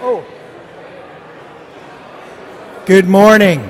Oh. 0.00 0.24
Good 2.86 3.08
morning. 3.08 3.68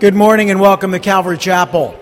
Good 0.00 0.14
morning 0.14 0.50
and 0.50 0.58
welcome 0.58 0.92
to 0.92 0.98
Calvary 0.98 1.36
Chapel. 1.36 2.00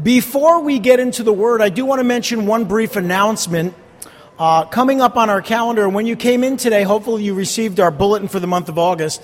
Before 0.00 0.60
we 0.60 0.78
get 0.78 1.00
into 1.00 1.24
the 1.24 1.32
word, 1.32 1.60
I 1.60 1.68
do 1.68 1.84
want 1.84 1.98
to 1.98 2.04
mention 2.04 2.46
one 2.46 2.66
brief 2.66 2.94
announcement. 2.94 3.74
Uh, 4.38 4.66
coming 4.66 5.00
up 5.00 5.16
on 5.16 5.30
our 5.30 5.42
calendar, 5.42 5.88
when 5.88 6.06
you 6.06 6.14
came 6.14 6.44
in 6.44 6.56
today, 6.56 6.84
hopefully 6.84 7.24
you 7.24 7.34
received 7.34 7.80
our 7.80 7.90
bulletin 7.90 8.28
for 8.28 8.38
the 8.38 8.46
month 8.46 8.68
of 8.68 8.78
August. 8.78 9.20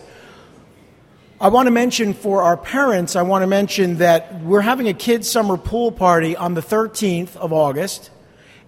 I 1.45 1.48
want 1.48 1.66
to 1.66 1.70
mention 1.70 2.14
for 2.14 2.40
our 2.40 2.57
parents, 2.57 3.16
I 3.16 3.21
want 3.21 3.43
to 3.43 3.46
mention 3.46 3.98
that 3.98 4.40
we're 4.40 4.62
having 4.62 4.89
a 4.89 4.94
kids' 4.94 5.30
summer 5.30 5.58
pool 5.58 5.93
party 5.93 6.35
on 6.35 6.54
the 6.54 6.62
13th 6.62 7.36
of 7.36 7.52
August. 7.52 8.08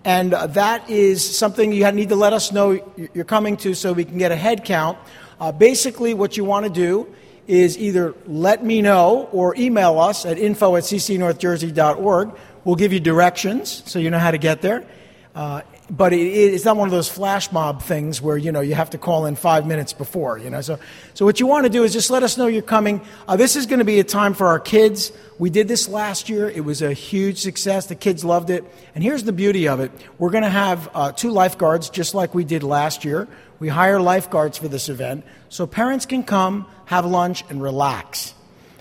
And 0.05 0.35
uh, 0.35 0.49
that 0.49 0.91
is 0.91 1.25
something 1.25 1.73
you 1.73 1.91
need 1.93 2.11
to 2.11 2.17
let 2.17 2.35
us 2.35 2.53
know 2.53 2.73
you're 3.15 3.25
coming 3.25 3.57
to 3.57 3.73
so 3.73 3.95
we 3.95 4.05
can 4.05 4.19
get 4.19 4.31
a 4.31 4.37
head 4.37 4.67
count. 4.67 4.99
Uh, 5.41 5.53
basically, 5.53 6.13
what 6.13 6.37
you 6.37 6.45
want 6.45 6.67
to 6.67 6.71
do 6.71 7.09
is 7.47 7.79
either 7.79 8.15
let 8.27 8.63
me 8.63 8.83
know 8.83 9.31
or 9.33 9.57
email 9.57 9.99
us 9.99 10.27
at 10.27 10.37
info 10.37 10.77
at 10.77 10.83
ccnorthjersey.org. 10.83 12.39
We'll 12.65 12.77
give 12.77 12.93
you 12.93 13.01
directions 13.01 13.85
so 13.87 13.99
you 13.99 14.11
know 14.11 14.19
how 14.19 14.33
to 14.33 14.39
get 14.39 14.61
there. 14.61 14.87
Uh, 15.35 15.63
but 15.89 16.13
it, 16.13 16.19
it's 16.19 16.65
not 16.65 16.77
one 16.77 16.89
of 16.89 16.93
those 16.93 17.09
flash 17.09 17.53
mob 17.53 17.83
things 17.83 18.21
where 18.21 18.37
you 18.37 18.53
know 18.53 18.61
you 18.61 18.75
have 18.75 18.91
to 18.91 18.99
call 18.99 19.27
in 19.27 19.37
five 19.37 19.67
minutes 19.67 19.93
before 19.93 20.39
you 20.39 20.51
know? 20.51 20.61
So 20.61 20.79
so 21.15 21.25
what 21.25 21.41
you 21.41 21.47
want 21.47 21.65
to 21.65 21.71
do 21.71 21.85
is 21.85 21.93
just 21.93 22.11
let 22.11 22.23
us 22.23 22.37
know 22.37 22.47
you're 22.47 22.63
coming. 22.63 23.01
Uh, 23.29 23.37
this 23.37 23.57
is 23.57 23.67
going 23.67 23.79
to 23.79 23.85
be 23.85 24.01
a 24.01 24.05
time 24.05 24.35
for 24.35 24.49
our 24.49 24.61
kids. 24.61 25.13
We 25.39 25.51
did 25.51 25.69
this 25.69 25.89
last 25.89 26.29
year. 26.29 26.49
It 26.49 26.65
was 26.65 26.83
a 26.83 26.93
huge 26.93 27.39
success. 27.39 27.87
The 27.87 27.95
kids 27.95 28.25
loved 28.25 28.51
it. 28.51 28.65
And 28.95 29.05
here's 29.05 29.25
the 29.25 29.33
beauty 29.33 29.69
of 29.69 29.81
it. 29.81 29.91
We're 30.19 30.31
going 30.31 30.45
to 30.45 30.51
have 30.51 30.89
uh, 30.95 31.13
two 31.13 31.31
lifeguards 31.31 31.91
just 31.91 32.15
like 32.15 32.35
we 32.35 32.45
did 32.45 32.63
last 32.63 33.05
year. 33.05 33.29
We 33.59 33.69
hire 33.69 34.01
lifeguards 34.01 34.59
for 34.59 34.69
this 34.69 34.89
event 34.89 35.25
so 35.49 35.67
parents 35.67 36.07
can 36.07 36.23
come 36.23 36.67
have 36.87 37.07
lunch 37.07 37.45
and 37.49 37.63
relax 37.63 38.35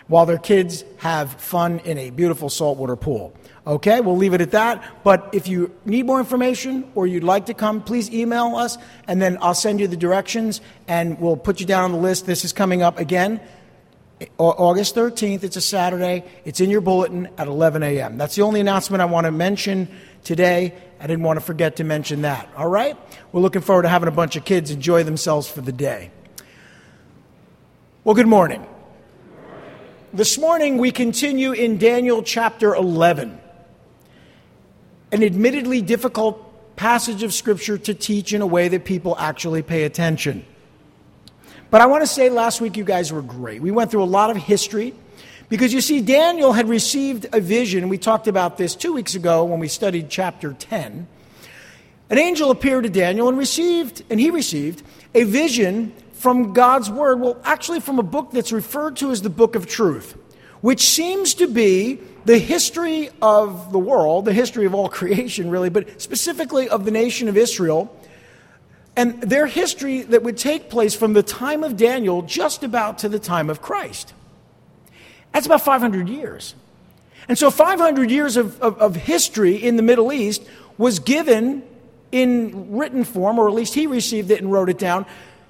while 0.07 0.25
their 0.25 0.37
kids 0.37 0.83
have 0.97 1.31
fun 1.33 1.79
in 1.79 1.97
a 1.97 2.09
beautiful 2.09 2.49
saltwater 2.49 2.95
pool 2.95 3.33
Okay, 3.67 3.99
we'll 3.99 4.17
leave 4.17 4.35
it 4.35 4.41
at 4.41 4.51
that. 4.51 5.03
But 5.03 5.29
if 5.33 5.47
you 5.47 5.73
need 5.85 6.05
more 6.05 6.19
information 6.19 6.91
or 6.93 7.07
you'd 7.07 7.23
like 7.23 7.47
to 7.47 7.55
come, 7.55 7.81
please 7.81 8.11
email 8.11 8.55
us 8.55 8.77
and 9.07 9.19
then 9.19 9.39
I'll 9.41 9.55
send 9.55 9.79
you 9.79 9.87
the 9.87 9.97
directions 9.97 10.61
and 10.87 11.19
we'll 11.19 11.37
put 11.37 11.59
you 11.59 11.65
down 11.65 11.83
on 11.83 11.91
the 11.91 11.97
list. 11.97 12.27
This 12.27 12.45
is 12.45 12.53
coming 12.53 12.83
up 12.83 12.99
again 12.99 13.41
August 14.37 14.95
13th. 14.95 15.43
It's 15.43 15.57
a 15.57 15.61
Saturday. 15.61 16.23
It's 16.45 16.61
in 16.61 16.69
your 16.69 16.81
bulletin 16.81 17.27
at 17.39 17.47
11 17.47 17.81
a.m. 17.81 18.17
That's 18.17 18.35
the 18.35 18.43
only 18.43 18.59
announcement 18.59 19.01
I 19.01 19.05
want 19.05 19.25
to 19.25 19.31
mention 19.31 19.89
today. 20.23 20.75
I 20.99 21.07
didn't 21.07 21.23
want 21.23 21.39
to 21.39 21.45
forget 21.45 21.77
to 21.77 21.83
mention 21.83 22.21
that. 22.21 22.47
All 22.55 22.69
right? 22.69 22.95
We're 23.31 23.41
looking 23.41 23.61
forward 23.61 23.83
to 23.83 23.89
having 23.89 24.07
a 24.07 24.11
bunch 24.11 24.35
of 24.35 24.45
kids 24.45 24.69
enjoy 24.69 25.03
themselves 25.03 25.49
for 25.49 25.61
the 25.61 25.71
day. 25.71 26.11
Well, 28.03 28.15
good 28.15 28.27
morning. 28.27 28.65
This 30.13 30.37
morning 30.37 30.77
we 30.77 30.91
continue 30.91 31.51
in 31.51 31.79
Daniel 31.79 32.21
chapter 32.21 32.75
11 32.75 33.41
an 35.15 35.23
admittedly 35.23 35.81
difficult 35.81 36.75
passage 36.75 37.23
of 37.23 37.33
Scripture 37.33 37.77
to 37.77 37.93
teach 37.93 38.33
in 38.33 38.41
a 38.41 38.45
way 38.45 38.67
that 38.67 38.83
people 38.83 39.15
actually 39.17 39.61
pay 39.61 39.83
attention. 39.83 40.45
But 41.71 41.79
I 41.79 41.85
want 41.85 42.03
to 42.03 42.07
say 42.07 42.29
last 42.29 42.59
week 42.59 42.75
you 42.75 42.83
guys 42.83 43.13
were 43.13 43.21
great. 43.21 43.61
We 43.61 43.71
went 43.71 43.91
through 43.91 44.03
a 44.03 44.05
lot 44.05 44.29
of 44.29 44.35
history 44.35 44.93
because 45.47 45.73
you 45.73 45.79
see, 45.79 46.01
Daniel 46.01 46.51
had 46.51 46.67
received 46.67 47.27
a 47.31 47.39
vision. 47.39 47.87
We 47.87 47.97
talked 47.97 48.27
about 48.27 48.57
this 48.57 48.75
two 48.75 48.91
weeks 48.91 49.15
ago 49.15 49.45
when 49.45 49.61
we 49.61 49.69
studied 49.69 50.09
chapter 50.09 50.51
10. 50.51 51.07
An 52.09 52.19
angel 52.19 52.51
appeared 52.51 52.83
to 52.83 52.89
Daniel 52.89 53.29
and 53.29 53.37
received, 53.37 54.03
and 54.09 54.19
he 54.19 54.31
received 54.31 54.83
a 55.13 55.23
vision 55.23 55.93
from 56.11 56.51
God's 56.51 56.89
word. 56.89 57.21
Well, 57.21 57.39
actually, 57.45 57.79
from 57.79 57.99
a 57.99 58.03
book 58.03 58.31
that's 58.31 58.51
referred 58.51 58.97
to 58.97 59.11
as 59.11 59.21
the 59.21 59.29
book 59.29 59.55
of 59.55 59.65
truth, 59.65 60.17
which 60.65 60.81
seems 60.81 61.35
to 61.35 61.45
be 61.45 61.99
the 62.25 62.39
history 62.39 63.11
of 63.21 63.71
the 63.71 63.77
world, 63.77 64.25
the 64.25 64.33
history 64.33 64.65
of 64.65 64.73
all 64.73 64.89
creation, 64.99 65.51
really, 65.51 65.69
but 65.69 66.01
specifically 66.01 66.67
of 66.67 66.85
the 66.85 66.89
nation 66.89 67.27
of 67.27 67.37
Israel, 67.37 67.95
and 68.95 69.21
their 69.21 69.45
history 69.45 70.01
that 70.01 70.23
would 70.23 70.39
take 70.39 70.71
place 70.71 70.95
from 70.95 71.13
the 71.13 71.21
time 71.21 71.63
of 71.63 71.77
Daniel 71.77 72.23
just 72.23 72.63
about 72.63 72.97
to 72.97 73.09
the 73.09 73.19
time 73.19 73.51
of 73.51 73.61
Christ. 73.61 74.15
That's 75.33 75.45
about 75.45 75.61
500 75.61 76.09
years. 76.09 76.55
And 77.27 77.37
so 77.37 77.51
500 77.51 78.09
years 78.09 78.35
of, 78.35 78.59
of, 78.59 78.79
of 78.79 78.95
history 78.95 79.57
in 79.57 79.75
the 79.75 79.83
Middle 79.83 80.11
East 80.11 80.41
was 80.79 80.97
given 80.97 81.61
in 82.11 82.75
written 82.75 83.03
form, 83.03 83.37
or 83.37 83.47
at 83.47 83.53
least 83.53 83.75
he 83.75 83.85
received 83.85 84.31
it 84.31 84.41
and 84.41 84.51
wrote 84.51 84.69
it 84.69 84.79
down, 84.79 85.05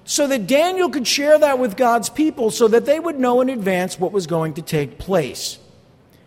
so 0.06 0.28
that 0.28 0.46
Daniel 0.46 0.90
could 0.90 1.08
share 1.08 1.38
that 1.40 1.58
with 1.58 1.76
God's 1.76 2.10
people 2.10 2.52
so 2.52 2.68
that 2.68 2.86
they 2.86 3.00
would 3.00 3.20
know 3.20 3.42
in 3.42 3.50
advance 3.50 4.00
what 4.00 4.12
was 4.12 4.28
going 4.28 4.54
to 4.54 4.62
take 4.62 5.00
place. 5.00 5.58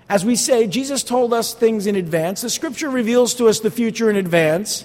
As 0.08 0.24
we 0.24 0.36
say, 0.36 0.66
Jesus 0.66 1.04
told 1.04 1.32
us 1.32 1.54
things 1.54 1.86
in 1.86 1.94
advance. 1.94 2.42
The 2.42 2.50
scripture 2.50 2.90
reveals 2.90 3.34
to 3.34 3.46
us 3.46 3.60
the 3.60 3.70
future 3.70 4.10
in 4.10 4.16
advance 4.16 4.84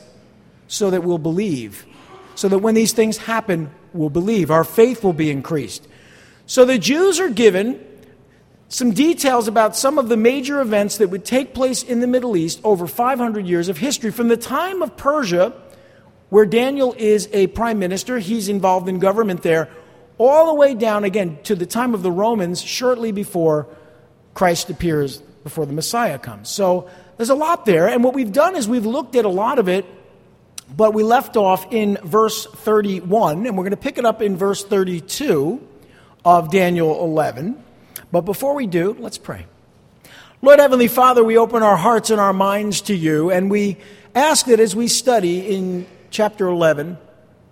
so 0.67 0.91
that 0.91 1.03
we'll 1.03 1.17
believe. 1.17 1.85
So 2.35 2.47
that 2.49 2.59
when 2.59 2.75
these 2.75 2.93
things 2.93 3.17
happen, 3.17 3.71
we'll 3.93 4.09
believe. 4.09 4.51
Our 4.51 4.63
faith 4.63 5.03
will 5.03 5.13
be 5.13 5.31
increased. 5.31 5.87
So 6.45 6.63
the 6.63 6.77
Jews 6.77 7.19
are 7.19 7.29
given 7.29 7.83
some 8.67 8.91
details 8.91 9.47
about 9.47 9.75
some 9.75 9.97
of 9.97 10.09
the 10.09 10.17
major 10.17 10.59
events 10.59 10.97
that 10.97 11.09
would 11.09 11.25
take 11.25 11.53
place 11.53 11.83
in 11.83 11.99
the 11.99 12.07
Middle 12.07 12.35
East 12.35 12.59
over 12.63 12.85
500 12.85 13.47
years 13.47 13.69
of 13.69 13.77
history. 13.77 14.11
From 14.11 14.27
the 14.27 14.37
time 14.37 14.81
of 14.81 14.97
Persia, 14.97 15.53
where 16.33 16.47
Daniel 16.47 16.95
is 16.97 17.29
a 17.31 17.45
prime 17.45 17.77
minister, 17.77 18.17
he's 18.17 18.49
involved 18.49 18.89
in 18.89 18.97
government 18.97 19.43
there, 19.43 19.69
all 20.17 20.47
the 20.47 20.55
way 20.55 20.73
down 20.73 21.03
again 21.03 21.37
to 21.43 21.53
the 21.53 21.67
time 21.67 21.93
of 21.93 22.01
the 22.01 22.09
Romans, 22.09 22.59
shortly 22.59 23.11
before 23.11 23.67
Christ 24.33 24.71
appears 24.71 25.17
before 25.43 25.67
the 25.67 25.73
Messiah 25.73 26.17
comes. 26.17 26.49
So 26.49 26.89
there's 27.17 27.29
a 27.29 27.35
lot 27.35 27.67
there. 27.67 27.87
And 27.87 28.03
what 28.03 28.15
we've 28.15 28.33
done 28.33 28.55
is 28.55 28.67
we've 28.67 28.83
looked 28.83 29.15
at 29.15 29.25
a 29.25 29.29
lot 29.29 29.59
of 29.59 29.69
it, 29.69 29.85
but 30.75 30.95
we 30.95 31.03
left 31.03 31.37
off 31.37 31.71
in 31.71 31.99
verse 32.03 32.47
31, 32.47 33.45
and 33.45 33.55
we're 33.55 33.65
going 33.65 33.69
to 33.69 33.77
pick 33.77 33.99
it 33.99 34.05
up 34.05 34.19
in 34.19 34.35
verse 34.35 34.63
32 34.63 35.61
of 36.25 36.49
Daniel 36.49 37.03
11. 37.03 37.63
But 38.11 38.21
before 38.21 38.55
we 38.55 38.65
do, 38.65 38.95
let's 38.97 39.19
pray. 39.19 39.45
Lord 40.41 40.59
Heavenly 40.59 40.87
Father, 40.87 41.23
we 41.23 41.37
open 41.37 41.61
our 41.61 41.77
hearts 41.77 42.09
and 42.09 42.19
our 42.19 42.33
minds 42.33 42.81
to 42.81 42.95
you, 42.95 43.29
and 43.29 43.51
we 43.51 43.77
ask 44.15 44.47
that 44.47 44.59
as 44.59 44.75
we 44.75 44.87
study 44.87 45.55
in 45.55 45.85
chapter 46.13 46.47
11 46.47 46.97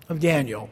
of 0.08 0.20
Daniel, 0.20 0.70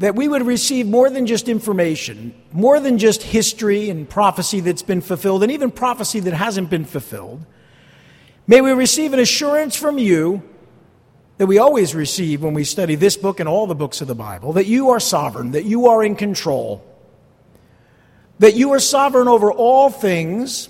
that 0.00 0.16
we 0.16 0.28
would 0.28 0.44
receive 0.44 0.86
more 0.86 1.08
than 1.08 1.24
just 1.24 1.48
information, 1.48 2.34
more 2.52 2.80
than 2.80 2.98
just 2.98 3.22
history 3.22 3.88
and 3.88 4.10
prophecy 4.10 4.58
that's 4.60 4.82
been 4.82 5.00
fulfilled, 5.00 5.42
and 5.44 5.52
even 5.52 5.70
prophecy 5.70 6.18
that 6.20 6.34
hasn't 6.34 6.68
been 6.68 6.84
fulfilled. 6.84 7.46
May 8.48 8.60
we 8.60 8.72
receive 8.72 9.12
an 9.12 9.20
assurance 9.20 9.76
from 9.76 9.98
you 9.98 10.42
that 11.36 11.46
we 11.46 11.58
always 11.58 11.94
receive 11.94 12.42
when 12.42 12.54
we 12.54 12.64
study 12.64 12.96
this 12.96 13.16
book 13.16 13.38
and 13.38 13.48
all 13.48 13.68
the 13.68 13.74
books 13.76 14.00
of 14.00 14.08
the 14.08 14.14
Bible 14.16 14.54
that 14.54 14.66
you 14.66 14.90
are 14.90 15.00
sovereign, 15.00 15.52
that 15.52 15.64
you 15.64 15.86
are 15.86 16.02
in 16.02 16.16
control, 16.16 16.84
that 18.40 18.56
you 18.56 18.72
are 18.72 18.80
sovereign 18.80 19.28
over 19.28 19.52
all 19.52 19.90
things, 19.90 20.68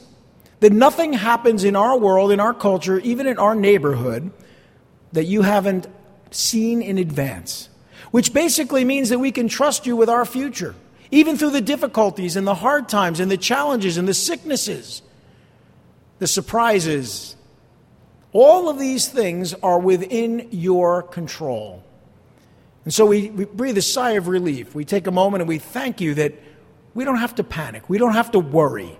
that 0.60 0.72
nothing 0.72 1.14
happens 1.14 1.64
in 1.64 1.76
our 1.76 1.98
world, 1.98 2.30
in 2.30 2.40
our 2.40 2.52
culture, 2.52 2.98
even 3.00 3.26
in 3.26 3.38
our 3.38 3.54
neighborhood, 3.54 4.30
that 5.12 5.24
you 5.24 5.42
haven't 5.42 5.86
seen 6.30 6.82
in 6.82 6.98
advance 6.98 7.68
which 8.10 8.32
basically 8.32 8.84
means 8.84 9.10
that 9.10 9.18
we 9.18 9.32
can 9.32 9.48
trust 9.48 9.86
you 9.86 9.96
with 9.96 10.08
our 10.08 10.24
future, 10.24 10.74
even 11.10 11.36
through 11.36 11.50
the 11.50 11.60
difficulties 11.60 12.36
and 12.36 12.46
the 12.46 12.54
hard 12.54 12.88
times 12.88 13.20
and 13.20 13.30
the 13.30 13.36
challenges 13.36 13.96
and 13.96 14.08
the 14.08 14.14
sicknesses, 14.14 15.02
the 16.18 16.26
surprises. 16.26 17.36
All 18.32 18.68
of 18.68 18.78
these 18.78 19.08
things 19.08 19.54
are 19.54 19.78
within 19.78 20.48
your 20.50 21.02
control. 21.02 21.82
And 22.84 22.94
so 22.94 23.06
we, 23.06 23.30
we 23.30 23.44
breathe 23.44 23.76
a 23.76 23.82
sigh 23.82 24.12
of 24.12 24.28
relief. 24.28 24.74
We 24.74 24.84
take 24.84 25.06
a 25.06 25.10
moment 25.10 25.42
and 25.42 25.48
we 25.48 25.58
thank 25.58 26.00
you 26.00 26.14
that 26.14 26.34
we 26.94 27.04
don't 27.04 27.18
have 27.18 27.34
to 27.36 27.44
panic. 27.44 27.88
We 27.88 27.98
don't 27.98 28.14
have 28.14 28.30
to 28.32 28.38
worry. 28.38 28.98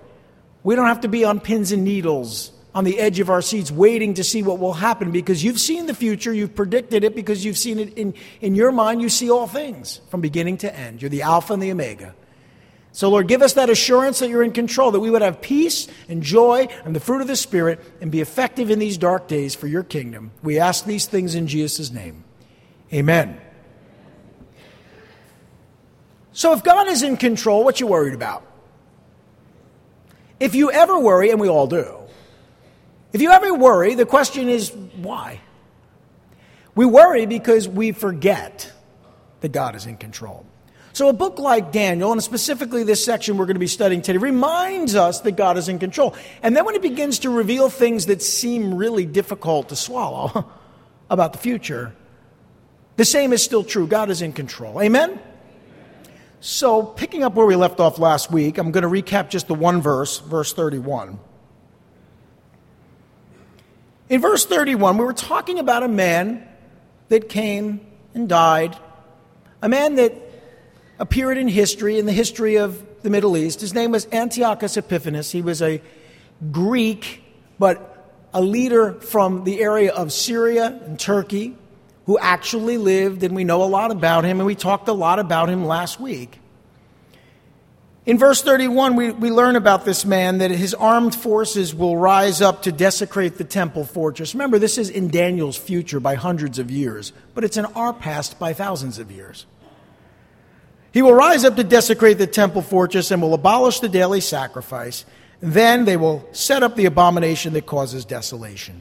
We 0.63 0.75
don't 0.75 0.87
have 0.87 1.01
to 1.03 1.09
be 1.09 1.25
on 1.25 1.41
pins 1.41 1.73
and 1.73 1.85
needles 1.85 2.53
on 2.79 2.85
the 2.85 3.01
edge 3.01 3.19
of 3.19 3.29
our 3.29 3.43
seats 3.43 3.73
waiting 3.73 4.15
to 4.15 4.23
see 4.23 4.41
what 4.41 4.61
will 4.61 4.73
happen 4.73 5.11
because 5.11 5.43
you've 5.43 5.59
seen 5.59 5.87
the 5.87 5.95
future, 5.95 6.33
you've 6.33 6.55
predicted 6.55 7.03
it 7.03 7.13
because 7.13 7.45
you've 7.45 7.59
seen 7.59 7.81
it 7.81 7.99
in, 7.99 8.15
in 8.41 8.55
your 8.55 8.71
mind, 8.71 9.03
you 9.03 9.09
see 9.09 9.29
all 9.29 9.49
things 9.49 10.01
from 10.11 10.21
beginning 10.21 10.59
to 10.59 10.73
end. 10.73 11.03
You're 11.03 11.09
the 11.09 11.23
Alpha 11.23 11.55
and 11.55 11.61
the 11.61 11.73
Omega. 11.73 12.15
So, 12.93 13.11
Lord, 13.11 13.27
give 13.27 13.43
us 13.43 13.55
that 13.55 13.69
assurance 13.69 14.21
that 14.21 14.29
you're 14.29 14.45
in 14.45 14.53
control, 14.53 14.93
that 14.93 15.01
we 15.01 15.11
would 15.11 15.23
have 15.23 15.41
peace 15.41 15.89
and 16.09 16.23
joy 16.23 16.69
and 16.85 16.95
the 16.95 17.01
fruit 17.01 17.21
of 17.21 17.27
the 17.27 17.35
Spirit 17.35 17.81
and 18.01 18.13
be 18.13 18.21
effective 18.21 18.71
in 18.71 18.79
these 18.79 18.97
dark 18.97 19.27
days 19.27 19.57
for 19.57 19.67
your 19.67 19.83
kingdom. 19.83 20.31
We 20.45 20.61
ask 20.61 20.85
these 20.85 21.07
things 21.07 21.35
in 21.35 21.49
Jesus' 21.49 21.91
name. 21.91 22.23
Amen. 22.93 23.41
So, 26.31 26.53
if 26.53 26.63
God 26.63 26.87
is 26.87 27.03
in 27.03 27.17
control, 27.17 27.65
what 27.65 27.81
you 27.81 27.89
worried 27.89 28.15
about? 28.15 28.47
If 30.39 30.55
you 30.55 30.71
ever 30.71 30.97
worry, 30.97 31.31
and 31.31 31.41
we 31.41 31.49
all 31.49 31.67
do, 31.67 31.98
if 33.13 33.23
you 33.23 33.31
ever 33.31 33.55
worry, 33.55 33.95
the 33.95 34.07
question 34.07 34.49
is 34.49 34.71
why? 34.97 35.41
We 36.75 36.87
worry 36.87 37.27
because 37.27 37.67
we 37.67 37.93
forget 37.93 38.73
that 39.41 39.53
God 39.53 39.75
is 39.75 39.87
in 39.87 39.97
control. 39.97 40.47
So, 40.93 41.09
a 41.09 41.13
book 41.13 41.39
like 41.39 41.71
Daniel, 41.71 42.13
and 42.13 42.23
specifically 42.23 42.83
this 42.83 43.05
section 43.05 43.37
we're 43.37 43.47
going 43.47 43.55
to 43.55 43.61
be 43.61 43.69
studying 43.69 44.03
today, 44.03 44.19
reminds 44.19 44.97
us 44.97 45.21
that 45.21 45.33
God 45.33 45.57
is 45.57 45.69
in 45.69 45.79
control. 45.79 46.17
And 46.43 46.57
then 46.57 46.65
when 46.65 46.75
it 46.75 46.83
begins 46.83 47.21
to 47.21 47.31
reveal 47.31 47.69
things 47.71 48.07
that 48.07 48.21
seem 48.21 48.75
really 48.75 49.07
difficult 49.07 49.69
to 49.69 49.77
swallow 49.77 50.51
about 51.11 51.33
the 51.33 51.39
future, 51.39 51.95
the 52.97 53.05
same 53.05 53.33
is 53.33 53.43
still 53.43 53.63
true. 53.63 53.87
God 53.87 54.11
is 54.11 54.23
in 54.23 54.33
control. 54.33 54.83
Amen? 54.83 55.21
So, 56.41 56.83
picking 56.83 57.23
up 57.23 57.35
where 57.35 57.47
we 57.47 57.55
left 57.55 57.81
off 57.81 57.99
last 57.99 58.33
week, 58.33 58.59
I'm 58.59 58.73
going 58.73 58.83
to 58.83 58.89
recap 58.89 59.31
just 59.31 59.47
the 59.47 59.55
one 59.55 59.81
verse, 59.81 60.19
verse 60.19 60.53
31. 60.53 61.19
In 64.09 64.23
verse 64.23 64.47
31, 64.47 64.97
we 64.97 65.05
were 65.05 65.13
talking 65.13 65.59
about 65.59 65.83
a 65.83 65.89
man 65.89 66.47
that 67.09 67.29
came 67.29 67.81
and 68.15 68.29
died, 68.29 68.77
a 69.61 69.69
man 69.69 69.97
that 69.97 70.15
appeared 70.99 71.37
in 71.37 71.47
history, 71.47 71.99
in 71.99 72.07
the 72.07 72.13
history 72.13 72.57
of 72.57 72.83
the 73.03 73.11
Middle 73.11 73.37
East. 73.37 73.61
His 73.61 73.75
name 73.75 73.91
was 73.91 74.07
Antiochus 74.11 74.77
Epiphanes. 74.77 75.31
He 75.31 75.43
was 75.43 75.61
a 75.61 75.83
Greek, 76.51 77.23
but 77.59 78.19
a 78.33 78.41
leader 78.41 78.95
from 78.95 79.45
the 79.45 79.61
area 79.61 79.93
of 79.93 80.13
Syria 80.13 80.81
and 80.87 80.99
Turkey 80.99 81.57
who 82.07 82.19
actually 82.19 82.79
lived, 82.79 83.23
and 83.23 83.37
we 83.37 83.45
know 83.45 83.63
a 83.63 83.69
lot 83.69 83.91
about 83.91 84.25
him, 84.25 84.41
and 84.41 84.47
we 84.47 84.55
talked 84.55 84.89
a 84.89 84.95
lot 84.95 85.19
about 85.19 85.51
him 85.51 85.67
last 85.67 86.01
week. 86.01 86.41
In 88.09 88.17
verse 88.17 88.41
31, 88.41 88.97
we, 88.97 89.11
we 89.11 89.31
learn 89.31 89.55
about 89.55 89.85
this 89.85 90.07
man 90.07 90.39
that 90.39 90.51
his 90.51 90.73
armed 90.73 91.15
forces 91.15 91.75
will 91.75 91.95
rise 91.95 92.41
up 92.41 92.63
to 92.63 92.73
desecrate 92.73 93.37
the 93.37 93.45
temple 93.45 93.85
fortress. 93.85 94.35
Remember, 94.35 94.59
this 94.59 94.79
is 94.79 94.89
in 94.89 95.09
Daniel's 95.09 95.59
future 95.59 96.01
by 96.01 96.15
hundreds 96.15 96.59
of 96.59 96.71
years, 96.71 97.13
but 97.35 97.45
it's 97.45 97.59
in 97.59 97.67
our 97.67 97.93
past 97.93 98.39
by 98.39 98.55
thousands 98.55 98.99
of 98.99 99.13
years. 99.13 99.45
He 100.91 101.03
will 101.03 101.13
rise 101.13 101.45
up 101.45 101.57
to 101.57 101.65
desecrate 101.65 102.17
the 102.17 102.27
temple 102.27 102.63
fortress 102.63 103.11
and 103.11 103.21
will 103.21 103.35
abolish 103.35 103.81
the 103.81 103.91
daily 103.91 104.23
sacrifice. 104.23 105.05
Then 105.43 105.85
they 105.85 105.99
will 105.99 106.27
set 106.33 106.63
up 106.63 106.77
the 106.77 106.87
abomination 106.87 107.53
that 107.53 107.67
causes 107.67 108.07
desolation. 108.07 108.81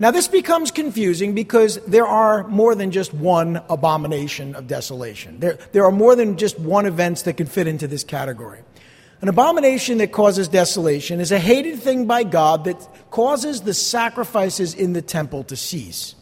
Now, 0.00 0.12
this 0.12 0.28
becomes 0.28 0.70
confusing 0.70 1.34
because 1.34 1.76
there 1.86 2.06
are 2.06 2.46
more 2.46 2.76
than 2.76 2.92
just 2.92 3.12
one 3.12 3.60
abomination 3.68 4.54
of 4.54 4.68
desolation. 4.68 5.40
There, 5.40 5.58
there 5.72 5.84
are 5.84 5.90
more 5.90 6.14
than 6.14 6.36
just 6.36 6.58
one 6.58 6.86
events 6.86 7.22
that 7.22 7.36
can 7.36 7.46
fit 7.46 7.66
into 7.66 7.88
this 7.88 8.04
category. 8.04 8.60
An 9.20 9.28
abomination 9.28 9.98
that 9.98 10.12
causes 10.12 10.46
desolation 10.46 11.18
is 11.18 11.32
a 11.32 11.38
hated 11.40 11.80
thing 11.80 12.06
by 12.06 12.22
God 12.22 12.64
that 12.64 12.88
causes 13.10 13.62
the 13.62 13.74
sacrifices 13.74 14.72
in 14.74 14.92
the 14.92 15.02
temple 15.02 15.42
to 15.44 15.56
cease. 15.56 16.14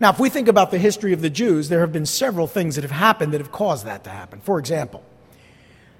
Now, 0.00 0.10
if 0.10 0.20
we 0.20 0.28
think 0.28 0.46
about 0.46 0.70
the 0.70 0.78
history 0.78 1.14
of 1.14 1.22
the 1.22 1.30
Jews, 1.30 1.70
there 1.70 1.80
have 1.80 1.92
been 1.92 2.04
several 2.04 2.46
things 2.46 2.74
that 2.74 2.82
have 2.82 2.90
happened 2.90 3.32
that 3.32 3.40
have 3.40 3.50
caused 3.50 3.86
that 3.86 4.04
to 4.04 4.10
happen. 4.10 4.40
For 4.40 4.58
example, 4.58 5.02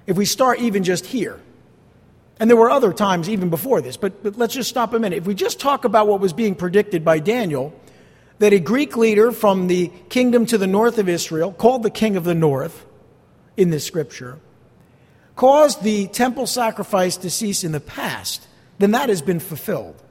if 0.05 0.15
we 0.15 0.25
start 0.25 0.59
even 0.59 0.83
just 0.83 1.07
here, 1.07 1.39
and 2.39 2.49
there 2.49 2.57
were 2.57 2.69
other 2.69 2.93
times 2.93 3.29
even 3.29 3.49
before 3.49 3.81
this, 3.81 3.97
but, 3.97 4.23
but 4.23 4.37
let's 4.37 4.53
just 4.53 4.69
stop 4.69 4.93
a 4.93 4.99
minute. 4.99 5.17
If 5.17 5.27
we 5.27 5.35
just 5.35 5.59
talk 5.59 5.83
about 5.83 6.07
what 6.07 6.21
was 6.21 6.31
being 6.31 6.55
predicted 6.55 7.03
by 7.03 7.19
Daniel, 7.19 7.73
that 8.39 8.53
a 8.53 8.59
Greek 8.59 8.95
leader 8.95 9.33
from 9.33 9.67
the 9.67 9.91
kingdom 10.07 10.45
to 10.45 10.57
the 10.57 10.67
north 10.67 10.97
of 10.97 11.09
Israel, 11.09 11.51
called 11.51 11.83
the 11.83 11.89
king 11.89 12.15
of 12.15 12.23
the 12.23 12.33
north 12.33 12.85
in 13.57 13.69
this 13.69 13.85
scripture, 13.85 14.39
caused 15.35 15.83
the 15.83 16.07
temple 16.07 16.47
sacrifice 16.47 17.17
to 17.17 17.29
cease 17.29 17.65
in 17.65 17.73
the 17.73 17.79
past, 17.81 18.47
then 18.77 18.91
that 18.91 19.09
has 19.09 19.21
been 19.21 19.41
fulfilled. 19.41 20.01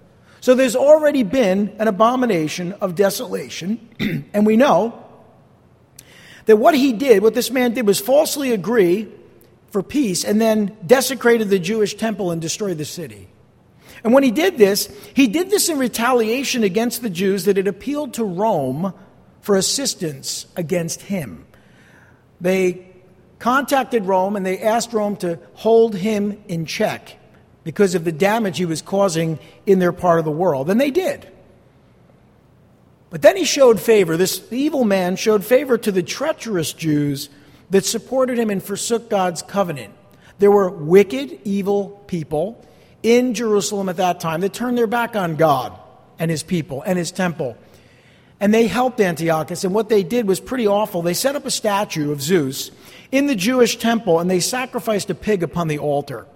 So 0.40 0.54
there's 0.54 0.76
already 0.76 1.22
been 1.22 1.74
an 1.78 1.88
abomination 1.88 2.72
of 2.74 2.94
desolation, 2.94 3.88
and 4.34 4.46
we 4.46 4.56
know 4.58 5.02
that 6.44 6.56
what 6.56 6.74
he 6.74 6.92
did, 6.92 7.22
what 7.22 7.34
this 7.34 7.50
man 7.50 7.72
did, 7.72 7.86
was 7.86 8.00
falsely 8.00 8.52
agree 8.52 9.08
for 9.70 9.82
peace 9.82 10.24
and 10.24 10.40
then 10.40 10.76
desecrated 10.86 11.48
the 11.48 11.58
Jewish 11.58 11.94
temple 11.94 12.30
and 12.30 12.40
destroyed 12.40 12.78
the 12.78 12.84
city. 12.84 13.28
And 14.04 14.12
when 14.12 14.22
he 14.22 14.30
did 14.30 14.58
this, 14.58 14.88
he 15.14 15.26
did 15.26 15.50
this 15.50 15.68
in 15.68 15.78
retaliation 15.78 16.62
against 16.62 17.02
the 17.02 17.10
Jews 17.10 17.44
that 17.44 17.56
had 17.56 17.66
appealed 17.66 18.14
to 18.14 18.24
Rome 18.24 18.94
for 19.40 19.56
assistance 19.56 20.46
against 20.56 21.02
him. 21.02 21.44
They 22.40 22.86
contacted 23.38 24.04
Rome 24.04 24.36
and 24.36 24.46
they 24.46 24.60
asked 24.60 24.92
Rome 24.92 25.16
to 25.16 25.38
hold 25.54 25.94
him 25.94 26.42
in 26.48 26.66
check 26.66 27.16
because 27.64 27.94
of 27.94 28.04
the 28.04 28.12
damage 28.12 28.58
he 28.58 28.64
was 28.64 28.82
causing 28.82 29.38
in 29.66 29.78
their 29.78 29.92
part 29.92 30.18
of 30.18 30.24
the 30.24 30.30
world. 30.30 30.70
And 30.70 30.80
they 30.80 30.90
did. 30.90 31.30
But 33.10 33.22
then 33.22 33.36
he 33.36 33.44
showed 33.44 33.80
favor. 33.80 34.16
This 34.16 34.42
evil 34.52 34.84
man 34.84 35.16
showed 35.16 35.44
favor 35.44 35.78
to 35.78 35.90
the 35.90 36.02
treacherous 36.02 36.72
Jews 36.72 37.30
that 37.70 37.84
supported 37.84 38.38
him 38.38 38.50
and 38.50 38.62
forsook 38.62 39.10
God's 39.10 39.42
covenant. 39.42 39.94
There 40.38 40.50
were 40.50 40.70
wicked, 40.70 41.40
evil 41.44 42.02
people 42.06 42.64
in 43.02 43.34
Jerusalem 43.34 43.88
at 43.88 43.96
that 43.96 44.20
time 44.20 44.40
that 44.40 44.52
turned 44.52 44.78
their 44.78 44.86
back 44.86 45.16
on 45.16 45.36
God 45.36 45.78
and 46.18 46.30
his 46.30 46.42
people 46.42 46.82
and 46.82 46.98
his 46.98 47.10
temple. 47.10 47.56
And 48.40 48.54
they 48.54 48.68
helped 48.68 49.00
Antiochus, 49.00 49.64
and 49.64 49.74
what 49.74 49.88
they 49.88 50.04
did 50.04 50.28
was 50.28 50.38
pretty 50.38 50.66
awful. 50.66 51.02
They 51.02 51.14
set 51.14 51.34
up 51.34 51.44
a 51.44 51.50
statue 51.50 52.12
of 52.12 52.22
Zeus 52.22 52.70
in 53.10 53.26
the 53.26 53.34
Jewish 53.34 53.78
temple, 53.78 54.20
and 54.20 54.30
they 54.30 54.40
sacrificed 54.40 55.10
a 55.10 55.14
pig 55.14 55.42
upon 55.42 55.66
the 55.66 55.78
altar, 55.78 56.26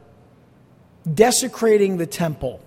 desecrating 1.12 1.98
the 1.98 2.06
temple 2.06 2.60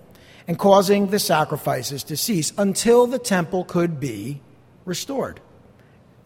and 0.48 0.58
causing 0.58 1.08
the 1.08 1.18
sacrifices 1.18 2.04
to 2.04 2.16
cease 2.16 2.52
until 2.56 3.06
the 3.06 3.18
temple 3.18 3.64
could 3.64 4.00
be 4.00 4.40
restored, 4.84 5.40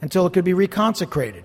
until 0.00 0.26
it 0.26 0.32
could 0.32 0.44
be 0.44 0.52
reconsecrated. 0.52 1.44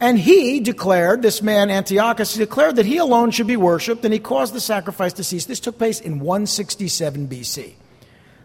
And 0.00 0.18
he 0.18 0.60
declared, 0.60 1.20
this 1.20 1.42
man 1.42 1.70
Antiochus, 1.70 2.34
declared 2.34 2.76
that 2.76 2.86
he 2.86 2.96
alone 2.96 3.32
should 3.32 3.46
be 3.46 3.56
worshipped, 3.56 4.02
and 4.04 4.14
he 4.14 4.18
caused 4.18 4.54
the 4.54 4.60
sacrifice 4.60 5.12
to 5.14 5.24
cease. 5.24 5.44
This 5.44 5.60
took 5.60 5.76
place 5.76 6.00
in 6.00 6.20
167 6.20 7.28
BC. 7.28 7.74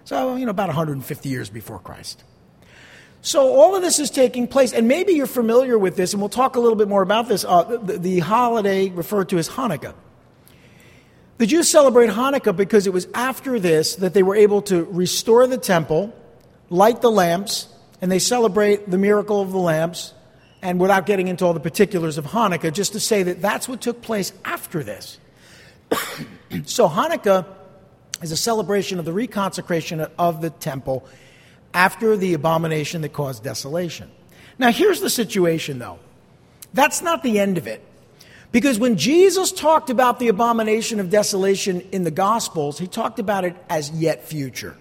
So, 0.04 0.36
you 0.36 0.46
know, 0.46 0.52
about 0.52 0.68
150 0.68 1.30
years 1.30 1.50
before 1.50 1.80
Christ. 1.80 2.24
So, 3.22 3.56
all 3.56 3.75
of 3.75 3.81
this 3.81 4.00
is 4.00 4.12
taking 4.12 4.48
place, 4.48 4.74
and 4.74 4.88
maybe 4.88 5.13
you're 5.13 5.25
familiar 5.25 5.80
with 5.80 5.96
this, 5.96 6.13
and 6.13 6.22
we'll 6.22 6.30
talk 6.30 6.57
a 6.57 6.60
little 6.60 6.75
bit 6.75 6.90
more 6.90 7.02
about 7.02 7.30
this. 7.30 7.46
Uh, 7.46 7.63
the, 7.63 7.98
the 7.98 8.19
holiday 8.19 8.90
referred 8.90 9.30
to 9.30 9.38
as 9.38 9.48
Hanukkah. 9.48 9.96
The 11.38 11.48
Jews 11.48 11.70
celebrate 11.70 12.10
Hanukkah 12.10 12.56
because 12.56 12.86
it 12.86 12.94
was 12.94 13.08
after 13.13 13.60
this 13.60 13.96
that 13.96 14.13
they 14.13 14.24
were 14.24 14.36
able 14.36 14.62
to 14.63 14.84
restore 14.84 15.48
the 15.48 15.58
temple, 15.58 16.13
light 16.70 17.01
the 17.01 17.10
lamps, 17.10 17.68
and 18.01 18.12
they 18.12 18.20
celebrate 18.20 18.89
the 18.91 18.98
miracle 18.98 19.41
of 19.41 19.51
the 19.51 19.58
lamps 19.58 20.13
and 20.65 20.79
without 20.79 21.05
getting 21.05 21.27
into 21.27 21.45
all 21.45 21.53
the 21.53 21.60
particulars 21.60 22.17
of 22.17 22.25
Hanukkah, 22.25 22.74
just 22.74 22.93
to 22.93 23.00
say 23.00 23.22
that 23.22 23.39
that's 23.39 23.69
what 23.69 23.81
took 23.81 24.01
place 24.01 24.34
after 24.43 24.84
this. 24.84 25.19
so, 26.65 26.89
Hanukkah 26.89 27.45
is 28.24 28.31
a 28.31 28.38
celebration 28.38 28.98
of 28.98 29.05
the 29.05 29.12
reconsecration 29.12 30.10
of 30.17 30.41
the 30.41 30.50
temple 30.50 31.05
after 31.75 32.17
the 32.17 32.34
abomination 32.34 33.03
that 33.03 33.13
caused 33.13 33.43
desolation. 33.43 34.10
Now, 34.57 34.72
here's 34.72 35.01
the 35.01 35.10
situation, 35.10 35.77
though. 35.77 36.00
That's 36.74 37.03
not 37.03 37.22
the 37.22 37.39
end 37.39 37.60
of 37.60 37.67
it. 37.67 37.84
Because 38.51 38.79
when 38.79 38.98
Jesus 38.98 39.51
talked 39.51 39.91
about 39.91 40.17
the 40.17 40.29
abomination 40.29 41.00
of 41.00 41.12
desolation 41.12 41.81
in 41.91 42.05
the 42.05 42.12
Gospels, 42.12 42.79
he 42.79 42.88
talked 42.88 43.19
about 43.19 43.45
it 43.45 43.55
as 43.69 43.91
yet 43.91 44.24
future. 44.24 44.75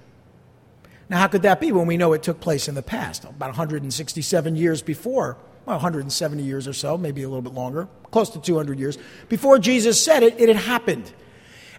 Now, 1.10 1.18
how 1.18 1.26
could 1.26 1.42
that 1.42 1.60
be 1.60 1.72
when 1.72 1.86
we 1.86 1.98
know 1.98 2.14
it 2.14 2.22
took 2.22 2.40
place 2.40 2.68
in 2.68 2.74
the 2.74 2.82
past, 2.82 3.24
about 3.24 3.50
167 3.50 4.56
years 4.56 4.80
before 4.80 5.36
well, 5.66 5.76
170 5.76 6.42
years 6.42 6.68
or 6.68 6.72
so, 6.72 6.98
maybe 6.98 7.22
a 7.22 7.28
little 7.28 7.42
bit 7.42 7.54
longer, 7.54 7.88
close 8.10 8.30
to 8.30 8.40
200 8.40 8.78
years. 8.78 8.98
Before 9.28 9.58
Jesus 9.58 10.02
said 10.02 10.22
it, 10.22 10.38
it 10.38 10.48
had 10.48 10.56
happened. 10.56 11.12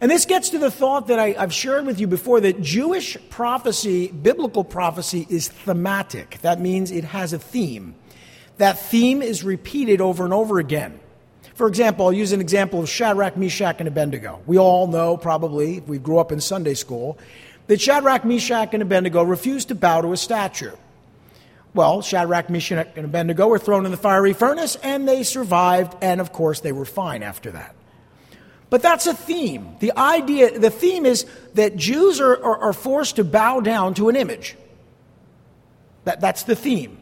And 0.01 0.11
this 0.11 0.25
gets 0.25 0.49
to 0.49 0.59
the 0.59 0.71
thought 0.71 1.07
that 1.07 1.19
I, 1.19 1.31
have 1.31 1.53
shared 1.53 1.85
with 1.85 1.99
you 1.99 2.07
before 2.07 2.41
that 2.41 2.61
Jewish 2.61 3.17
prophecy, 3.29 4.07
biblical 4.09 4.63
prophecy, 4.63 5.25
is 5.29 5.47
thematic. 5.47 6.39
That 6.41 6.59
means 6.59 6.91
it 6.91 7.05
has 7.05 7.31
a 7.31 7.39
theme. 7.39 7.95
That 8.57 8.79
theme 8.79 9.21
is 9.21 9.43
repeated 9.43 10.01
over 10.01 10.25
and 10.25 10.33
over 10.33 10.59
again. 10.59 10.99
For 11.53 11.67
example, 11.67 12.07
I'll 12.07 12.13
use 12.13 12.33
an 12.33 12.41
example 12.41 12.81
of 12.81 12.89
Shadrach, 12.89 13.37
Meshach, 13.37 13.77
and 13.79 13.87
Abednego. 13.87 14.41
We 14.45 14.57
all 14.57 14.87
know, 14.87 15.15
probably, 15.15 15.77
if 15.77 15.87
we 15.87 15.99
grew 15.99 16.19
up 16.19 16.33
in 16.33 16.41
Sunday 16.41 16.73
school, 16.73 17.17
that 17.67 17.79
Shadrach, 17.79 18.25
Meshach, 18.25 18.73
and 18.73 18.83
Abednego 18.83 19.23
refused 19.23 19.69
to 19.69 19.75
bow 19.75 20.01
to 20.01 20.11
a 20.11 20.17
statue. 20.17 20.75
Well, 21.75 22.01
Shadrach, 22.01 22.49
Meshach, 22.49 22.87
and 22.95 23.05
Abednego 23.05 23.49
were 23.49 23.59
thrown 23.59 23.85
in 23.85 23.91
the 23.91 23.97
fiery 23.97 24.31
furnace, 24.31 24.77
and 24.77 25.05
they 25.05 25.23
survived, 25.23 25.93
and 26.01 26.21
of 26.21 26.31
course, 26.31 26.61
they 26.61 26.71
were 26.71 26.85
fine 26.85 27.21
after 27.21 27.51
that. 27.51 27.75
But 28.69 28.81
that's 28.81 29.07
a 29.07 29.13
theme. 29.13 29.75
The 29.79 29.91
idea, 29.97 30.57
the 30.57 30.69
theme 30.69 31.05
is 31.05 31.25
that 31.53 31.75
Jews 31.75 32.21
are, 32.21 32.33
are, 32.33 32.57
are 32.59 32.73
forced 32.73 33.17
to 33.17 33.25
bow 33.25 33.59
down 33.59 33.93
to 33.95 34.07
an 34.07 34.15
image. 34.15 34.55
That, 36.05 36.21
that's 36.21 36.43
the 36.43 36.55
theme. 36.55 36.97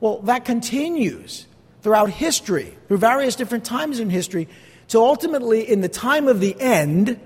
Well, 0.00 0.18
that 0.22 0.44
continues 0.44 1.46
throughout 1.82 2.10
history, 2.10 2.76
through 2.88 2.98
various 2.98 3.36
different 3.36 3.64
times 3.64 4.00
in 4.00 4.10
history, 4.10 4.48
to 4.88 4.98
ultimately, 4.98 5.70
in 5.70 5.80
the 5.80 5.88
time 5.88 6.26
of 6.26 6.40
the 6.40 6.60
end, 6.60 7.20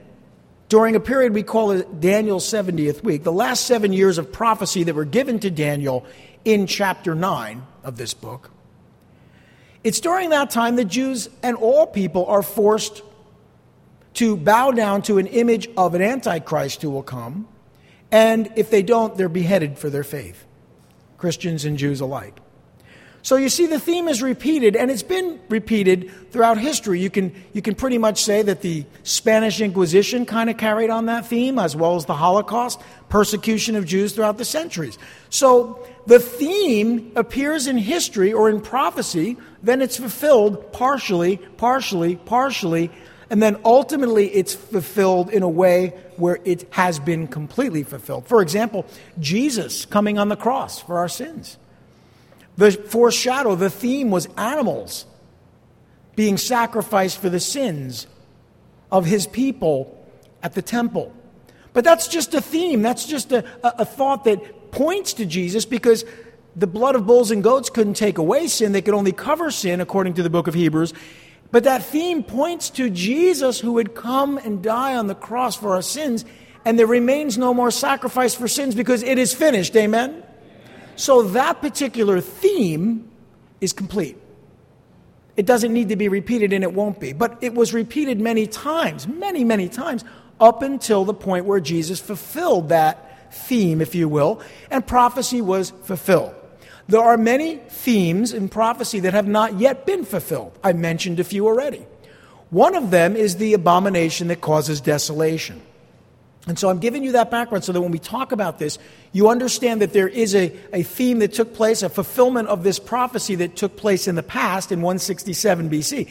during 0.69 0.95
a 0.95 1.01
period 1.01 1.33
we 1.33 1.43
call 1.43 1.81
Daniel's 1.81 2.45
70th 2.45 3.03
week, 3.03 3.23
the 3.23 3.33
last 3.33 3.65
seven 3.65 3.95
years 3.95 4.19
of 4.19 4.31
prophecy 4.31 4.83
that 4.83 4.95
were 4.95 5.07
given 5.07 5.39
to 5.41 5.51
Daniel 5.51 6.05
in 6.47 6.69
chapter 6.69 7.15
9 7.15 7.67
of 7.83 7.97
this 7.97 8.15
book. 8.15 8.51
It's 9.83 10.01
during 10.01 10.31
that 10.31 10.49
time 10.49 10.77
that 10.77 10.87
Jews 10.87 11.29
and 11.43 11.57
all 11.57 11.87
people 11.87 12.25
are 12.27 12.43
forced 12.43 13.03
to 14.15 14.37
bow 14.37 14.71
down 14.71 15.03
to 15.03 15.19
an 15.19 15.27
image 15.27 15.69
of 15.77 15.95
an 15.95 16.01
antichrist 16.01 16.81
who 16.83 16.91
will 16.91 17.03
come, 17.03 17.49
and 18.11 18.51
if 18.57 18.71
they 18.71 18.83
don't, 18.83 19.17
they're 19.17 19.29
beheaded 19.29 19.77
for 19.77 19.91
their 19.91 20.05
faith, 20.05 20.45
Christians 21.19 21.65
and 21.65 21.77
Jews 21.77 22.01
alike. 22.01 22.39
So 23.23 23.35
you 23.35 23.49
see, 23.49 23.67
the 23.67 23.81
theme 23.81 24.07
is 24.07 24.23
repeated, 24.23 24.77
and 24.77 24.89
it's 24.89 25.03
been 25.03 25.41
repeated 25.49 26.31
throughout 26.31 26.59
history. 26.59 27.01
You 27.01 27.11
can, 27.11 27.35
you 27.53 27.61
can 27.61 27.75
pretty 27.75 27.99
much 27.99 28.23
say 28.23 28.43
that 28.43 28.63
the 28.63 28.87
Spanish 29.03 29.61
Inquisition 29.61 30.27
kind 30.27 30.49
of 30.49 30.57
carried 30.57 30.91
on 30.91 31.07
that 31.07 31.27
theme, 31.27 31.59
as 31.59 31.75
well 31.75 31.97
as 31.97 32.05
the 32.07 32.15
Holocaust, 32.15 32.81
persecution 33.09 33.75
of 33.75 33.85
Jews 33.85 34.13
throughout 34.13 34.39
the 34.39 34.45
centuries. 34.45 34.97
So 35.29 35.85
the 36.07 36.21
theme 36.21 37.13
appears 37.17 37.67
in 37.67 37.77
history 37.77 38.33
or 38.33 38.49
in 38.49 38.61
prophecy, 38.61 39.37
then 39.63 39.83
it's 39.83 39.97
fulfilled 39.97 40.73
partially, 40.73 41.39
partially, 41.57 42.17
partially, 42.17 42.91
and 43.29 43.43
then 43.43 43.57
ultimately 43.65 44.29
it's 44.29 44.55
fulfilled 44.55 45.31
in 45.31 45.43
a 45.43 45.49
way 45.49 45.89
where 46.17 46.39
it 46.45 46.67
has 46.73 46.99
been 47.01 47.27
completely 47.27 47.83
fulfilled. 47.83 48.27
For 48.27 48.41
example, 48.41 48.87
Jesus 49.19 49.85
coming 49.85 50.19
on 50.19 50.29
the 50.29 50.37
cross 50.37 50.81
for 50.81 50.99
our 50.99 51.09
sins. 51.09 51.59
The 52.57 52.71
foreshadow, 52.71 53.55
the 53.55 53.69
theme 53.69 54.11
was 54.11 54.29
animals 54.37 55.07
being 56.15 56.39
sacrificed 56.39 57.19
for 57.19 57.29
the 57.29 57.41
sins 57.41 58.07
of 58.91 59.05
his 59.05 59.27
people 59.27 59.93
at 60.43 60.55
the 60.55 60.63
temple. 60.63 61.13
But 61.75 61.85
that's 61.85 62.09
just 62.09 62.33
a 62.33 62.41
theme, 62.41 62.81
that's 62.81 63.07
just 63.07 63.33
a, 63.33 63.45
a, 63.63 63.75
a, 63.81 63.85
thought 63.85 64.25
that 64.25 64.56
points 64.77 65.15
to 65.15 65.25
Jesus 65.25 65.65
because 65.65 66.05
the 66.55 66.67
blood 66.67 66.97
of 66.97 67.07
bulls 67.07 67.31
and 67.31 67.43
goats 67.43 67.71
couldn't 67.71 67.95
take 67.95 68.19
away 68.19 68.47
sin, 68.47 68.73
they 68.73 68.83
could 68.83 68.93
only 68.93 69.11
cover 69.11 69.51
sin, 69.51 69.81
according 69.81 70.13
to 70.15 70.23
the 70.23 70.29
book 70.29 70.47
of 70.47 70.55
Hebrews. 70.55 70.93
But 71.51 71.65
that 71.65 71.83
theme 71.83 72.23
points 72.23 72.69
to 72.71 72.91
Jesus 72.91 73.59
who 73.59 73.73
would 73.73 73.95
come 73.95 74.37
and 74.37 74.63
die 74.63 74.95
on 74.95 75.07
the 75.07 75.15
cross 75.15 75.57
for 75.57 75.75
our 75.75 75.83
sins, 75.83 76.27
and 76.67 76.79
there 76.79 76.87
remains 76.87 77.39
no 77.39 77.55
more 77.55 77.71
sacrifice 77.71 78.35
for 78.35 78.49
sins 78.49 78.75
because 78.75 79.03
it 79.03 79.19
is 79.19 79.33
finished. 79.33 79.75
Amen? 79.77 80.23
So 80.97 81.23
that 81.23 81.63
particular 81.63 82.21
theme 82.21 83.09
is 83.63 83.73
complete. 83.73 84.19
It 85.39 85.47
doesn't 85.47 85.73
need 85.73 85.89
to 85.89 85.97
be 85.97 86.09
repeated, 86.09 86.53
and 86.53 86.63
it 86.63 86.75
won't 86.75 87.01
be. 87.01 87.15
But 87.15 87.39
it 87.41 87.55
was 87.55 87.73
repeated 87.73 88.21
many 88.21 88.47
times, 88.47 89.09
many, 89.09 89.43
many 89.43 89.71
times, 89.71 90.05
up 90.39 90.61
until 90.61 91.07
the 91.07 91.15
point 91.15 91.47
where 91.47 91.61
Jesus 91.61 91.99
fulfilled 91.99 92.69
that 92.69 93.06
theme, 93.31 93.81
if 93.81 93.95
you 93.95 94.09
will, 94.09 94.41
and 94.71 94.87
prophecy 94.87 95.41
was 95.41 95.71
fulfilled. 95.85 96.35
There 96.89 97.01
are 97.01 97.17
many 97.17 97.57
themes 97.57 98.33
in 98.33 98.49
prophecy 98.49 99.01
that 99.01 99.13
have 99.13 99.27
not 99.27 99.59
yet 99.59 99.87
been 99.87 100.05
fulfilled. 100.05 100.57
I 100.63 100.73
mentioned 100.73 101.19
a 101.19 101.25
few 101.25 101.47
already. 101.47 101.85
One 102.51 102.77
of 102.77 102.91
them 102.91 103.17
is 103.17 103.37
the 103.37 103.55
abomination 103.55 104.29
that 104.29 104.41
causes 104.41 104.81
desolation. 104.81 105.61
And 106.47 106.57
so 106.57 106.69
I'm 106.69 106.79
giving 106.79 107.03
you 107.03 107.13
that 107.13 107.29
background 107.29 107.65
so 107.65 107.73
that 107.73 107.81
when 107.81 107.91
we 107.91 107.99
talk 107.99 108.31
about 108.31 108.61
this, 108.61 108.79
you 109.11 109.29
understand 109.29 109.83
that 109.83 109.93
there 109.93 110.07
is 110.07 110.33
a, 110.37 110.57
a 110.73 110.85
theme 110.85 111.19
that 111.19 111.33
took 111.33 111.55
place, 111.55 111.83
a 111.83 111.89
fulfillment 111.89 112.47
of 112.47 112.63
this 112.63 112.79
prophecy 112.79 113.35
that 113.37 113.57
took 113.57 113.77
place 113.77 114.07
in 114.07 114.15
the 114.15 114.23
past 114.23 114.71
in 114.71 114.81
167 114.81 115.69
BC. 115.69 116.09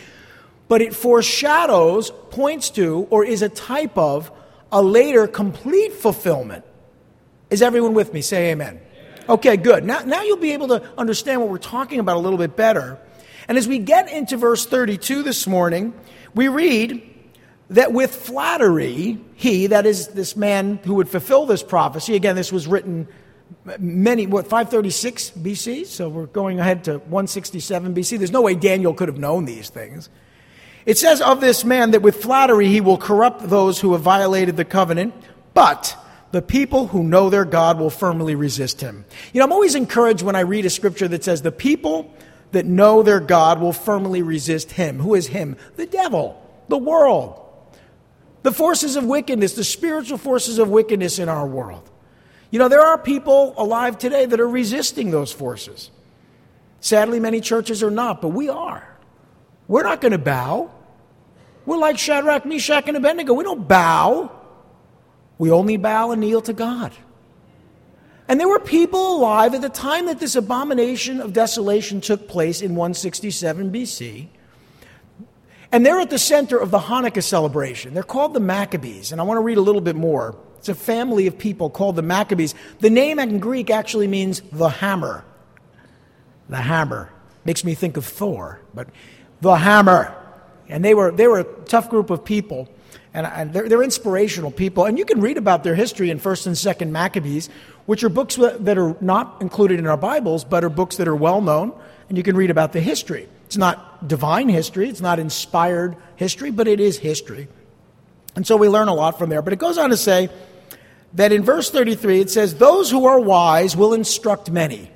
But 0.67 0.81
it 0.81 0.93
foreshadows, 0.93 2.12
points 2.31 2.69
to, 2.72 3.07
or 3.10 3.24
is 3.24 3.41
a 3.41 3.50
type 3.50 3.98
of 3.98 4.29
a 4.74 4.81
later 4.81 5.25
complete 5.25 5.93
fulfillment. 5.93 6.65
Is 7.49 7.61
everyone 7.61 7.93
with 7.93 8.13
me? 8.13 8.21
Say 8.21 8.51
amen. 8.51 8.79
Okay, 9.27 9.57
good. 9.57 9.83
Now, 9.83 9.99
now 9.99 10.21
you'll 10.21 10.37
be 10.37 10.51
able 10.51 10.67
to 10.69 10.83
understand 10.97 11.41
what 11.41 11.49
we're 11.49 11.57
talking 11.57 11.99
about 11.99 12.17
a 12.17 12.19
little 12.19 12.37
bit 12.37 12.55
better. 12.55 12.99
And 13.47 13.57
as 13.57 13.67
we 13.67 13.79
get 13.79 14.11
into 14.11 14.37
verse 14.37 14.65
32 14.65 15.23
this 15.23 15.47
morning, 15.47 15.93
we 16.33 16.47
read, 16.47 17.15
that 17.69 17.93
with 17.93 18.15
flattery, 18.15 19.19
he, 19.35 19.67
that 19.67 19.85
is 19.85 20.09
this 20.09 20.35
man 20.35 20.77
who 20.83 20.95
would 20.95 21.09
fulfill 21.09 21.45
this 21.45 21.63
prophecy, 21.63 22.15
again, 22.15 22.35
this 22.35 22.51
was 22.51 22.67
written 22.67 23.07
many, 23.79 24.27
what, 24.27 24.45
536 24.45 25.31
BC? 25.31 25.85
So 25.85 26.09
we're 26.09 26.27
going 26.27 26.59
ahead 26.59 26.83
to 26.85 26.97
167 26.99 27.95
BC. 27.95 28.17
There's 28.17 28.31
no 28.31 28.41
way 28.41 28.55
Daniel 28.55 28.93
could 28.93 29.07
have 29.07 29.17
known 29.17 29.45
these 29.45 29.69
things. 29.69 30.09
It 30.85 30.99
says 30.99 31.21
of 31.21 31.41
this 31.41 31.65
man 31.65 31.91
that 31.91 32.03
with 32.03 32.21
flattery 32.21 32.67
he 32.67 32.81
will 32.81 32.97
corrupt 32.97 33.49
those 33.49 33.79
who 33.79 33.93
have 33.93 34.01
violated 34.01 34.55
the 34.55 34.65
covenant, 34.65 35.15
but 35.55 35.97
the 36.32 36.41
people 36.41 36.88
who 36.88 37.03
know 37.03 37.29
their 37.29 37.46
God 37.46 37.79
will 37.79 37.89
firmly 37.89 38.36
resist 38.36 38.82
him. 38.82 39.05
You 39.34 39.39
know, 39.39 39.46
I'm 39.46 39.51
always 39.51 39.75
encouraged 39.75 40.22
when 40.22 40.36
I 40.36 40.41
read 40.41 40.65
a 40.65 40.70
scripture 40.70 41.08
that 41.08 41.24
says 41.24 41.41
the 41.41 41.51
people 41.51 42.13
that 42.51 42.65
know 42.65 43.03
their 43.03 43.20
God 43.20 43.60
will 43.60 43.74
firmly 43.74 44.22
resist 44.22 44.72
him. 44.72 45.00
Who 45.00 45.15
is 45.15 45.27
him? 45.27 45.55
The 45.75 45.86
devil, 45.86 46.41
the 46.67 46.77
world. 46.77 47.41
The 48.44 48.51
forces 48.51 48.96
of 48.96 49.05
wickedness, 49.05 49.53
the 49.55 49.63
spiritual 49.63 50.17
forces 50.17 50.60
of 50.60 50.70
wickedness 50.70 51.20
in 51.20 51.29
our 51.29 51.48
world. 51.48 51.89
You 52.51 52.60
know, 52.60 52.67
there 52.67 52.82
are 52.82 52.98
people 52.98 53.53
alive 53.58 53.98
today 53.98 54.25
that 54.25 54.39
are 54.39 54.48
resisting 54.48 55.12
those 55.12 55.32
forces. 55.32 55.89
Sadly, 56.79 57.20
many 57.20 57.41
churches 57.41 57.82
are 57.82 57.91
not, 57.91 58.22
but 58.22 58.29
we 58.29 58.50
are. 58.50 58.88
We're 59.67 59.84
not 59.84 60.00
going 60.00 60.12
to 60.12 60.17
bow. 60.17 60.72
We're 61.65 61.77
like 61.77 61.98
Shadrach, 61.98 62.46
Meshach, 62.46 62.88
and 62.88 62.96
Abednego. 62.96 63.34
We 63.34 63.44
don't 63.44 63.67
bow. 63.67 64.32
We 65.37 65.51
only 65.51 65.77
bow 65.77 66.11
and 66.11 66.21
kneel 66.21 66.41
to 66.41 66.53
God. 66.53 66.91
And 68.27 68.39
there 68.39 68.47
were 68.47 68.59
people 68.59 69.17
alive 69.17 69.53
at 69.53 69.61
the 69.61 69.69
time 69.69 70.07
that 70.07 70.19
this 70.19 70.35
abomination 70.35 71.21
of 71.21 71.33
desolation 71.33 72.01
took 72.01 72.27
place 72.27 72.61
in 72.61 72.71
167 72.75 73.71
BC 73.71 74.29
and 75.75 75.85
they're 75.85 75.99
at 75.99 76.09
the 76.09 76.17
center 76.17 76.57
of 76.57 76.71
the 76.71 76.79
Hanukkah 76.79 77.21
celebration. 77.21 77.93
They're 77.93 78.01
called 78.01 78.33
the 78.33 78.39
Maccabees, 78.39 79.11
and 79.11 79.19
I 79.19 79.25
want 79.25 79.37
to 79.37 79.41
read 79.41 79.57
a 79.57 79.61
little 79.61 79.81
bit 79.81 79.97
more. 79.97 80.37
It's 80.57 80.69
a 80.69 80.73
family 80.73 81.27
of 81.27 81.37
people 81.37 81.69
called 81.69 81.97
the 81.97 82.01
Maccabees. 82.01 82.55
The 82.79 82.89
name 82.89 83.19
in 83.19 83.39
Greek 83.39 83.69
actually 83.69 84.07
means 84.07 84.41
the 84.53 84.69
hammer. 84.69 85.25
The 86.47 86.61
hammer. 86.61 87.11
Makes 87.43 87.65
me 87.65 87.73
think 87.73 87.97
of 87.97 88.05
Thor, 88.05 88.61
but 88.73 88.87
the 89.41 89.55
hammer. 89.55 90.15
And 90.69 90.83
they 90.83 90.93
were, 90.93 91.11
they 91.11 91.27
were 91.27 91.39
a 91.39 91.43
tough 91.65 91.89
group 91.89 92.09
of 92.09 92.23
people, 92.23 92.69
and, 93.15 93.25
and 93.25 93.53
they're, 93.53 93.69
they're 93.69 93.81
inspirational 93.81 94.51
people. 94.51 94.84
And 94.84 95.00
you 95.00 95.05
can 95.05 95.22
read 95.22 95.38
about 95.38 95.63
their 95.63 95.74
history 95.74 96.10
in 96.10 96.19
1st 96.19 96.48
and 96.48 96.55
2nd 96.55 96.91
Maccabees, 96.91 97.50
which 97.86 98.03
are 98.03 98.10
books 98.10 98.36
that 98.36 98.77
are 98.77 98.95
not 99.00 99.41
included 99.41 99.79
in 99.79 99.88
our 99.88 99.98
Bibles, 99.98 100.43
but 100.43 100.63
are 100.65 100.69
books 100.69 100.98
that 100.98 101.07
are 101.07 101.15
well 101.15 101.39
known, 101.39 101.74
and 102.10 102.17
you 102.17 102.24
can 102.24 102.36
read 102.36 102.51
about 102.51 102.74
the 102.74 102.81
history. 102.81 103.29
It's 103.45 103.57
not 103.57 104.07
divine 104.07 104.50
history, 104.50 104.89
it's 104.89 105.01
not 105.01 105.17
inspired 105.17 105.95
history, 106.17 106.51
but 106.51 106.67
it 106.67 106.81
is 106.81 106.98
history. 106.98 107.48
And 108.36 108.45
so 108.45 108.57
we 108.57 108.67
learn 108.67 108.89
a 108.89 108.93
lot 108.93 109.17
from 109.17 109.29
there. 109.29 109.41
But 109.41 109.53
it 109.53 109.60
goes 109.60 109.77
on 109.77 109.91
to 109.91 109.98
say 109.98 110.29
that 111.13 111.31
in 111.31 111.41
verse 111.41 111.72
33, 111.72 112.19
it 112.19 112.29
says, 112.29 112.55
Those 112.55 112.91
who 112.91 113.05
are 113.05 113.19
wise 113.19 113.77
will 113.77 113.93
instruct 113.93 114.51
many, 114.51 114.91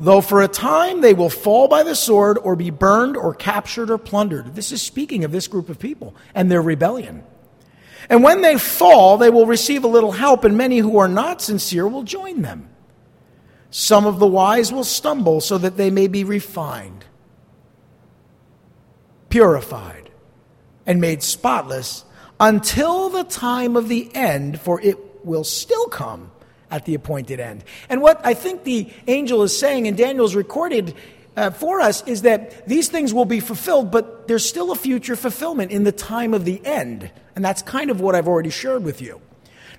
though 0.00 0.20
for 0.20 0.42
a 0.42 0.48
time 0.48 1.00
they 1.00 1.14
will 1.14 1.30
fall 1.30 1.68
by 1.68 1.82
the 1.82 1.94
sword 1.94 2.38
or 2.38 2.56
be 2.56 2.70
burned 2.70 3.16
or 3.16 3.34
captured 3.34 3.90
or 3.90 3.98
plundered. 3.98 4.54
This 4.54 4.72
is 4.72 4.80
speaking 4.82 5.24
of 5.24 5.32
this 5.32 5.48
group 5.48 5.68
of 5.68 5.78
people 5.78 6.14
and 6.34 6.50
their 6.50 6.62
rebellion. 6.62 7.24
And 8.08 8.22
when 8.22 8.42
they 8.42 8.58
fall, 8.58 9.18
they 9.18 9.30
will 9.30 9.46
receive 9.46 9.84
a 9.84 9.88
little 9.88 10.12
help, 10.12 10.44
and 10.44 10.56
many 10.56 10.78
who 10.78 10.98
are 10.98 11.08
not 11.08 11.42
sincere 11.42 11.86
will 11.86 12.04
join 12.04 12.42
them. 12.42 12.68
Some 13.70 14.06
of 14.06 14.18
the 14.18 14.26
wise 14.26 14.72
will 14.72 14.84
stumble 14.84 15.40
so 15.40 15.58
that 15.58 15.76
they 15.76 15.90
may 15.90 16.06
be 16.06 16.24
refined 16.24 17.04
purified, 19.28 20.10
and 20.86 21.00
made 21.00 21.22
spotless 21.22 22.04
until 22.40 23.10
the 23.10 23.24
time 23.24 23.76
of 23.76 23.88
the 23.88 24.14
end, 24.14 24.60
for 24.60 24.80
it 24.80 25.24
will 25.24 25.44
still 25.44 25.86
come 25.86 26.30
at 26.70 26.84
the 26.84 26.94
appointed 26.94 27.40
end. 27.40 27.64
And 27.88 28.02
what 28.02 28.20
I 28.24 28.34
think 28.34 28.64
the 28.64 28.88
angel 29.06 29.42
is 29.42 29.58
saying, 29.58 29.88
and 29.88 29.96
Daniel's 29.96 30.34
recorded 30.34 30.94
uh, 31.36 31.50
for 31.50 31.80
us, 31.80 32.06
is 32.06 32.22
that 32.22 32.66
these 32.66 32.88
things 32.88 33.14
will 33.14 33.24
be 33.24 33.40
fulfilled, 33.40 33.90
but 33.90 34.28
there's 34.28 34.48
still 34.48 34.70
a 34.72 34.76
future 34.76 35.16
fulfillment 35.16 35.70
in 35.70 35.84
the 35.84 35.92
time 35.92 36.34
of 36.34 36.44
the 36.44 36.64
end. 36.64 37.10
And 37.34 37.44
that's 37.44 37.62
kind 37.62 37.90
of 37.90 38.00
what 38.00 38.14
I've 38.14 38.28
already 38.28 38.50
shared 38.50 38.84
with 38.84 39.00
you. 39.00 39.20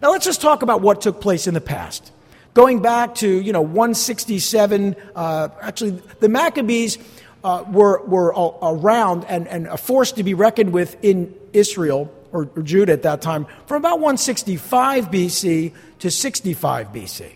Now 0.01 0.11
let's 0.11 0.25
just 0.25 0.41
talk 0.41 0.61
about 0.61 0.81
what 0.81 1.01
took 1.01 1.19
place 1.19 1.47
in 1.47 1.53
the 1.53 1.61
past. 1.61 2.11
Going 2.53 2.81
back 2.81 3.15
to, 3.15 3.29
you 3.29 3.53
know, 3.53 3.61
167, 3.61 4.95
uh, 5.15 5.49
actually, 5.61 6.01
the 6.19 6.29
Maccabees 6.29 6.97
uh, 7.43 7.63
were, 7.69 8.03
were 8.05 8.33
around 8.61 9.25
and, 9.25 9.47
and 9.47 9.67
a 9.67 9.77
force 9.77 10.13
to 10.13 10.23
be 10.23 10.33
reckoned 10.33 10.73
with 10.73 10.97
in 11.03 11.35
Israel 11.53 12.13
or, 12.31 12.49
or 12.55 12.61
Judah 12.61 12.93
at 12.93 13.03
that 13.03 13.21
time 13.21 13.45
from 13.65 13.77
about 13.77 13.99
165 13.99 15.09
BC 15.09 15.73
to 15.99 16.11
65 16.11 16.87
BC. 16.93 17.35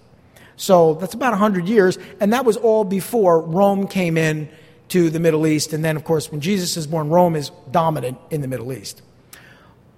So 0.55 0.93
that's 0.95 1.13
about 1.13 1.31
100 1.31 1.67
years, 1.67 1.97
and 2.19 2.33
that 2.33 2.45
was 2.45 2.57
all 2.57 2.83
before 2.83 3.41
Rome 3.41 3.87
came 3.87 4.17
in 4.17 4.49
to 4.89 5.09
the 5.09 5.19
Middle 5.19 5.47
East. 5.47 5.73
And 5.73 5.83
then, 5.83 5.95
of 5.95 6.03
course, 6.03 6.31
when 6.31 6.41
Jesus 6.41 6.77
is 6.77 6.87
born, 6.87 7.09
Rome 7.09 7.35
is 7.35 7.51
dominant 7.71 8.17
in 8.29 8.41
the 8.41 8.47
Middle 8.47 8.71
East. 8.71 9.01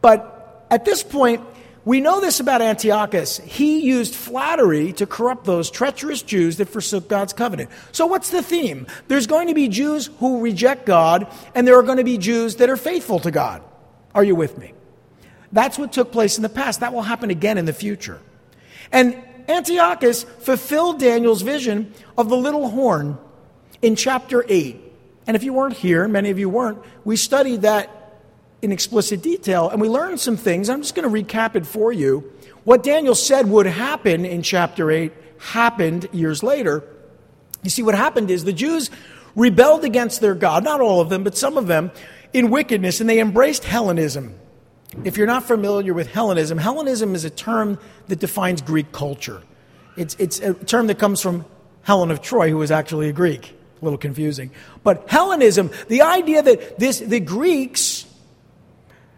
But 0.01 0.65
at 0.71 0.85
this 0.85 1.03
point, 1.03 1.41
we 1.83 2.01
know 2.01 2.19
this 2.19 2.39
about 2.39 2.61
Antiochus. 2.61 3.37
He 3.37 3.81
used 3.81 4.15
flattery 4.15 4.93
to 4.93 5.05
corrupt 5.05 5.45
those 5.45 5.69
treacherous 5.69 6.23
Jews 6.23 6.57
that 6.57 6.67
forsook 6.67 7.07
God's 7.07 7.33
covenant. 7.33 7.69
So, 7.91 8.07
what's 8.07 8.31
the 8.31 8.41
theme? 8.41 8.87
There's 9.07 9.27
going 9.27 9.49
to 9.49 9.53
be 9.53 9.67
Jews 9.67 10.09
who 10.19 10.41
reject 10.41 10.85
God, 10.85 11.27
and 11.53 11.67
there 11.67 11.77
are 11.77 11.83
going 11.83 11.97
to 11.97 12.03
be 12.03 12.17
Jews 12.17 12.55
that 12.55 12.69
are 12.69 12.77
faithful 12.77 13.19
to 13.19 13.31
God. 13.31 13.61
Are 14.15 14.23
you 14.23 14.35
with 14.35 14.57
me? 14.57 14.73
That's 15.55 15.79
what 15.79 15.93
took 15.93 16.11
place 16.11 16.35
in 16.35 16.43
the 16.43 16.49
past. 16.49 16.81
That 16.81 16.91
will 16.91 17.03
happen 17.03 17.29
again 17.29 17.57
in 17.57 17.63
the 17.63 17.71
future. 17.71 18.19
And 18.91 19.15
Antiochus 19.47 20.23
fulfilled 20.23 20.99
Daniel's 20.99 21.43
vision 21.43 21.93
of 22.17 22.27
the 22.27 22.35
little 22.35 22.69
horn 22.69 23.17
in 23.81 23.95
chapter 23.95 24.43
8. 24.49 24.81
And 25.25 25.37
if 25.37 25.43
you 25.43 25.53
weren't 25.53 25.77
here, 25.77 26.09
many 26.09 26.29
of 26.29 26.37
you 26.37 26.49
weren't, 26.49 26.79
we 27.05 27.15
studied 27.15 27.61
that 27.61 28.19
in 28.61 28.73
explicit 28.73 29.21
detail 29.21 29.69
and 29.69 29.79
we 29.79 29.87
learned 29.87 30.19
some 30.19 30.35
things. 30.35 30.69
I'm 30.69 30.81
just 30.81 30.93
going 30.93 31.09
to 31.09 31.23
recap 31.23 31.55
it 31.55 31.65
for 31.65 31.93
you. 31.93 32.33
What 32.65 32.83
Daniel 32.83 33.15
said 33.15 33.49
would 33.49 33.65
happen 33.65 34.25
in 34.25 34.41
chapter 34.41 34.91
8 34.91 35.13
happened 35.37 36.09
years 36.11 36.43
later. 36.43 36.83
You 37.63 37.69
see, 37.69 37.81
what 37.81 37.95
happened 37.95 38.29
is 38.29 38.43
the 38.43 38.51
Jews 38.51 38.91
rebelled 39.37 39.85
against 39.85 40.19
their 40.19 40.35
God, 40.35 40.65
not 40.65 40.81
all 40.81 40.99
of 40.99 41.07
them, 41.07 41.23
but 41.23 41.37
some 41.37 41.57
of 41.57 41.67
them, 41.67 41.91
in 42.33 42.49
wickedness, 42.49 42.99
and 42.99 43.09
they 43.09 43.21
embraced 43.21 43.63
Hellenism. 43.63 44.35
If 45.03 45.17
you're 45.17 45.27
not 45.27 45.43
familiar 45.43 45.93
with 45.93 46.11
Hellenism, 46.11 46.57
Hellenism 46.57 47.15
is 47.15 47.25
a 47.25 47.29
term 47.29 47.77
that 48.07 48.19
defines 48.19 48.61
Greek 48.61 48.91
culture. 48.91 49.41
It's, 49.97 50.15
it's 50.19 50.39
a 50.39 50.53
term 50.53 50.87
that 50.87 50.99
comes 50.99 51.21
from 51.21 51.45
Helen 51.83 52.11
of 52.11 52.21
Troy, 52.21 52.49
who 52.49 52.57
was 52.57 52.71
actually 52.71 53.09
a 53.09 53.13
Greek. 53.13 53.55
A 53.81 53.85
little 53.85 53.99
confusing. 53.99 54.51
But 54.83 55.09
Hellenism, 55.09 55.69
the 55.89 56.01
idea 56.01 56.41
that 56.41 56.79
this, 56.79 56.99
the 56.99 57.19
Greeks 57.19 58.05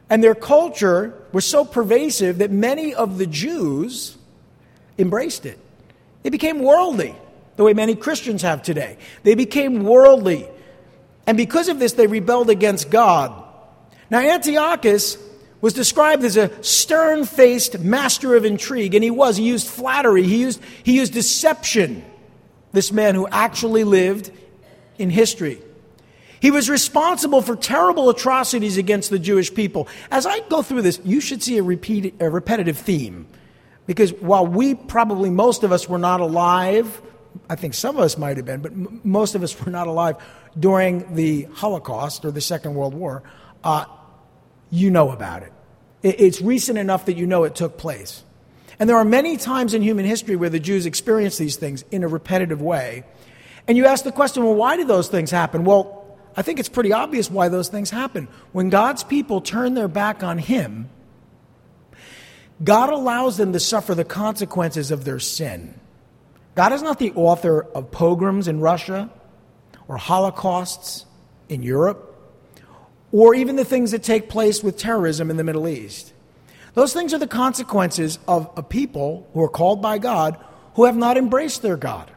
and 0.10 0.24
their 0.24 0.36
culture 0.36 1.14
were 1.32 1.42
so 1.42 1.64
pervasive 1.64 2.40
that 2.40 2.52
many 2.52 2.94
of 2.94 3.18
the 3.18 3.28
Jews 3.28 4.18
embraced 4.98 5.46
it. 5.46 5.60
They 6.24 6.30
became 6.30 6.60
worldly, 6.60 7.16
the 7.56 7.64
way 7.64 7.74
many 7.74 7.96
Christians 7.96 8.42
have 8.42 8.64
today. 8.64 8.98
They 9.24 9.36
became 9.36 9.84
worldly. 9.84 10.48
And 11.28 11.38
because 11.38 11.70
of 11.70 11.78
this, 11.78 11.94
they 11.94 12.08
rebelled 12.08 12.50
against 12.50 12.90
God. 12.90 13.44
Now, 14.10 14.20
Antiochus 14.20 15.18
was 15.62 15.74
described 15.74 16.24
as 16.24 16.38
a 16.38 16.52
stern 16.64 17.26
faced 17.26 17.80
master 17.80 18.36
of 18.36 18.46
intrigue, 18.46 18.94
and 18.94 19.04
he 19.04 19.12
was. 19.12 19.38
He 19.38 19.44
used 19.44 19.68
flattery, 19.68 20.24
he 20.24 20.42
used, 20.42 20.62
he 20.84 20.96
used 20.96 21.14
deception. 21.14 22.04
This 22.72 22.92
man 22.92 23.16
who 23.16 23.28
actually 23.28 23.84
lived 23.84 24.32
in 24.98 25.10
history. 25.10 25.62
He 26.40 26.52
was 26.52 26.70
responsible 26.70 27.42
for 27.42 27.56
terrible 27.56 28.10
atrocities 28.10 28.78
against 28.78 29.10
the 29.10 29.18
Jewish 29.18 29.54
people. 29.54 29.88
As 30.12 30.26
I 30.26 30.40
go 30.42 30.62
through 30.62 30.84
this, 30.84 31.00
you 31.04 31.20
should 31.20 31.42
see 31.42 31.58
a, 31.58 31.64
repeat, 31.64 32.14
a 32.20 32.30
repetitive 32.30 32.78
theme. 32.78 33.28
Because 33.88 34.14
while 34.14 34.46
we 34.46 34.76
probably, 34.76 35.30
most 35.30 35.64
of 35.64 35.72
us 35.72 35.90
were 35.90 35.98
not 35.98 36.20
alive, 36.20 37.02
I 37.50 37.56
think 37.56 37.74
some 37.74 37.96
of 37.96 38.04
us 38.04 38.18
might 38.18 38.38
have 38.38 38.46
been, 38.46 38.62
but 38.62 38.72
m- 38.72 39.02
most 39.04 39.34
of 39.34 39.44
us 39.44 39.60
were 39.64 39.72
not 39.72 39.88
alive 39.88 40.18
during 40.60 41.16
the 41.16 41.44
Holocaust 41.54 42.26
or 42.26 42.32
the 42.32 42.42
Second 42.42 42.76
World 42.76 42.94
War, 42.94 43.24
uh, 43.64 43.86
you 44.70 44.92
know 44.92 45.12
about 45.12 45.44
it. 45.44 45.54
It's 46.04 46.42
recent 46.42 46.78
enough 46.78 47.06
that 47.06 47.18
you 47.18 47.26
know 47.26 47.44
it 47.44 47.56
took 47.56 47.78
place. 47.78 48.24
And 48.80 48.90
there 48.90 48.98
are 48.98 49.06
many 49.06 49.38
times 49.38 49.74
in 49.74 49.82
human 49.82 50.06
history 50.06 50.36
where 50.36 50.50
the 50.50 50.60
Jews 50.60 50.86
experienced 50.86 51.40
these 51.40 51.56
things 51.56 51.84
in 51.92 52.04
a 52.04 52.08
repetitive 52.08 52.62
way. 52.62 53.04
And 53.68 53.78
you 53.78 53.86
ask 53.86 54.04
the 54.04 54.12
question, 54.12 54.44
well, 54.44 54.56
why 54.56 54.78
did 54.78 54.88
those 54.88 55.08
things 55.08 55.32
happen? 55.32 55.66
Well, 55.66 56.18
I 56.36 56.44
think 56.44 56.60
it's 56.60 56.70
pretty 56.70 56.94
obvious 56.94 57.32
why 57.32 57.50
those 57.50 57.68
things 57.68 57.90
happen. 57.90 58.28
When 58.52 58.70
God's 58.70 59.04
people 59.04 59.42
turn 59.42 59.74
their 59.74 59.88
back 59.88 60.22
on 60.22 60.38
Him, 60.38 60.90
God 62.64 62.92
allows 62.92 63.38
them 63.38 63.54
to 63.54 63.60
suffer 63.60 63.96
the 63.96 64.06
consequences 64.06 64.92
of 64.92 65.04
their 65.04 65.20
sin. 65.20 65.80
God 66.56 66.74
is 66.74 66.82
not 66.82 67.00
the 67.00 67.12
author 67.14 67.64
of 67.64 67.92
pogroms 67.92 68.48
in 68.48 68.60
Russia 68.60 69.10
or 69.88 69.98
holocausts 69.98 71.06
in 71.50 71.64
Europe 71.64 72.07
or 73.18 73.34
even 73.34 73.56
the 73.56 73.66
things 73.66 73.90
that 73.90 74.04
take 74.04 74.30
place 74.30 74.62
with 74.62 74.78
terrorism 74.78 75.32
in 75.32 75.38
the 75.38 75.44
Middle 75.44 75.68
East. 75.68 76.14
Those 76.76 76.94
things 76.94 77.16
are 77.16 77.18
the 77.18 77.26
consequences 77.26 78.20
of 78.28 78.48
a 78.56 78.62
people 78.62 79.28
who 79.34 79.42
are 79.42 79.50
called 79.50 79.82
by 79.82 79.98
God 79.98 80.38
who 80.76 80.86
have 80.86 80.96
not 80.96 81.18
embraced 81.18 81.64
their 81.64 81.78
God. 81.78 82.12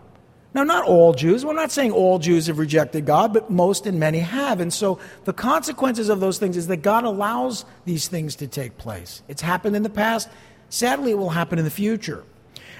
Now, 0.53 0.63
not 0.63 0.85
all 0.85 1.15
Jews. 1.15 1.43
We're 1.43 1.55
not 1.55 1.71
saying 1.71 1.93
all 1.93 2.19
Jews 2.19 2.49
have 2.49 2.59
rejected 2.59 3.07
God, 3.07 3.33
but 3.33 3.51
most 3.51 3.87
and 3.87 3.99
many 3.99 4.19
have. 4.19 4.61
And 4.61 4.71
so 4.71 4.99
the 5.25 5.33
consequences 5.33 6.11
of 6.11 6.21
those 6.21 6.37
things 6.37 6.59
is 6.59 6.67
that 6.67 6.83
God 6.83 7.05
allows 7.05 7.65
these 7.87 8.09
things 8.09 8.37
to 8.37 8.47
take 8.47 8.77
place. 8.77 9.23
It's 9.27 9.41
happened 9.41 9.77
in 9.77 9.83
the 9.83 9.89
past. 9.89 10.29
Sadly, 10.69 11.13
it 11.13 11.19
will 11.19 11.31
happen 11.31 11.59
in 11.59 11.65
the 11.65 11.71
future. 11.71 12.25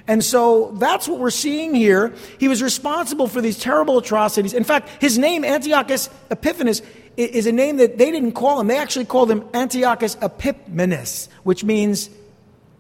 And 0.07 0.23
so 0.23 0.73
that's 0.79 1.09
what 1.09 1.21
we're 1.21 1.31
seeing 1.31 1.75
here. 1.75 2.13
He 2.39 2.49
was 2.49 2.63
responsible 2.63 3.29
for 3.29 3.41
these 3.41 3.59
terrible 3.59 3.97
atrocities. 3.97 4.53
In 4.53 4.65
fact, 4.65 4.91
his 5.01 5.17
name, 5.17 5.43
Antiochus 5.43 6.11
Epiphanes, 6.31 6.83
is 7.17 7.47
a 7.47 7.53
name 7.53 7.77
that 7.79 7.99
they 7.99 8.11
didn't 8.11 8.33
call 8.33 8.61
him. 8.61 8.67
They 8.67 8.79
actually 8.79 9.05
called 9.05 9.31
him 9.31 9.45
Antiochus 9.53 10.17
Epimanes, 10.17 11.29
which 11.43 11.65
means 11.65 12.11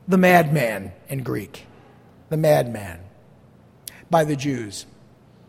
the 0.09 0.19
madman 0.19 0.93
in 1.09 1.23
Greek. 1.23 1.66
The 2.29 2.37
madman 2.37 3.01
by 4.11 4.25
the 4.25 4.37
Jews. 4.37 4.87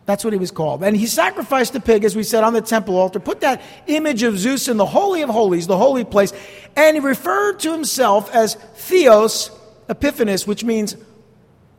That's 0.05 0.23
what 0.23 0.33
he 0.33 0.39
was 0.39 0.51
called. 0.51 0.83
And 0.83 0.95
he 0.95 1.05
sacrificed 1.07 1.75
a 1.75 1.79
pig, 1.79 2.03
as 2.03 2.15
we 2.15 2.23
said, 2.23 2.43
on 2.43 2.53
the 2.53 2.61
temple 2.61 2.97
altar, 2.97 3.19
put 3.19 3.41
that 3.41 3.61
image 3.87 4.23
of 4.23 4.37
Zeus 4.37 4.67
in 4.67 4.77
the 4.77 4.85
Holy 4.85 5.21
of 5.21 5.29
Holies, 5.29 5.67
the 5.67 5.77
holy 5.77 6.03
place, 6.03 6.33
and 6.75 6.95
he 6.95 6.99
referred 6.99 7.59
to 7.59 7.71
himself 7.71 8.33
as 8.33 8.55
Theos 8.55 9.51
Epiphanes, 9.89 10.47
which 10.47 10.63
means 10.63 10.95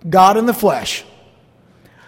God 0.09 0.37
in 0.37 0.47
the 0.47 0.55
flesh. 0.55 1.05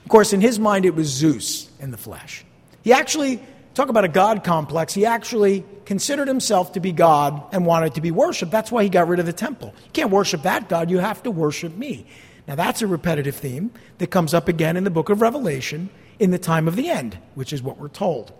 Of 0.04 0.08
course, 0.08 0.32
in 0.32 0.40
his 0.40 0.58
mind, 0.58 0.84
it 0.84 0.94
was 0.94 1.08
Zeus 1.08 1.68
in 1.80 1.90
the 1.90 1.96
flesh. 1.96 2.44
He 2.82 2.92
actually, 2.92 3.42
talk 3.74 3.88
about 3.88 4.04
a 4.04 4.08
God 4.08 4.44
complex, 4.44 4.94
he 4.94 5.04
actually 5.04 5.64
considered 5.84 6.28
himself 6.28 6.72
to 6.72 6.80
be 6.80 6.92
God 6.92 7.42
and 7.52 7.66
wanted 7.66 7.94
to 7.94 8.00
be 8.00 8.10
worshiped. 8.10 8.50
That's 8.50 8.72
why 8.72 8.82
he 8.82 8.88
got 8.88 9.08
rid 9.08 9.20
of 9.20 9.26
the 9.26 9.32
temple. 9.32 9.74
You 9.84 9.90
can't 9.92 10.10
worship 10.10 10.42
that 10.42 10.68
God, 10.68 10.90
you 10.90 10.98
have 10.98 11.22
to 11.24 11.30
worship 11.30 11.76
me. 11.76 12.06
Now, 12.46 12.54
that's 12.54 12.82
a 12.82 12.86
repetitive 12.86 13.36
theme 13.36 13.70
that 13.98 14.08
comes 14.08 14.34
up 14.34 14.48
again 14.48 14.76
in 14.76 14.84
the 14.84 14.90
book 14.90 15.08
of 15.08 15.20
Revelation 15.20 15.90
in 16.18 16.30
the 16.30 16.38
time 16.38 16.68
of 16.68 16.76
the 16.76 16.88
end, 16.88 17.18
which 17.34 17.52
is 17.52 17.62
what 17.62 17.78
we're 17.78 17.88
told. 17.88 18.32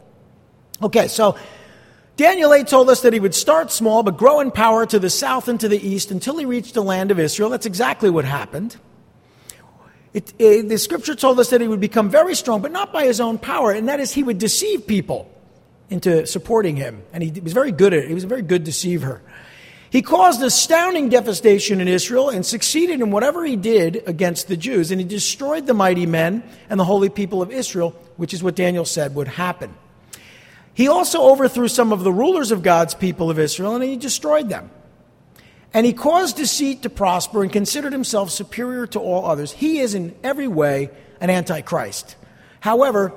Okay, 0.83 1.09
so 1.09 1.37
Daniel 2.17 2.53
8 2.53 2.67
told 2.67 2.91
us 2.91 3.03
that 3.03 3.13
he 3.13 3.21
would 3.21 3.35
start 3.35 3.73
small 3.73 4.03
but 4.03 4.17
grow 4.17 4.41
in 4.41 4.51
power 4.51 4.87
to 4.87 4.99
the 4.99 5.11
south 5.11 5.49
and 5.49 5.59
to 5.61 5.69
the 5.69 5.85
east 5.85 6.11
until 6.11 6.37
he 6.37 6.45
reached 6.45 6.75
the 6.75 6.83
land 6.83 7.11
of 7.11 7.19
Israel. 7.19 7.49
That's 7.51 7.67
exactly 7.67 8.11
what 8.11 8.25
happened. 8.25 8.77
It, 10.15 10.33
it, 10.39 10.69
the 10.69 10.79
scripture 10.79 11.17
told 11.17 11.41
us 11.41 11.51
that 11.51 11.61
he 11.61 11.67
would 11.67 11.81
become 11.81 12.09
very 12.09 12.37
strong, 12.37 12.63
but 12.63 12.71
not 12.71 12.93
by 12.93 13.05
his 13.05 13.21
own 13.21 13.37
power, 13.37 13.73
and 13.73 13.89
that 13.89 13.99
is, 13.99 14.13
he 14.13 14.23
would 14.23 14.39
deceive 14.39 14.87
people 14.87 15.29
into 15.91 16.25
supporting 16.27 16.77
him. 16.77 17.03
And 17.13 17.23
he 17.23 17.41
was 17.41 17.53
very 17.53 17.73
good 17.73 17.93
at 17.93 18.05
it. 18.05 18.09
He 18.09 18.15
was 18.15 18.25
a 18.25 18.29
very 18.29 18.43
good 18.43 18.63
deceiver. 18.63 19.21
He 19.91 20.03
caused 20.03 20.43
astounding 20.43 21.09
devastation 21.09 21.81
in 21.81 21.89
Israel 21.89 22.29
and 22.29 22.47
succeeded 22.47 23.01
in 23.01 23.11
whatever 23.11 23.45
he 23.45 23.57
did 23.57 24.03
against 24.07 24.49
the 24.49 24.57
Jews, 24.57 24.91
and 24.91 25.01
he 25.01 25.07
destroyed 25.07 25.67
the 25.67 25.75
mighty 25.75 26.07
men 26.07 26.43
and 26.71 26.79
the 26.79 26.85
holy 26.85 27.09
people 27.09 27.43
of 27.43 27.51
Israel, 27.51 27.91
which 28.17 28.33
is 28.33 28.43
what 28.43 28.55
Daniel 28.55 28.85
said 28.85 29.15
would 29.15 29.29
happen. 29.29 29.75
He 30.75 30.89
also 30.89 31.23
overthrew 31.23 31.69
some 31.69 31.93
of 31.93 32.03
the 32.03 32.13
rulers 32.13 32.51
of 32.51 32.63
God's 32.63 32.95
people 32.95 33.31
of 33.31 33.39
Israel, 33.39 33.75
and 33.75 33.85
he 33.85 33.97
destroyed 33.97 34.49
them. 34.49 34.71
And 35.75 35.85
he 35.85 35.93
caused 35.93 36.37
deceit 36.37 36.83
to 36.83 36.91
prosper 36.91 37.43
and 37.43 37.53
considered 37.53 37.93
himself 37.93 38.31
superior 38.31 38.87
to 38.89 39.01
all 39.01 39.27
others. 39.27 39.51
He 39.51 39.81
is 39.81 39.95
in 39.95 40.15
every 40.23 40.47
way 40.47 40.89
an 41.21 41.31
antichrist. 41.31 42.15
However, 42.61 43.13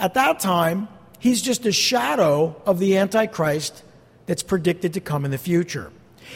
at 0.00 0.14
that 0.14 0.40
time, 0.40 0.88
he's 1.20 1.40
just 1.40 1.64
a 1.66 1.72
shadow 1.72 2.60
of 2.66 2.80
the 2.80 2.98
antichrist 2.98 3.84
that's 4.26 4.42
predicted 4.42 4.94
to 4.94 5.00
come 5.00 5.24
in 5.24 5.30
the 5.30 5.38
future. 5.38 5.92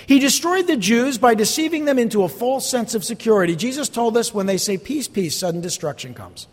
He 0.06 0.18
destroyed 0.20 0.66
the 0.68 0.76
Jews 0.76 1.18
by 1.18 1.34
deceiving 1.34 1.86
them 1.86 1.98
into 1.98 2.22
a 2.22 2.28
false 2.28 2.68
sense 2.68 2.94
of 2.94 3.04
security. 3.04 3.56
Jesus 3.56 3.88
told 3.88 4.16
us 4.16 4.32
when 4.32 4.46
they 4.46 4.58
say 4.58 4.78
peace, 4.78 5.08
peace, 5.08 5.36
sudden 5.36 5.60
destruction 5.60 6.14
comes. 6.14 6.46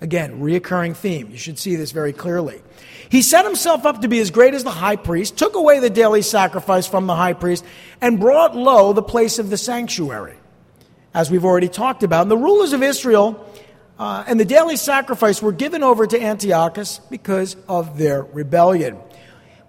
Again, 0.00 0.40
reoccurring 0.40 0.96
theme. 0.96 1.30
You 1.30 1.36
should 1.36 1.58
see 1.58 1.74
this 1.74 1.90
very 1.90 2.12
clearly. 2.12 2.62
He 3.08 3.22
set 3.22 3.44
himself 3.44 3.84
up 3.84 4.02
to 4.02 4.08
be 4.08 4.20
as 4.20 4.30
great 4.30 4.54
as 4.54 4.62
the 4.62 4.70
high 4.70 4.96
priest, 4.96 5.36
took 5.36 5.56
away 5.56 5.80
the 5.80 5.90
daily 5.90 6.22
sacrifice 6.22 6.86
from 6.86 7.06
the 7.06 7.16
high 7.16 7.32
priest, 7.32 7.64
and 8.00 8.20
brought 8.20 8.54
low 8.54 8.92
the 8.92 9.02
place 9.02 9.38
of 9.38 9.50
the 9.50 9.56
sanctuary, 9.56 10.36
as 11.14 11.30
we've 11.30 11.44
already 11.44 11.68
talked 11.68 12.02
about. 12.02 12.22
And 12.22 12.30
the 12.30 12.36
rulers 12.36 12.72
of 12.72 12.82
Israel 12.82 13.44
uh, 13.98 14.24
and 14.28 14.38
the 14.38 14.44
daily 14.44 14.76
sacrifice 14.76 15.42
were 15.42 15.52
given 15.52 15.82
over 15.82 16.06
to 16.06 16.20
Antiochus 16.20 17.00
because 17.10 17.56
of 17.68 17.98
their 17.98 18.22
rebellion. 18.22 18.98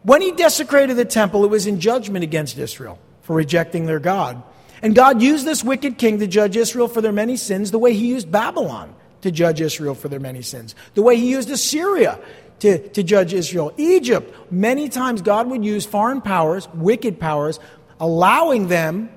When 0.04 0.22
he 0.22 0.32
desecrated 0.32 0.96
the 0.96 1.06
temple, 1.06 1.44
it 1.44 1.50
was 1.50 1.66
in 1.66 1.80
judgment 1.80 2.24
against 2.24 2.58
Israel 2.58 3.00
for 3.22 3.36
rejecting 3.36 3.86
their 3.86 4.00
God. 4.00 4.44
And 4.82 4.94
God 4.94 5.22
used 5.22 5.46
this 5.46 5.64
wicked 5.64 5.98
king 5.98 6.20
to 6.20 6.28
judge 6.28 6.56
Israel 6.56 6.88
for 6.88 7.02
their 7.02 7.12
many 7.12 7.36
sins 7.36 7.72
the 7.72 7.80
way 7.80 7.94
he 7.94 8.08
used 8.08 8.32
Babylon 8.32 8.96
to 9.22 9.32
judge 9.32 9.62
Israel 9.62 9.96
for 9.96 10.08
their 10.08 10.20
many 10.20 10.42
sins, 10.42 10.76
the 10.94 11.02
way 11.02 11.16
he 11.16 11.30
used 11.30 11.50
Assyria 11.50 12.20
to, 12.60 12.88
to 12.90 13.04
judge 13.04 13.34
Israel. 13.34 13.74
Egypt, 13.78 14.52
many 14.52 14.90
times 14.90 15.22
God 15.22 15.48
would 15.50 15.64
use 15.64 15.86
foreign 15.86 16.22
powers, 16.22 16.68
wicked 16.74 17.20
powers, 17.20 17.60
allowing 18.00 18.68
them 18.68 19.10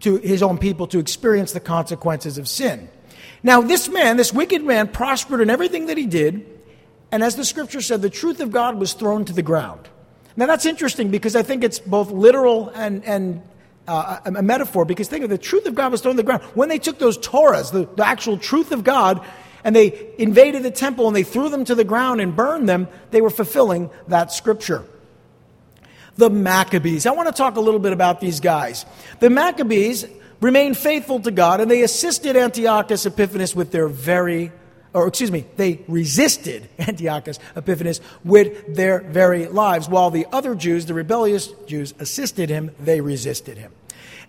to 0.00 0.16
his 0.16 0.42
own 0.42 0.58
people 0.58 0.86
to 0.88 0.98
experience 0.98 1.52
the 1.52 1.60
consequences 1.60 2.38
of 2.38 2.48
sin. 2.48 2.88
Now, 3.42 3.60
this 3.60 3.88
man, 3.88 4.16
this 4.16 4.32
wicked 4.32 4.62
man, 4.62 4.88
prospered 4.88 5.40
in 5.40 5.50
everything 5.50 5.86
that 5.86 5.98
he 5.98 6.06
did, 6.06 6.46
and 7.10 7.22
as 7.22 7.36
the 7.36 7.44
scripture 7.44 7.80
said, 7.80 8.02
the 8.02 8.10
truth 8.10 8.40
of 8.40 8.50
God 8.50 8.76
was 8.76 8.94
thrown 8.94 9.24
to 9.26 9.32
the 9.32 9.42
ground. 9.42 9.88
Now, 10.36 10.46
that's 10.46 10.66
interesting 10.66 11.10
because 11.10 11.36
I 11.36 11.42
think 11.42 11.62
it's 11.62 11.78
both 11.78 12.10
literal 12.10 12.70
and, 12.70 13.04
and 13.04 13.42
uh, 13.86 14.20
a 14.24 14.42
metaphor 14.42 14.84
because 14.84 15.08
think 15.08 15.24
of 15.24 15.30
the 15.30 15.38
truth 15.38 15.66
of 15.66 15.74
God 15.74 15.92
was 15.92 16.00
thrown 16.00 16.14
to 16.14 16.22
the 16.22 16.26
ground. 16.26 16.42
When 16.54 16.68
they 16.68 16.78
took 16.78 16.98
those 16.98 17.18
Torahs, 17.18 17.72
the, 17.72 17.88
the 17.96 18.06
actual 18.06 18.38
truth 18.38 18.72
of 18.72 18.84
God, 18.84 19.24
and 19.62 19.74
they 19.74 20.10
invaded 20.18 20.62
the 20.62 20.70
temple 20.70 21.06
and 21.06 21.16
they 21.16 21.22
threw 21.22 21.48
them 21.48 21.64
to 21.64 21.74
the 21.74 21.84
ground 21.84 22.20
and 22.20 22.36
burned 22.36 22.68
them, 22.68 22.88
they 23.10 23.20
were 23.20 23.30
fulfilling 23.30 23.90
that 24.08 24.32
scripture. 24.32 24.84
The 26.16 26.30
Maccabees. 26.30 27.06
I 27.06 27.10
want 27.10 27.28
to 27.28 27.34
talk 27.34 27.56
a 27.56 27.60
little 27.60 27.80
bit 27.80 27.92
about 27.92 28.20
these 28.20 28.40
guys. 28.40 28.86
The 29.20 29.30
Maccabees 29.30 30.06
remained 30.40 30.76
faithful 30.76 31.20
to 31.20 31.30
God 31.30 31.60
and 31.60 31.70
they 31.70 31.82
assisted 31.82 32.36
Antiochus 32.36 33.06
Epiphanes 33.06 33.54
with 33.54 33.72
their 33.72 33.88
very 33.88 34.52
or 34.94 35.08
excuse 35.08 35.32
me, 35.32 35.44
they 35.56 35.80
resisted 35.88 36.68
Antiochus 36.78 37.38
Epiphanes 37.56 38.00
with 38.24 38.74
their 38.74 39.00
very 39.00 39.46
lives, 39.46 39.88
while 39.88 40.10
the 40.10 40.26
other 40.32 40.54
Jews, 40.54 40.86
the 40.86 40.94
rebellious 40.94 41.48
Jews, 41.66 41.92
assisted 41.98 42.48
him, 42.48 42.70
they 42.78 43.00
resisted 43.00 43.58
him. 43.58 43.72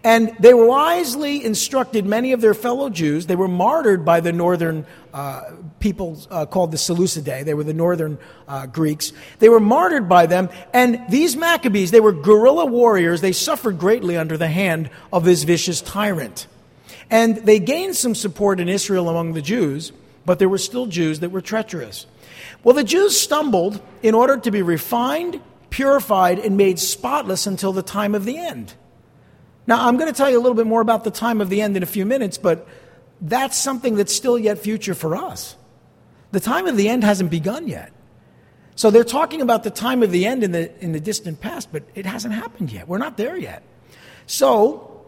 And 0.04 0.36
they 0.40 0.54
wisely 0.54 1.44
instructed 1.44 2.06
many 2.06 2.32
of 2.32 2.42
their 2.42 2.54
fellow 2.54 2.90
Jews. 2.90 3.26
They 3.26 3.36
were 3.36 3.48
martyred 3.48 4.06
by 4.06 4.20
the 4.20 4.32
northern 4.32 4.86
uh, 5.12 5.42
people 5.80 6.20
uh, 6.30 6.46
called 6.46 6.72
the 6.72 6.78
Seleucidae. 6.78 7.44
They 7.44 7.56
were 7.56 7.64
the 7.64 7.74
northern 7.74 8.20
uh, 8.48 8.68
Greeks. 8.68 9.14
They 9.40 9.50
were 9.50 9.60
martyred 9.60 10.08
by 10.08 10.28
them. 10.28 10.50
And 10.74 11.04
these 11.10 11.36
Maccabees, 11.36 11.90
they 11.90 12.02
were 12.02 12.12
guerrilla 12.12 12.68
warriors. 12.68 13.22
They 13.22 13.32
suffered 13.32 13.80
greatly 13.80 14.16
under 14.16 14.38
the 14.38 14.48
hand 14.48 14.92
of 15.12 15.26
this 15.26 15.42
vicious 15.42 15.82
tyrant. 15.82 16.46
And 17.10 17.38
they 17.38 17.58
gained 17.58 17.96
some 17.96 18.14
support 18.14 18.60
in 18.60 18.70
Israel 18.70 19.10
among 19.10 19.34
the 19.34 19.42
Jews 19.42 19.92
but 20.26 20.40
there 20.40 20.50
were 20.50 20.58
still 20.58 20.86
Jews 20.86 21.20
that 21.20 21.30
were 21.30 21.42
treacherous. 21.42 22.08
Well, 22.64 22.76
the 22.76 22.84
Jews 22.84 23.20
stumbled 23.20 23.82
in 24.02 24.16
order 24.16 24.38
to 24.38 24.52
be 24.52 24.62
refined, 24.62 25.40
purified, 25.70 26.40
and 26.40 26.58
made 26.58 26.80
spotless 26.80 27.46
until 27.48 27.74
the 27.74 27.84
time 27.84 28.16
of 28.16 28.26
the 28.26 28.38
end. 28.38 28.74
Now, 29.68 29.88
I'm 29.88 29.98
going 29.98 30.12
to 30.12 30.18
tell 30.18 30.30
you 30.30 30.38
a 30.38 30.42
little 30.42 30.56
bit 30.56 30.68
more 30.68 30.82
about 30.82 31.04
the 31.04 31.12
time 31.12 31.42
of 31.42 31.50
the 31.50 31.62
end 31.62 31.78
in 31.78 31.84
a 31.84 31.88
few 31.88 32.06
minutes, 32.06 32.38
but 32.38 32.68
that's 33.22 33.58
something 33.58 33.96
that's 33.96 34.14
still 34.14 34.38
yet 34.38 34.60
future 34.60 34.94
for 34.94 35.16
us. 35.16 35.56
The 36.32 36.40
time 36.40 36.68
of 36.68 36.78
the 36.78 36.90
end 36.90 37.04
hasn't 37.04 37.32
begun 37.32 37.68
yet. 37.68 37.92
So 38.76 38.92
they're 38.92 39.04
talking 39.04 39.42
about 39.42 39.64
the 39.64 39.70
time 39.70 40.04
of 40.04 40.12
the 40.12 40.26
end 40.26 40.44
in 40.44 40.52
the, 40.52 40.84
in 40.84 40.92
the 40.92 41.00
distant 41.00 41.40
past, 41.40 41.72
but 41.72 41.84
it 41.96 42.06
hasn't 42.06 42.34
happened 42.34 42.72
yet. 42.72 42.88
We're 42.88 42.98
not 42.98 43.16
there 43.16 43.38
yet. 43.38 43.64
So, 44.28 45.06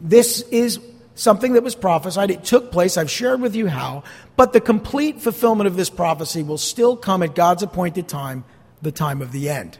this 0.00 0.42
is 0.42 0.78
something 1.16 1.54
that 1.54 1.64
was 1.64 1.74
prophesied. 1.74 2.30
It 2.30 2.44
took 2.44 2.70
place. 2.70 2.96
I've 2.96 3.10
shared 3.10 3.40
with 3.40 3.56
you 3.56 3.66
how. 3.66 4.04
But 4.36 4.52
the 4.52 4.60
complete 4.60 5.20
fulfillment 5.20 5.66
of 5.66 5.76
this 5.76 5.90
prophecy 5.90 6.44
will 6.44 6.58
still 6.58 6.96
come 6.96 7.22
at 7.22 7.34
God's 7.34 7.64
appointed 7.64 8.06
time, 8.06 8.44
the 8.82 8.92
time 8.92 9.20
of 9.20 9.32
the 9.32 9.48
end. 9.48 9.78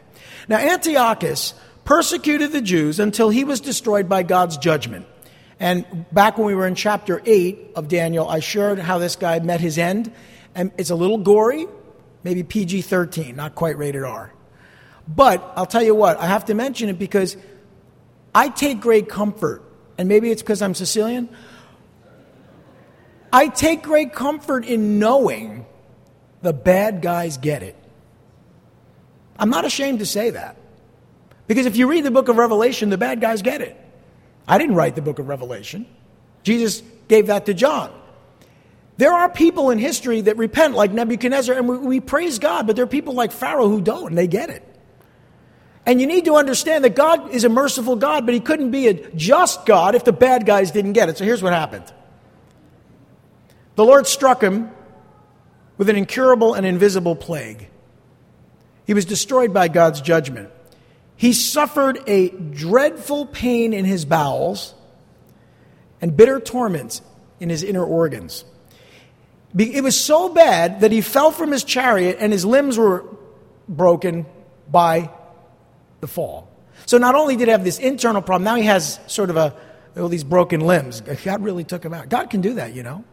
Now, 0.49 0.57
Antiochus 0.57 1.53
persecuted 1.85 2.51
the 2.51 2.61
Jews 2.61 2.99
until 2.99 3.29
he 3.29 3.45
was 3.45 3.61
destroyed 3.61 4.09
by 4.09 4.23
God's 4.23 4.57
judgment. 4.57 5.05
And 5.59 6.05
back 6.11 6.37
when 6.37 6.47
we 6.47 6.55
were 6.55 6.67
in 6.67 6.75
chapter 6.75 7.21
8 7.23 7.71
of 7.75 7.87
Daniel, 7.87 8.27
I 8.27 8.39
shared 8.39 8.79
how 8.79 8.97
this 8.97 9.15
guy 9.15 9.39
met 9.39 9.61
his 9.61 9.77
end. 9.77 10.11
And 10.53 10.71
it's 10.77 10.89
a 10.89 10.95
little 10.95 11.19
gory, 11.19 11.67
maybe 12.23 12.43
PG 12.43 12.81
13, 12.81 13.35
not 13.35 13.55
quite 13.55 13.77
rated 13.77 14.03
R. 14.03 14.33
But 15.07 15.53
I'll 15.55 15.65
tell 15.65 15.83
you 15.83 15.95
what, 15.95 16.19
I 16.19 16.25
have 16.25 16.45
to 16.45 16.53
mention 16.53 16.89
it 16.89 16.99
because 16.99 17.37
I 18.35 18.49
take 18.49 18.81
great 18.81 19.07
comfort 19.07 19.63
and 19.97 20.07
maybe 20.07 20.31
it's 20.31 20.41
because 20.41 20.61
I'm 20.61 20.73
Sicilian. 20.73 21.29
I 23.31 23.47
take 23.47 23.83
great 23.83 24.13
comfort 24.13 24.65
in 24.65 24.99
knowing 24.99 25.65
the 26.41 26.53
bad 26.53 27.01
guys 27.01 27.37
get 27.37 27.63
it. 27.63 27.75
I'm 29.39 29.49
not 29.49 29.65
ashamed 29.65 29.99
to 29.99 30.05
say 30.05 30.31
that. 30.31 30.57
Because 31.47 31.65
if 31.65 31.77
you 31.77 31.87
read 31.87 32.03
the 32.03 32.11
book 32.11 32.27
of 32.27 32.37
Revelation, 32.37 32.89
the 32.89 32.97
bad 32.97 33.21
guys 33.21 33.41
get 33.41 33.61
it. 33.61 33.75
I 34.47 34.57
didn't 34.57 34.75
write 34.75 34.95
the 34.95 35.01
book 35.01 35.19
of 35.19 35.27
Revelation, 35.27 35.85
Jesus 36.43 36.81
gave 37.07 37.27
that 37.27 37.45
to 37.47 37.53
John. 37.53 37.91
There 38.97 39.13
are 39.13 39.29
people 39.29 39.69
in 39.69 39.77
history 39.77 40.21
that 40.21 40.37
repent, 40.37 40.73
like 40.73 40.91
Nebuchadnezzar, 40.91 41.55
and 41.55 41.67
we, 41.67 41.77
we 41.77 41.99
praise 41.99 42.39
God, 42.39 42.65
but 42.65 42.75
there 42.75 42.83
are 42.83 42.87
people 42.87 43.13
like 43.13 43.31
Pharaoh 43.31 43.69
who 43.69 43.79
don't, 43.79 44.07
and 44.07 44.17
they 44.17 44.27
get 44.27 44.49
it. 44.49 44.63
And 45.87 46.01
you 46.01 46.05
need 46.05 46.25
to 46.25 46.35
understand 46.35 46.83
that 46.83 46.95
God 46.97 47.31
is 47.31 47.45
a 47.45 47.49
merciful 47.49 47.95
God, 47.95 48.25
but 48.25 48.35
He 48.35 48.41
couldn't 48.41 48.71
be 48.71 48.89
a 48.89 48.93
just 49.15 49.65
God 49.65 49.95
if 49.95 50.03
the 50.03 50.11
bad 50.11 50.45
guys 50.45 50.69
didn't 50.69 50.93
get 50.93 51.07
it. 51.07 51.17
So 51.17 51.23
here's 51.23 51.41
what 51.41 51.53
happened 51.53 51.85
the 53.75 53.85
Lord 53.85 54.05
struck 54.05 54.43
him 54.43 54.69
with 55.77 55.87
an 55.87 55.95
incurable 55.95 56.55
and 56.55 56.65
invisible 56.65 57.15
plague. 57.15 57.69
He 58.85 58.93
was 58.93 59.05
destroyed 59.05 59.53
by 59.53 59.67
God's 59.67 60.01
judgment. 60.01 60.49
He 61.15 61.31
suffered 61.31 61.99
a 62.07 62.29
dreadful 62.29 63.25
pain 63.25 63.73
in 63.73 63.85
his 63.85 64.03
bowels 64.03 64.73
and 66.01 66.17
bitter 66.17 66.39
torments 66.39 67.01
in 67.39 67.49
his 67.49 67.63
inner 67.63 67.83
organs. 67.83 68.45
It 69.57 69.83
was 69.83 69.99
so 69.99 70.29
bad 70.29 70.81
that 70.81 70.91
he 70.91 71.01
fell 71.01 71.31
from 71.31 71.51
his 71.51 71.63
chariot 71.63 72.17
and 72.19 72.33
his 72.33 72.45
limbs 72.45 72.77
were 72.77 73.05
broken 73.69 74.25
by 74.69 75.11
the 75.99 76.07
fall. 76.07 76.49
So 76.85 76.97
not 76.97 77.15
only 77.15 77.35
did 77.35 77.47
he 77.47 77.51
have 77.51 77.63
this 77.63 77.79
internal 77.79 78.21
problem, 78.21 78.43
now 78.43 78.55
he 78.55 78.63
has 78.63 78.99
sort 79.07 79.29
of 79.29 79.37
a 79.37 79.55
all 79.97 80.09
these 80.09 80.23
broken 80.23 80.59
limbs. 80.61 81.01
God 81.01 81.43
really 81.43 81.63
took 81.63 81.83
him 81.83 81.93
out. 81.93 82.09
God 82.09 82.29
can 82.29 82.41
do 82.41 82.55
that, 82.55 82.73
you 82.75 82.83
know. 82.83 83.03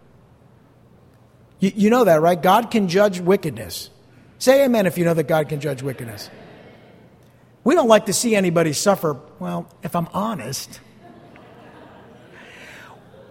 You, 1.61 1.73
you 1.75 1.91
know 1.91 2.05
that, 2.05 2.21
right? 2.21 2.41
God 2.41 2.71
can 2.71 2.89
judge 2.89 3.21
wickedness. 3.21 3.91
Say 4.39 4.65
amen 4.65 4.87
if 4.87 4.99
you 4.99 5.05
know 5.05 5.15
that 5.15 5.25
God 5.25 5.49
can 5.49 5.61
judge 5.61 5.83
wickedness. 5.83 6.29
We 7.63 7.75
don't 7.75 7.89
like 7.89 8.07
to 8.07 8.13
see 8.13 8.37
anybody 8.37 8.75
suffer. 8.75 9.19
Well, 9.39 9.67
if 9.83 9.97
I'm 9.97 10.09
honest, 10.13 10.81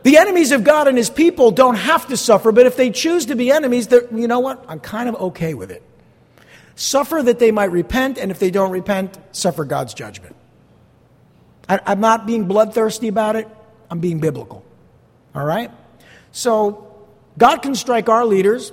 the 0.02 0.18
enemies 0.18 0.52
of 0.52 0.64
God 0.64 0.88
and 0.88 0.98
his 0.98 1.12
people 1.12 1.52
don't 1.52 1.76
have 1.76 2.08
to 2.08 2.18
suffer, 2.18 2.52
but 2.52 2.66
if 2.66 2.76
they 2.76 2.90
choose 2.90 3.28
to 3.28 3.36
be 3.36 3.52
enemies, 3.52 3.88
you 3.92 4.28
know 4.28 4.40
what? 4.40 4.66
I'm 4.68 4.80
kind 4.80 5.08
of 5.08 5.16
okay 5.16 5.54
with 5.54 5.70
it. 5.70 5.84
Suffer 6.76 7.22
that 7.22 7.40
they 7.40 7.52
might 7.52 7.72
repent, 7.72 8.18
and 8.18 8.32
if 8.32 8.40
they 8.40 8.52
don't 8.52 8.72
repent, 8.72 9.18
suffer 9.32 9.64
God's 9.64 9.94
judgment. 9.94 10.36
I, 11.70 11.80
I'm 11.86 12.00
not 12.00 12.26
being 12.26 12.46
bloodthirsty 12.46 13.08
about 13.08 13.36
it, 13.36 13.48
I'm 13.90 14.00
being 14.00 14.20
biblical. 14.20 14.66
All 15.36 15.46
right? 15.46 15.72
So, 16.32 16.90
God 17.38 17.58
can 17.58 17.76
strike 17.76 18.10
our 18.10 18.26
leaders 18.26 18.72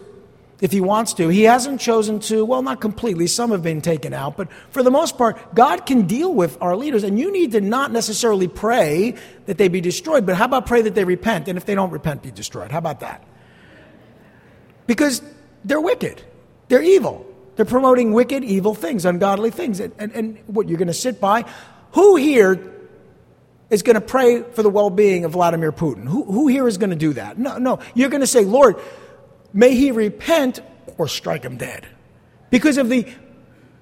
if 0.61 0.73
He 0.73 0.81
wants 0.81 1.15
to. 1.15 1.29
He 1.29 1.43
hasn't 1.43 1.81
chosen 1.81 2.21
to, 2.21 2.45
well, 2.45 2.63
not 2.63 2.81
completely, 2.81 3.27
some 3.27 3.51
have 3.51 3.63
been 3.63 3.81
taken 3.81 4.13
out, 4.15 4.37
but 4.37 4.49
for 4.71 4.83
the 4.83 4.91
most 4.91 5.19
part, 5.19 5.55
God 5.55 5.87
can 5.87 6.07
deal 6.07 6.33
with 6.33 6.57
our 6.61 6.77
leaders, 6.77 7.05
and 7.05 7.19
you 7.19 7.33
need 7.33 7.53
to 7.53 7.61
not 7.61 7.93
necessarily 7.93 8.49
pray 8.49 9.15
that 9.47 9.59
they 9.59 9.69
be 9.69 9.81
destroyed, 9.81 10.27
but 10.27 10.37
how 10.37 10.47
about 10.47 10.67
pray 10.67 10.83
that 10.83 10.95
they 10.95 11.05
repent, 11.05 11.49
and 11.49 11.59
if 11.59 11.67
they 11.67 11.75
don't 11.75 11.91
repent, 11.91 12.23
be 12.23 12.31
destroyed? 12.31 12.71
How 12.71 12.79
about 12.79 13.01
that? 13.01 13.25
Because 14.87 15.23
they're 15.65 15.81
wicked, 15.81 16.23
they're 16.69 16.83
evil. 16.83 17.27
They're 17.61 17.67
promoting 17.67 18.15
wicked, 18.15 18.43
evil 18.43 18.75
things, 18.75 19.05
ungodly 19.05 19.51
things. 19.51 19.81
And, 19.81 19.93
and, 19.99 20.13
and 20.13 20.39
what, 20.47 20.67
you're 20.67 20.79
going 20.79 20.89
to 20.89 20.95
sit 20.95 21.21
by? 21.21 21.45
Who 21.93 22.17
here 22.17 22.73
is 23.69 23.83
going 23.83 23.97
to 23.97 24.01
pray 24.01 24.41
for 24.41 24.63
the 24.63 24.71
well 24.71 24.89
being 24.89 25.27
of 25.27 25.33
Vladimir 25.33 25.71
Putin? 25.71 26.09
Who, 26.09 26.25
who 26.25 26.49
here 26.49 26.67
is 26.67 26.79
going 26.79 26.89
to 26.89 26.97
do 26.97 27.13
that? 27.13 27.37
No, 27.37 27.59
no. 27.59 27.81
You're 27.95 28.09
going 28.09 28.23
to 28.23 28.27
say, 28.27 28.47
Lord, 28.47 28.77
may 29.53 29.75
he 29.75 29.91
repent 29.91 30.61
or 30.97 31.07
strike 31.07 31.43
him 31.43 31.59
dead 31.59 31.87
because 32.49 32.79
of 32.79 32.89
the 32.89 33.07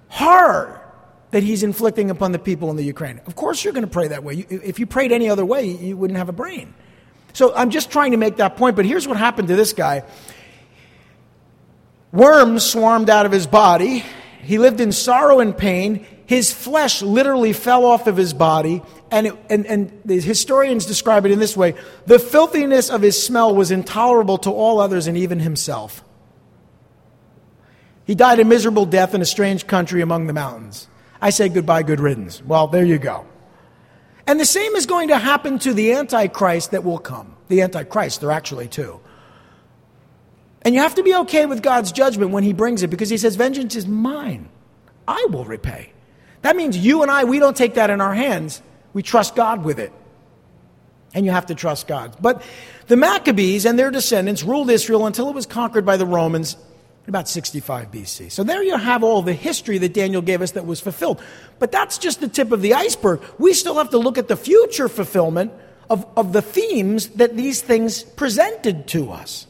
horror 0.09 0.85
that 1.31 1.45
he's 1.45 1.63
inflicting 1.63 2.11
upon 2.11 2.33
the 2.33 2.41
people 2.41 2.71
in 2.71 2.77
the 2.77 2.85
Ukraine. 2.85 3.21
Of 3.29 3.37
course, 3.37 3.63
you're 3.63 3.75
going 3.75 3.87
to 3.87 3.93
pray 3.93 4.09
that 4.09 4.25
way. 4.25 4.45
If 4.51 4.81
you 4.81 4.87
prayed 4.87 5.13
any 5.13 5.31
other 5.31 5.45
way, 5.45 5.67
you 5.67 5.97
wouldn't 5.97 6.17
have 6.19 6.29
a 6.29 6.33
brain. 6.33 6.75
So 7.33 7.55
I'm 7.55 7.71
just 7.71 7.93
trying 7.93 8.11
to 8.11 8.17
make 8.17 8.39
that 8.39 8.57
point. 8.57 8.75
But 8.75 8.87
here's 8.87 9.07
what 9.07 9.19
happened 9.19 9.47
to 9.47 9.55
this 9.55 9.73
guy 9.73 10.03
Worms 12.13 12.65
swarmed 12.65 13.11
out 13.11 13.27
of 13.27 13.33
his 13.33 13.47
body. 13.47 14.05
He 14.41 14.59
lived 14.59 14.81
in 14.81 14.93
sorrow 14.93 15.41
and 15.41 15.57
pain. 15.57 16.07
His 16.27 16.53
flesh 16.53 17.03
literally 17.03 17.53
fell 17.53 17.85
off 17.85 18.07
of 18.07 18.17
his 18.17 18.33
body. 18.33 18.83
And, 19.11 19.29
it, 19.29 19.35
and, 19.51 19.67
and 19.67 20.01
the 20.05 20.21
historians 20.21 20.87
describe 20.87 21.25
it 21.27 21.33
in 21.33 21.39
this 21.39 21.57
way 21.57 21.75
the 22.07 22.19
filthiness 22.19 22.91
of 22.91 23.03
his 23.03 23.23
smell 23.23 23.55
was 23.55 23.71
intolerable 23.71 24.39
to 24.39 24.51
all 24.51 24.81
others 24.81 25.07
and 25.07 25.17
even 25.17 25.41
himself. 25.41 26.05
He 28.05 28.15
died 28.15 28.41
a 28.41 28.45
miserable 28.45 28.87
death 28.87 29.15
in 29.15 29.21
a 29.21 29.27
strange 29.27 29.67
country 29.67 30.01
among 30.01 30.27
the 30.27 30.33
mountains. 30.33 30.89
I 31.21 31.31
say 31.31 31.49
goodbye, 31.49 31.83
good 31.83 32.01
riddance. 32.01 32.43
Well, 32.43 32.67
there 32.69 32.85
you 32.85 32.99
go. 32.99 33.27
And 34.27 34.39
the 34.39 34.47
same 34.47 34.75
is 34.77 34.87
going 34.87 35.09
to 35.09 35.19
happen 35.19 35.59
to 35.61 35.75
the 35.75 35.93
Antichrist 35.93 36.71
that 36.71 36.85
will 36.85 36.99
come. 36.99 37.37
The 37.49 37.63
Antichrist, 37.63 38.21
there 38.21 38.31
are 38.31 38.33
actually 38.33 38.69
two. 38.69 39.01
And 40.69 40.75
you 40.75 40.83
have 40.83 40.97
to 40.97 41.03
be 41.03 41.15
okay 41.15 41.47
with 41.47 41.63
God's 41.63 41.93
judgment 41.93 42.31
when 42.31 42.45
He 42.45 42.53
brings 42.53 42.83
it 42.83 42.89
because 42.89 43.09
He 43.09 43.17
says, 43.17 43.37
Vengeance 43.37 43.75
is 43.75 43.87
mine. 43.87 44.51
I 45.09 45.29
will 45.31 45.47
repay. 45.47 45.95
That 46.43 46.57
means 46.57 46.77
you 46.77 47.01
and 47.01 47.11
I, 47.11 47.25
we 47.25 47.39
don't 47.39 47.57
take 47.57 47.77
that 47.77 47.89
in 47.89 48.03
our 48.03 48.13
hands. 48.13 48.61
We 48.93 49.03
trust 49.03 49.35
God 49.35 49.65
with 49.65 49.79
it. 49.79 49.91
And 51.15 51.25
you 51.25 51.33
have 51.33 51.47
to 51.47 51.55
trust 51.55 51.87
God. 51.87 52.19
But 52.21 52.43
the 52.87 52.99
Maccabees 52.99 53.65
and 53.65 53.79
their 53.79 53.91
descendants 53.91 54.43
ruled 54.43 54.69
Israel 54.71 55.07
until 55.07 55.31
it 55.31 55.35
was 55.35 55.47
conquered 55.47 55.87
by 55.87 55.97
the 55.97 56.05
Romans 56.05 56.59
in 57.05 57.09
about 57.09 57.31
65 57.31 57.91
BC. 57.91 58.31
So 58.31 58.45
there 58.45 58.63
you 58.63 58.77
have 58.77 59.03
all 59.03 59.23
the 59.23 59.33
history 59.33 59.79
that 59.79 59.95
Daniel 59.95 60.21
gave 60.21 60.43
us 60.43 60.51
that 60.51 60.67
was 60.67 60.81
fulfilled. 60.81 61.23
But 61.59 61.73
that's 61.73 61.97
just 61.97 62.21
the 62.21 62.29
tip 62.29 62.53
of 62.53 62.61
the 62.61 62.75
iceberg. 62.75 63.23
We 63.39 63.55
still 63.55 63.77
have 63.77 63.89
to 63.93 63.99
look 63.99 64.19
at 64.19 64.29
the 64.29 64.37
future 64.37 64.91
fulfillment 64.91 65.51
of, 65.89 66.07
of 66.15 66.35
the 66.35 66.43
themes 66.43 67.09
that 67.15 67.39
these 67.39 67.63
things 67.63 68.03
presented 68.03 68.87
to 68.89 69.13
us. 69.13 69.47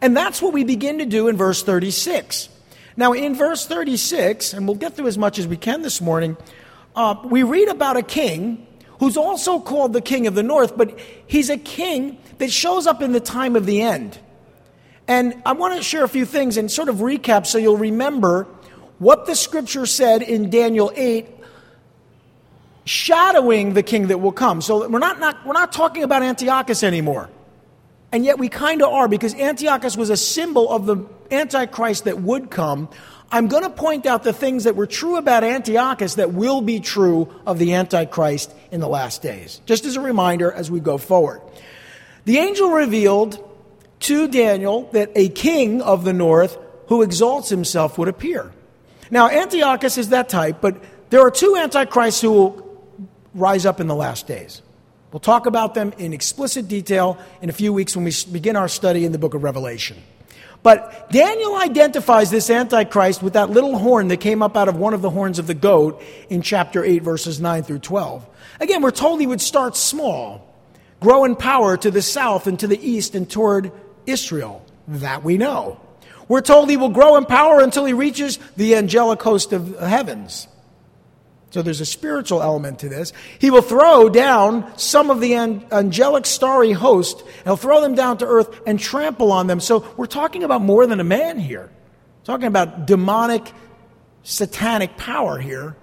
And 0.00 0.16
that's 0.16 0.40
what 0.40 0.52
we 0.52 0.64
begin 0.64 0.98
to 0.98 1.06
do 1.06 1.28
in 1.28 1.36
verse 1.36 1.62
36. 1.62 2.48
Now, 2.96 3.12
in 3.12 3.34
verse 3.34 3.66
36, 3.66 4.52
and 4.54 4.66
we'll 4.66 4.76
get 4.76 4.94
through 4.94 5.06
as 5.06 5.18
much 5.18 5.38
as 5.38 5.46
we 5.46 5.56
can 5.56 5.82
this 5.82 6.00
morning, 6.00 6.36
uh, 6.96 7.14
we 7.24 7.42
read 7.42 7.68
about 7.68 7.96
a 7.96 8.02
king 8.02 8.66
who's 8.98 9.16
also 9.16 9.60
called 9.60 9.92
the 9.92 10.00
king 10.00 10.26
of 10.26 10.34
the 10.34 10.42
north, 10.42 10.76
but 10.76 10.98
he's 11.26 11.50
a 11.50 11.56
king 11.56 12.18
that 12.38 12.50
shows 12.50 12.86
up 12.86 13.02
in 13.02 13.12
the 13.12 13.20
time 13.20 13.54
of 13.54 13.66
the 13.66 13.82
end. 13.82 14.18
And 15.06 15.40
I 15.46 15.52
want 15.52 15.76
to 15.76 15.82
share 15.82 16.04
a 16.04 16.08
few 16.08 16.24
things 16.24 16.56
and 16.56 16.70
sort 16.70 16.88
of 16.88 16.96
recap 16.96 17.46
so 17.46 17.58
you'll 17.58 17.76
remember 17.76 18.44
what 18.98 19.26
the 19.26 19.34
scripture 19.34 19.86
said 19.86 20.22
in 20.22 20.50
Daniel 20.50 20.92
8 20.94 21.26
shadowing 22.84 23.74
the 23.74 23.82
king 23.82 24.08
that 24.08 24.18
will 24.18 24.32
come. 24.32 24.60
So 24.60 24.88
we're 24.88 24.98
not, 24.98 25.20
not, 25.20 25.46
we're 25.46 25.52
not 25.52 25.72
talking 25.72 26.02
about 26.02 26.22
Antiochus 26.22 26.82
anymore. 26.82 27.28
And 28.10 28.24
yet 28.24 28.38
we 28.38 28.48
kind 28.48 28.82
of 28.82 28.92
are 28.92 29.08
because 29.08 29.34
Antiochus 29.34 29.96
was 29.96 30.10
a 30.10 30.16
symbol 30.16 30.70
of 30.70 30.86
the 30.86 31.06
Antichrist 31.30 32.04
that 32.04 32.20
would 32.22 32.50
come, 32.50 32.88
I'm 33.30 33.48
going 33.48 33.62
to 33.62 33.70
point 33.70 34.06
out 34.06 34.22
the 34.22 34.32
things 34.32 34.64
that 34.64 34.74
were 34.74 34.86
true 34.86 35.16
about 35.16 35.44
Antiochus 35.44 36.14
that 36.14 36.32
will 36.32 36.62
be 36.62 36.80
true 36.80 37.28
of 37.46 37.58
the 37.58 37.74
Antichrist 37.74 38.54
in 38.70 38.80
the 38.80 38.88
last 38.88 39.20
days, 39.20 39.60
just 39.66 39.84
as 39.84 39.96
a 39.96 40.00
reminder 40.00 40.50
as 40.50 40.70
we 40.70 40.80
go 40.80 40.96
forward. 40.96 41.42
The 42.24 42.38
angel 42.38 42.70
revealed 42.70 43.44
to 44.00 44.28
Daniel 44.28 44.88
that 44.92 45.10
a 45.14 45.28
king 45.28 45.82
of 45.82 46.04
the 46.04 46.14
north 46.14 46.56
who 46.86 47.02
exalts 47.02 47.50
himself 47.50 47.98
would 47.98 48.08
appear. 48.08 48.52
Now, 49.10 49.28
Antiochus 49.28 49.98
is 49.98 50.08
that 50.10 50.30
type, 50.30 50.58
but 50.62 50.82
there 51.10 51.20
are 51.20 51.30
two 51.30 51.56
Antichrists 51.56 52.22
who 52.22 52.32
will 52.32 52.82
rise 53.34 53.66
up 53.66 53.80
in 53.80 53.86
the 53.86 53.94
last 53.94 54.26
days. 54.26 54.62
We'll 55.12 55.20
talk 55.20 55.46
about 55.46 55.74
them 55.74 55.92
in 55.96 56.12
explicit 56.12 56.68
detail 56.68 57.18
in 57.40 57.48
a 57.48 57.52
few 57.52 57.72
weeks 57.72 57.96
when 57.96 58.04
we 58.04 58.12
begin 58.30 58.56
our 58.56 58.68
study 58.68 59.04
in 59.04 59.12
the 59.12 59.18
book 59.18 59.34
of 59.34 59.42
Revelation. 59.42 59.96
But 60.62 61.10
Daniel 61.10 61.56
identifies 61.56 62.30
this 62.30 62.50
Antichrist 62.50 63.22
with 63.22 63.32
that 63.32 63.48
little 63.48 63.78
horn 63.78 64.08
that 64.08 64.18
came 64.18 64.42
up 64.42 64.56
out 64.56 64.68
of 64.68 64.76
one 64.76 64.92
of 64.92 65.00
the 65.00 65.08
horns 65.08 65.38
of 65.38 65.46
the 65.46 65.54
goat 65.54 66.02
in 66.28 66.42
chapter 66.42 66.84
8, 66.84 67.02
verses 67.02 67.40
9 67.40 67.62
through 67.62 67.78
12. 67.78 68.26
Again, 68.60 68.82
we're 68.82 68.90
told 68.90 69.20
he 69.20 69.26
would 69.26 69.40
start 69.40 69.76
small, 69.76 70.46
grow 71.00 71.24
in 71.24 71.36
power 71.36 71.76
to 71.76 71.90
the 71.90 72.02
south 72.02 72.46
and 72.46 72.58
to 72.60 72.66
the 72.66 72.78
east 72.78 73.14
and 73.14 73.30
toward 73.30 73.72
Israel. 74.06 74.64
That 74.88 75.22
we 75.22 75.38
know. 75.38 75.80
We're 76.28 76.40
told 76.40 76.68
he 76.68 76.76
will 76.76 76.88
grow 76.90 77.16
in 77.16 77.24
power 77.24 77.60
until 77.60 77.84
he 77.84 77.92
reaches 77.92 78.38
the 78.56 78.74
angelic 78.74 79.22
host 79.22 79.52
of 79.52 79.78
heavens. 79.78 80.48
So 81.50 81.62
there's 81.62 81.80
a 81.80 81.86
spiritual 81.86 82.42
element 82.42 82.80
to 82.80 82.88
this. 82.88 83.12
He 83.38 83.50
will 83.50 83.62
throw 83.62 84.10
down 84.10 84.70
some 84.78 85.10
of 85.10 85.20
the 85.20 85.34
angelic 85.34 86.26
starry 86.26 86.72
host, 86.72 87.22
he'll 87.44 87.56
throw 87.56 87.80
them 87.80 87.94
down 87.94 88.18
to 88.18 88.26
earth 88.26 88.60
and 88.66 88.78
trample 88.78 89.32
on 89.32 89.46
them. 89.46 89.60
So 89.60 89.86
we're 89.96 90.06
talking 90.06 90.44
about 90.44 90.60
more 90.60 90.86
than 90.86 91.00
a 91.00 91.04
man 91.04 91.38
here. 91.38 91.70
We're 92.20 92.24
talking 92.24 92.48
about 92.48 92.86
demonic, 92.86 93.50
satanic 94.22 94.96
power 94.98 95.38
here. 95.38 95.74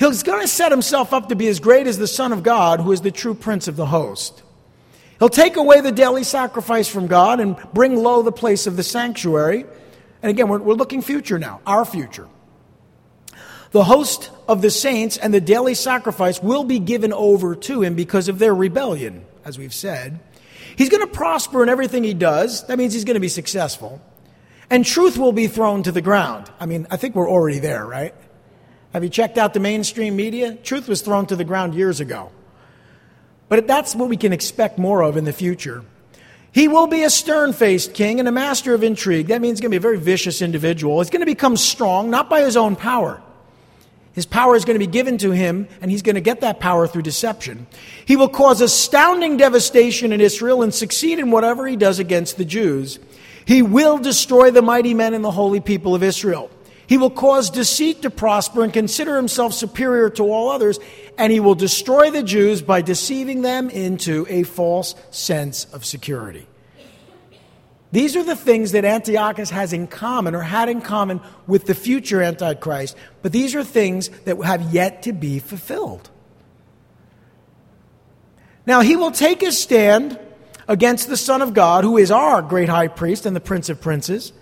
He's 0.00 0.22
going 0.22 0.40
to 0.40 0.48
set 0.48 0.72
himself 0.72 1.12
up 1.12 1.28
to 1.28 1.36
be 1.36 1.46
as 1.46 1.60
great 1.60 1.86
as 1.86 1.98
the 1.98 2.08
Son 2.08 2.32
of 2.32 2.42
God, 2.42 2.80
who 2.80 2.90
is 2.90 3.02
the 3.02 3.10
true 3.10 3.34
prince 3.34 3.68
of 3.68 3.76
the 3.76 3.86
host. 3.86 4.42
He'll 5.18 5.28
take 5.28 5.56
away 5.56 5.82
the 5.82 5.92
daily 5.92 6.24
sacrifice 6.24 6.88
from 6.88 7.06
God 7.06 7.38
and 7.38 7.54
bring 7.74 7.94
low 7.94 8.22
the 8.22 8.32
place 8.32 8.66
of 8.66 8.76
the 8.76 8.82
sanctuary. 8.82 9.66
And 10.22 10.30
again, 10.30 10.48
we're, 10.48 10.58
we're 10.58 10.74
looking 10.74 11.02
future 11.02 11.38
now, 11.38 11.60
our 11.66 11.84
future. 11.84 12.26
The 13.72 13.84
host 13.84 14.30
of 14.48 14.62
the 14.62 14.70
saints 14.70 15.16
and 15.16 15.32
the 15.32 15.40
daily 15.40 15.74
sacrifice 15.74 16.42
will 16.42 16.64
be 16.64 16.78
given 16.78 17.12
over 17.12 17.54
to 17.54 17.82
him 17.82 17.94
because 17.94 18.28
of 18.28 18.38
their 18.38 18.54
rebellion, 18.54 19.24
as 19.44 19.58
we've 19.58 19.74
said. 19.74 20.18
He's 20.76 20.88
going 20.88 21.06
to 21.06 21.12
prosper 21.12 21.62
in 21.62 21.68
everything 21.68 22.02
he 22.02 22.14
does. 22.14 22.66
That 22.66 22.78
means 22.78 22.94
he's 22.94 23.04
going 23.04 23.14
to 23.14 23.20
be 23.20 23.28
successful. 23.28 24.00
And 24.70 24.84
truth 24.84 25.18
will 25.18 25.32
be 25.32 25.46
thrown 25.46 25.82
to 25.84 25.92
the 25.92 26.00
ground. 26.00 26.50
I 26.58 26.66
mean, 26.66 26.86
I 26.90 26.96
think 26.96 27.14
we're 27.14 27.30
already 27.30 27.58
there, 27.58 27.84
right? 27.86 28.14
Have 28.92 29.04
you 29.04 29.10
checked 29.10 29.38
out 29.38 29.54
the 29.54 29.60
mainstream 29.60 30.16
media? 30.16 30.54
Truth 30.54 30.88
was 30.88 31.02
thrown 31.02 31.26
to 31.26 31.36
the 31.36 31.44
ground 31.44 31.74
years 31.74 32.00
ago. 32.00 32.30
But 33.48 33.66
that's 33.66 33.94
what 33.94 34.08
we 34.08 34.16
can 34.16 34.32
expect 34.32 34.78
more 34.78 35.02
of 35.02 35.16
in 35.16 35.24
the 35.24 35.32
future. 35.32 35.84
He 36.52 36.66
will 36.66 36.88
be 36.88 37.02
a 37.02 37.10
stern 37.10 37.52
faced 37.52 37.94
king 37.94 38.18
and 38.18 38.28
a 38.28 38.32
master 38.32 38.74
of 38.74 38.82
intrigue. 38.82 39.28
That 39.28 39.40
means 39.40 39.58
he's 39.58 39.60
going 39.60 39.70
to 39.70 39.74
be 39.74 39.76
a 39.76 39.80
very 39.80 39.98
vicious 39.98 40.42
individual. 40.42 41.00
He's 41.00 41.10
going 41.10 41.20
to 41.20 41.26
become 41.26 41.56
strong, 41.56 42.10
not 42.10 42.28
by 42.28 42.40
his 42.40 42.56
own 42.56 42.74
power, 42.74 43.22
his 44.12 44.26
power 44.26 44.56
is 44.56 44.64
going 44.64 44.78
to 44.78 44.84
be 44.84 44.90
given 44.90 45.18
to 45.18 45.30
him, 45.30 45.68
and 45.80 45.90
he's 45.90 46.02
going 46.02 46.16
to 46.16 46.20
get 46.20 46.40
that 46.40 46.58
power 46.58 46.86
through 46.86 47.02
deception. 47.02 47.66
He 48.04 48.16
will 48.16 48.28
cause 48.28 48.60
astounding 48.60 49.36
devastation 49.36 50.12
in 50.12 50.20
Israel 50.20 50.62
and 50.62 50.74
succeed 50.74 51.18
in 51.18 51.30
whatever 51.30 51.66
he 51.66 51.76
does 51.76 51.98
against 51.98 52.36
the 52.36 52.44
Jews. 52.44 52.98
He 53.44 53.62
will 53.62 53.98
destroy 53.98 54.50
the 54.50 54.62
mighty 54.62 54.94
men 54.94 55.14
and 55.14 55.24
the 55.24 55.30
holy 55.30 55.60
people 55.60 55.94
of 55.94 56.02
Israel. 56.02 56.50
He 56.88 56.98
will 56.98 57.10
cause 57.10 57.50
deceit 57.50 58.02
to 58.02 58.10
prosper 58.10 58.64
and 58.64 58.72
consider 58.72 59.14
himself 59.14 59.54
superior 59.54 60.10
to 60.10 60.24
all 60.24 60.50
others, 60.50 60.80
and 61.16 61.32
he 61.32 61.38
will 61.38 61.54
destroy 61.54 62.10
the 62.10 62.24
Jews 62.24 62.62
by 62.62 62.82
deceiving 62.82 63.42
them 63.42 63.70
into 63.70 64.26
a 64.28 64.42
false 64.42 64.96
sense 65.12 65.66
of 65.72 65.84
security. 65.84 66.48
These 67.92 68.14
are 68.14 68.22
the 68.22 68.36
things 68.36 68.72
that 68.72 68.84
Antiochus 68.84 69.50
has 69.50 69.72
in 69.72 69.88
common 69.88 70.34
or 70.34 70.42
had 70.42 70.68
in 70.68 70.80
common 70.80 71.20
with 71.46 71.66
the 71.66 71.74
future 71.74 72.22
Antichrist, 72.22 72.96
but 73.22 73.32
these 73.32 73.54
are 73.54 73.64
things 73.64 74.10
that 74.24 74.42
have 74.44 74.72
yet 74.72 75.02
to 75.02 75.12
be 75.12 75.40
fulfilled. 75.40 76.08
Now, 78.64 78.80
he 78.80 78.94
will 78.94 79.10
take 79.10 79.40
his 79.40 79.58
stand 79.58 80.18
against 80.68 81.08
the 81.08 81.16
Son 81.16 81.42
of 81.42 81.52
God, 81.52 81.82
who 81.82 81.98
is 81.98 82.12
our 82.12 82.42
great 82.42 82.68
high 82.68 82.86
priest 82.86 83.26
and 83.26 83.34
the 83.34 83.40
Prince 83.40 83.68
of 83.68 83.80
Princes, 83.80 84.32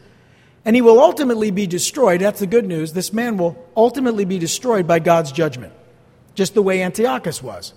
and 0.67 0.77
he 0.77 0.83
will 0.83 1.01
ultimately 1.01 1.51
be 1.51 1.67
destroyed. 1.67 2.21
That's 2.21 2.41
the 2.41 2.47
good 2.47 2.67
news. 2.67 2.93
This 2.93 3.15
man 3.15 3.39
will 3.39 3.57
ultimately 3.75 4.27
be 4.27 4.39
destroyed 4.39 4.87
by 4.87 4.99
God's 4.99 5.33
judgment, 5.33 5.73
just 6.35 6.53
the 6.53 6.61
way 6.61 6.83
Antiochus 6.83 7.43
was. 7.43 7.73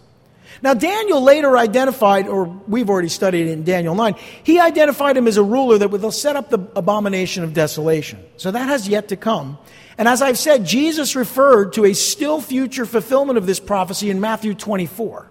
Now, 0.62 0.74
Daniel 0.74 1.22
later 1.22 1.58
identified, 1.58 2.28
or 2.28 2.46
we've 2.46 2.90
already 2.90 3.10
studied 3.10 3.48
in 3.48 3.64
Daniel 3.64 3.96
9, 3.96 4.16
he 4.44 4.60
identified 4.60 5.18
him 5.18 5.28
as 5.28 5.38
a 5.38 5.44
ruler 5.44 5.78
that 5.78 5.90
will 5.90 6.12
set 6.12 6.36
up 6.36 6.50
the 6.50 6.60
abomination 6.76 7.44
of 7.44 7.54
desolation. 7.54 8.24
So 8.38 8.52
that 8.52 8.68
has 8.68 8.88
yet 8.88 9.10
to 9.10 9.16
come. 9.16 9.58
And 9.98 10.08
as 10.08 10.22
I've 10.22 10.38
said, 10.38 10.66
Jesus 10.66 11.16
referred 11.16 11.74
to 11.74 11.86
a 11.86 11.94
still 11.94 12.42
future 12.42 12.86
fulfillment 12.86 13.38
of 13.38 13.46
this 13.46 13.60
prophecy 13.60 14.10
in 14.10 14.20
Matthew 14.20 14.54
24. 14.54 15.30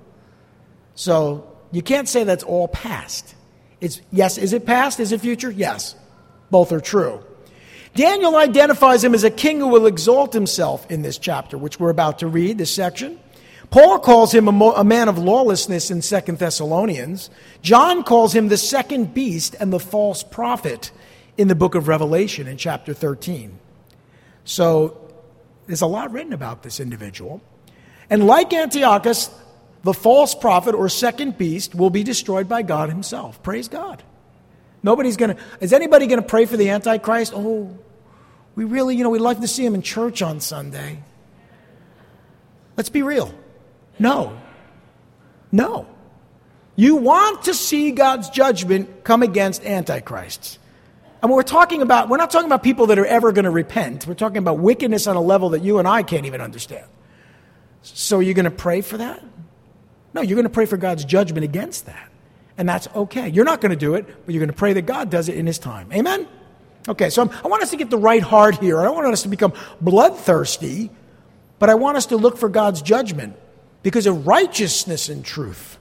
So 0.94 1.56
you 1.72 1.82
can't 1.82 2.08
say 2.08 2.24
that's 2.24 2.44
all 2.44 2.68
past. 2.68 3.34
It's, 3.80 4.00
yes, 4.12 4.38
is 4.38 4.52
it 4.52 4.66
past? 4.66 5.00
Is 5.00 5.12
it 5.12 5.20
future? 5.20 5.50
Yes. 5.50 5.94
Both 6.50 6.72
are 6.72 6.80
true. 6.80 7.24
Daniel 7.94 8.36
identifies 8.36 9.02
him 9.02 9.14
as 9.14 9.24
a 9.24 9.30
king 9.30 9.58
who 9.58 9.68
will 9.68 9.86
exalt 9.86 10.32
himself 10.32 10.88
in 10.90 11.02
this 11.02 11.18
chapter, 11.18 11.58
which 11.58 11.80
we're 11.80 11.90
about 11.90 12.20
to 12.20 12.28
read, 12.28 12.58
this 12.58 12.72
section. 12.72 13.18
Paul 13.70 14.00
calls 14.00 14.34
him 14.34 14.48
a, 14.48 14.52
mo- 14.52 14.72
a, 14.72 14.82
man 14.82 15.08
of 15.08 15.16
lawlessness 15.16 15.90
in 15.90 16.02
Second 16.02 16.38
Thessalonians. 16.38 17.30
John 17.62 18.02
calls 18.02 18.34
him 18.34 18.48
the 18.48 18.56
second 18.56 19.14
beast 19.14 19.54
and 19.60 19.72
the 19.72 19.78
false 19.78 20.24
prophet 20.24 20.90
in 21.38 21.46
the 21.46 21.54
book 21.54 21.76
of 21.76 21.86
Revelation 21.86 22.48
in 22.48 22.56
chapter 22.56 22.92
13. 22.92 23.58
So 24.44 25.12
there's 25.66 25.82
a 25.82 25.86
lot 25.86 26.10
written 26.10 26.32
about 26.32 26.64
this 26.64 26.80
individual. 26.80 27.40
And 28.10 28.26
like 28.26 28.52
Antiochus, 28.52 29.30
the 29.84 29.94
false 29.94 30.34
prophet 30.34 30.74
or 30.74 30.88
second 30.88 31.38
beast 31.38 31.74
will 31.74 31.90
be 31.90 32.02
destroyed 32.02 32.48
by 32.48 32.62
God 32.62 32.88
himself. 32.88 33.40
Praise 33.40 33.68
God. 33.68 34.02
Nobody's 34.82 35.16
going 35.16 35.36
to, 35.36 35.42
is 35.60 35.72
anybody 35.72 36.08
going 36.08 36.20
to 36.20 36.26
pray 36.26 36.44
for 36.44 36.56
the 36.56 36.70
Antichrist? 36.70 37.32
Oh, 37.36 37.78
we 38.56 38.64
really, 38.64 38.96
you 38.96 39.04
know, 39.04 39.10
we'd 39.10 39.20
like 39.20 39.40
to 39.40 39.48
see 39.48 39.64
him 39.64 39.76
in 39.76 39.82
church 39.82 40.22
on 40.22 40.40
Sunday. 40.40 41.04
Let's 42.76 42.88
be 42.88 43.02
real. 43.02 43.32
No. 44.00 44.36
No. 45.52 45.86
You 46.74 46.96
want 46.96 47.44
to 47.44 47.54
see 47.54 47.92
God's 47.92 48.30
judgment 48.30 49.04
come 49.04 49.22
against 49.22 49.64
antichrists. 49.64 50.58
And 51.22 51.30
we're 51.30 51.42
talking 51.42 51.82
about, 51.82 52.08
we're 52.08 52.16
not 52.16 52.30
talking 52.30 52.46
about 52.46 52.62
people 52.62 52.86
that 52.86 52.98
are 52.98 53.04
ever 53.04 53.30
going 53.32 53.44
to 53.44 53.50
repent. 53.50 54.06
We're 54.06 54.14
talking 54.14 54.38
about 54.38 54.58
wickedness 54.58 55.06
on 55.06 55.16
a 55.16 55.20
level 55.20 55.50
that 55.50 55.62
you 55.62 55.78
and 55.78 55.86
I 55.86 56.02
can't 56.02 56.24
even 56.24 56.40
understand. 56.40 56.86
So 57.82 58.18
are 58.18 58.22
you're 58.22 58.34
going 58.34 58.44
to 58.44 58.50
pray 58.50 58.80
for 58.80 58.96
that? 58.96 59.22
No, 60.14 60.22
you're 60.22 60.36
going 60.36 60.44
to 60.44 60.50
pray 60.50 60.64
for 60.64 60.78
God's 60.78 61.04
judgment 61.04 61.44
against 61.44 61.84
that. 61.86 62.10
And 62.56 62.66
that's 62.66 62.88
okay. 62.94 63.28
You're 63.28 63.44
not 63.44 63.60
going 63.60 63.70
to 63.70 63.76
do 63.76 63.94
it, 63.94 64.06
but 64.24 64.34
you're 64.34 64.40
going 64.40 64.52
to 64.52 64.56
pray 64.56 64.72
that 64.72 64.82
God 64.82 65.10
does 65.10 65.28
it 65.28 65.36
in 65.36 65.46
His 65.46 65.58
time. 65.58 65.92
Amen? 65.92 66.26
Okay, 66.88 67.10
so 67.10 67.22
I'm, 67.22 67.30
i 67.44 67.48
want 67.48 67.62
us 67.62 67.70
to 67.70 67.76
get 67.76 67.90
the 67.90 67.98
right 67.98 68.22
heart 68.22 68.58
here. 68.58 68.80
I 68.80 68.84
don't 68.84 68.96
want 68.96 69.06
us 69.12 69.22
to 69.22 69.28
become 69.28 69.52
bloodthirsty, 69.80 70.90
but 71.58 71.68
I 71.68 71.74
want 71.74 71.98
us 71.98 72.06
to 72.06 72.16
look 72.16 72.38
for 72.38 72.48
God's 72.48 72.80
judgment 72.80 73.36
because 73.82 74.06
of 74.06 74.26
righteousness 74.26 75.08
and 75.08 75.24
truth. 75.24 75.78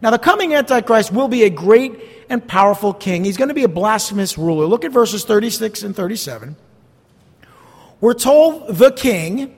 Now, 0.00 0.10
the 0.10 0.18
coming 0.18 0.54
Antichrist 0.54 1.12
will 1.12 1.28
be 1.28 1.42
a 1.42 1.50
great 1.50 2.00
and 2.28 2.46
powerful 2.46 2.94
king. 2.94 3.24
He's 3.24 3.36
going 3.36 3.48
to 3.48 3.54
be 3.54 3.64
a 3.64 3.68
blasphemous 3.68 4.38
ruler. 4.38 4.66
Look 4.66 4.84
at 4.84 4.92
verses 4.92 5.24
36 5.24 5.82
and 5.82 5.96
37. 5.96 6.56
We're 8.00 8.14
told 8.14 8.76
the 8.76 8.92
king 8.92 9.54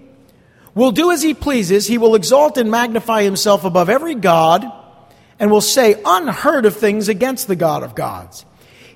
will 0.74 0.92
do 0.92 1.10
as 1.10 1.22
he 1.22 1.34
pleases. 1.34 1.86
He 1.86 1.98
will 1.98 2.14
exalt 2.14 2.56
and 2.56 2.70
magnify 2.70 3.22
himself 3.22 3.64
above 3.64 3.90
every 3.90 4.14
God 4.14 4.64
and 5.38 5.50
will 5.50 5.60
say 5.60 6.00
unheard 6.04 6.64
of 6.64 6.76
things 6.76 7.08
against 7.08 7.48
the 7.48 7.56
God 7.56 7.82
of 7.82 7.94
gods. 7.94 8.46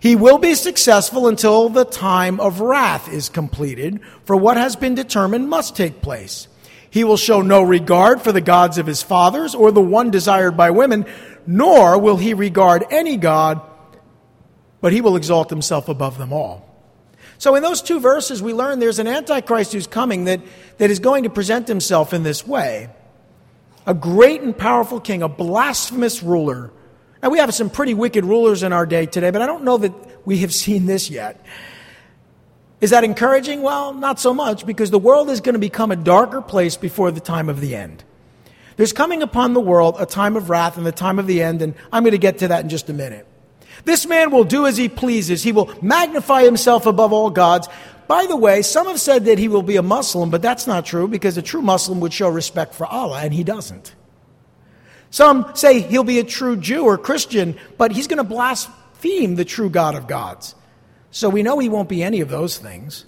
He 0.00 0.16
will 0.16 0.38
be 0.38 0.54
successful 0.54 1.28
until 1.28 1.70
the 1.70 1.86
time 1.86 2.38
of 2.38 2.60
wrath 2.60 3.10
is 3.10 3.30
completed, 3.30 4.00
for 4.24 4.36
what 4.36 4.58
has 4.58 4.76
been 4.76 4.94
determined 4.94 5.48
must 5.48 5.76
take 5.76 6.02
place. 6.02 6.46
He 6.94 7.02
will 7.02 7.16
show 7.16 7.42
no 7.42 7.60
regard 7.60 8.22
for 8.22 8.30
the 8.30 8.40
gods 8.40 8.78
of 8.78 8.86
his 8.86 9.02
fathers 9.02 9.56
or 9.56 9.72
the 9.72 9.80
one 9.80 10.12
desired 10.12 10.56
by 10.56 10.70
women, 10.70 11.06
nor 11.44 11.98
will 11.98 12.18
he 12.18 12.34
regard 12.34 12.84
any 12.88 13.16
God, 13.16 13.60
but 14.80 14.92
he 14.92 15.00
will 15.00 15.16
exalt 15.16 15.50
himself 15.50 15.88
above 15.88 16.18
them 16.18 16.32
all. 16.32 16.72
So, 17.38 17.56
in 17.56 17.64
those 17.64 17.82
two 17.82 17.98
verses, 17.98 18.40
we 18.40 18.52
learn 18.52 18.78
there's 18.78 19.00
an 19.00 19.08
Antichrist 19.08 19.72
who's 19.72 19.88
coming 19.88 20.26
that, 20.26 20.40
that 20.78 20.88
is 20.88 21.00
going 21.00 21.24
to 21.24 21.30
present 21.30 21.66
himself 21.66 22.14
in 22.14 22.22
this 22.22 22.46
way 22.46 22.90
a 23.88 23.92
great 23.92 24.42
and 24.42 24.56
powerful 24.56 25.00
king, 25.00 25.24
a 25.24 25.28
blasphemous 25.28 26.22
ruler. 26.22 26.70
Now, 27.24 27.30
we 27.30 27.38
have 27.38 27.52
some 27.52 27.70
pretty 27.70 27.94
wicked 27.94 28.24
rulers 28.24 28.62
in 28.62 28.72
our 28.72 28.86
day 28.86 29.06
today, 29.06 29.32
but 29.32 29.42
I 29.42 29.46
don't 29.46 29.64
know 29.64 29.78
that 29.78 29.92
we 30.24 30.38
have 30.38 30.54
seen 30.64 30.86
this 30.86 31.10
yet. 31.10 31.44
Is 32.84 32.90
that 32.90 33.02
encouraging? 33.02 33.62
Well, 33.62 33.94
not 33.94 34.20
so 34.20 34.34
much, 34.34 34.66
because 34.66 34.90
the 34.90 34.98
world 34.98 35.30
is 35.30 35.40
going 35.40 35.54
to 35.54 35.58
become 35.58 35.90
a 35.90 35.96
darker 35.96 36.42
place 36.42 36.76
before 36.76 37.10
the 37.10 37.18
time 37.18 37.48
of 37.48 37.62
the 37.62 37.74
end. 37.74 38.04
There's 38.76 38.92
coming 38.92 39.22
upon 39.22 39.54
the 39.54 39.60
world 39.60 39.96
a 39.98 40.04
time 40.04 40.36
of 40.36 40.50
wrath 40.50 40.76
and 40.76 40.84
the 40.84 40.92
time 40.92 41.18
of 41.18 41.26
the 41.26 41.42
end, 41.42 41.62
and 41.62 41.72
I'm 41.90 42.02
going 42.02 42.12
to 42.12 42.18
get 42.18 42.40
to 42.40 42.48
that 42.48 42.62
in 42.62 42.68
just 42.68 42.90
a 42.90 42.92
minute. 42.92 43.26
This 43.86 44.04
man 44.04 44.30
will 44.30 44.44
do 44.44 44.66
as 44.66 44.76
he 44.76 44.90
pleases. 44.90 45.42
He 45.42 45.50
will 45.50 45.72
magnify 45.80 46.42
himself 46.42 46.84
above 46.84 47.10
all 47.10 47.30
gods. 47.30 47.70
By 48.06 48.26
the 48.26 48.36
way, 48.36 48.60
some 48.60 48.86
have 48.86 49.00
said 49.00 49.24
that 49.24 49.38
he 49.38 49.48
will 49.48 49.62
be 49.62 49.76
a 49.76 49.82
Muslim, 49.82 50.28
but 50.28 50.42
that's 50.42 50.66
not 50.66 50.84
true 50.84 51.08
because 51.08 51.38
a 51.38 51.42
true 51.42 51.62
Muslim 51.62 52.00
would 52.00 52.12
show 52.12 52.28
respect 52.28 52.74
for 52.74 52.86
Allah, 52.86 53.22
and 53.22 53.32
he 53.32 53.44
doesn't. 53.44 53.94
Some 55.08 55.52
say 55.54 55.80
he'll 55.80 56.04
be 56.04 56.18
a 56.18 56.22
true 56.24 56.58
Jew 56.58 56.84
or 56.84 56.98
Christian, 56.98 57.56
but 57.78 57.92
he's 57.92 58.08
going 58.08 58.18
to 58.18 58.24
blaspheme 58.24 59.36
the 59.36 59.46
true 59.46 59.70
God 59.70 59.94
of 59.94 60.06
gods. 60.06 60.54
So 61.14 61.28
we 61.28 61.44
know 61.44 61.60
he 61.60 61.68
won't 61.68 61.88
be 61.88 62.02
any 62.02 62.22
of 62.22 62.28
those 62.28 62.58
things. 62.58 63.04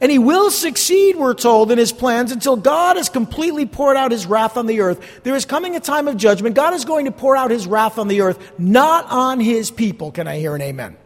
And 0.00 0.10
he 0.10 0.18
will 0.18 0.50
succeed, 0.50 1.14
we're 1.14 1.34
told, 1.34 1.70
in 1.70 1.78
his 1.78 1.92
plans 1.92 2.32
until 2.32 2.56
God 2.56 2.96
has 2.96 3.08
completely 3.08 3.64
poured 3.64 3.96
out 3.96 4.10
his 4.10 4.26
wrath 4.26 4.56
on 4.56 4.66
the 4.66 4.80
earth. 4.80 5.22
There 5.22 5.36
is 5.36 5.44
coming 5.44 5.76
a 5.76 5.80
time 5.80 6.08
of 6.08 6.16
judgment. 6.16 6.56
God 6.56 6.74
is 6.74 6.84
going 6.84 7.04
to 7.04 7.12
pour 7.12 7.36
out 7.36 7.52
his 7.52 7.68
wrath 7.68 7.98
on 7.98 8.08
the 8.08 8.22
earth, 8.22 8.58
not 8.58 9.06
on 9.08 9.38
his 9.38 9.70
people. 9.70 10.10
Can 10.10 10.26
I 10.26 10.40
hear 10.40 10.56
an 10.56 10.62
amen? 10.62 10.96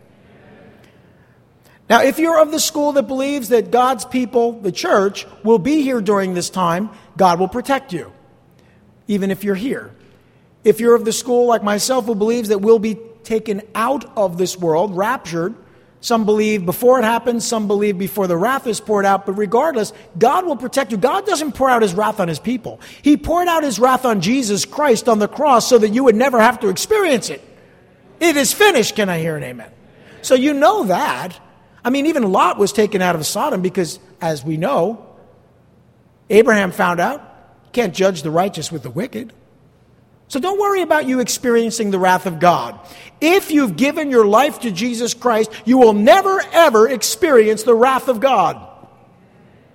Now, 1.90 2.02
if 2.02 2.18
you're 2.18 2.40
of 2.40 2.50
the 2.50 2.60
school 2.60 2.92
that 2.92 3.02
believes 3.02 3.50
that 3.50 3.70
God's 3.70 4.06
people, 4.06 4.52
the 4.52 4.72
church, 4.72 5.26
will 5.44 5.58
be 5.58 5.82
here 5.82 6.00
during 6.00 6.32
this 6.32 6.48
time, 6.48 6.88
God 7.18 7.38
will 7.38 7.48
protect 7.48 7.92
you, 7.92 8.10
even 9.06 9.30
if 9.30 9.44
you're 9.44 9.54
here. 9.54 9.94
If 10.64 10.80
you're 10.80 10.94
of 10.94 11.04
the 11.04 11.12
school 11.12 11.46
like 11.46 11.62
myself 11.62 12.06
who 12.06 12.14
believes 12.14 12.48
that 12.48 12.60
we'll 12.62 12.78
be 12.78 12.98
taken 13.22 13.60
out 13.74 14.16
of 14.16 14.38
this 14.38 14.56
world, 14.56 14.96
raptured, 14.96 15.54
some 16.00 16.24
believe 16.24 16.64
before 16.64 16.98
it 16.98 17.04
happens, 17.04 17.46
some 17.46 17.66
believe 17.66 17.98
before 17.98 18.26
the 18.26 18.36
wrath 18.36 18.66
is 18.66 18.80
poured 18.80 19.04
out, 19.04 19.26
but 19.26 19.34
regardless, 19.34 19.92
God 20.18 20.46
will 20.46 20.56
protect 20.56 20.92
you. 20.92 20.96
God 20.96 21.26
doesn't 21.26 21.52
pour 21.52 21.68
out 21.68 21.82
his 21.82 21.92
wrath 21.92 22.20
on 22.20 22.28
his 22.28 22.38
people. 22.38 22.80
He 23.02 23.18
poured 23.18 23.48
out 23.48 23.62
his 23.62 23.78
wrath 23.78 24.06
on 24.06 24.22
Jesus 24.22 24.64
Christ 24.64 25.08
on 25.08 25.18
the 25.18 25.28
cross 25.28 25.68
so 25.68 25.76
that 25.76 25.90
you 25.90 26.04
would 26.04 26.16
never 26.16 26.40
have 26.40 26.60
to 26.60 26.68
experience 26.68 27.28
it. 27.28 27.44
It 28.18 28.36
is 28.36 28.52
finished. 28.52 28.96
Can 28.96 29.10
I 29.10 29.18
hear 29.18 29.36
an 29.36 29.42
amen? 29.42 29.70
So 30.22 30.34
you 30.34 30.54
know 30.54 30.84
that. 30.84 31.38
I 31.84 31.90
mean, 31.90 32.06
even 32.06 32.30
Lot 32.32 32.58
was 32.58 32.72
taken 32.72 33.02
out 33.02 33.14
of 33.14 33.24
Sodom 33.26 33.60
because, 33.60 33.98
as 34.20 34.44
we 34.44 34.56
know, 34.56 35.06
Abraham 36.30 36.72
found 36.72 37.00
out 37.00 37.26
can't 37.72 37.94
judge 37.94 38.22
the 38.22 38.30
righteous 38.30 38.72
with 38.72 38.82
the 38.82 38.90
wicked. 38.90 39.32
So 40.30 40.38
don't 40.38 40.60
worry 40.60 40.82
about 40.82 41.06
you 41.06 41.18
experiencing 41.18 41.90
the 41.90 41.98
wrath 41.98 42.24
of 42.24 42.38
God. 42.38 42.78
If 43.20 43.50
you've 43.50 43.76
given 43.76 44.12
your 44.12 44.24
life 44.24 44.60
to 44.60 44.70
Jesus 44.70 45.12
Christ, 45.12 45.50
you 45.64 45.76
will 45.76 45.92
never 45.92 46.40
ever 46.52 46.88
experience 46.88 47.64
the 47.64 47.74
wrath 47.74 48.06
of 48.06 48.20
God. 48.20 48.64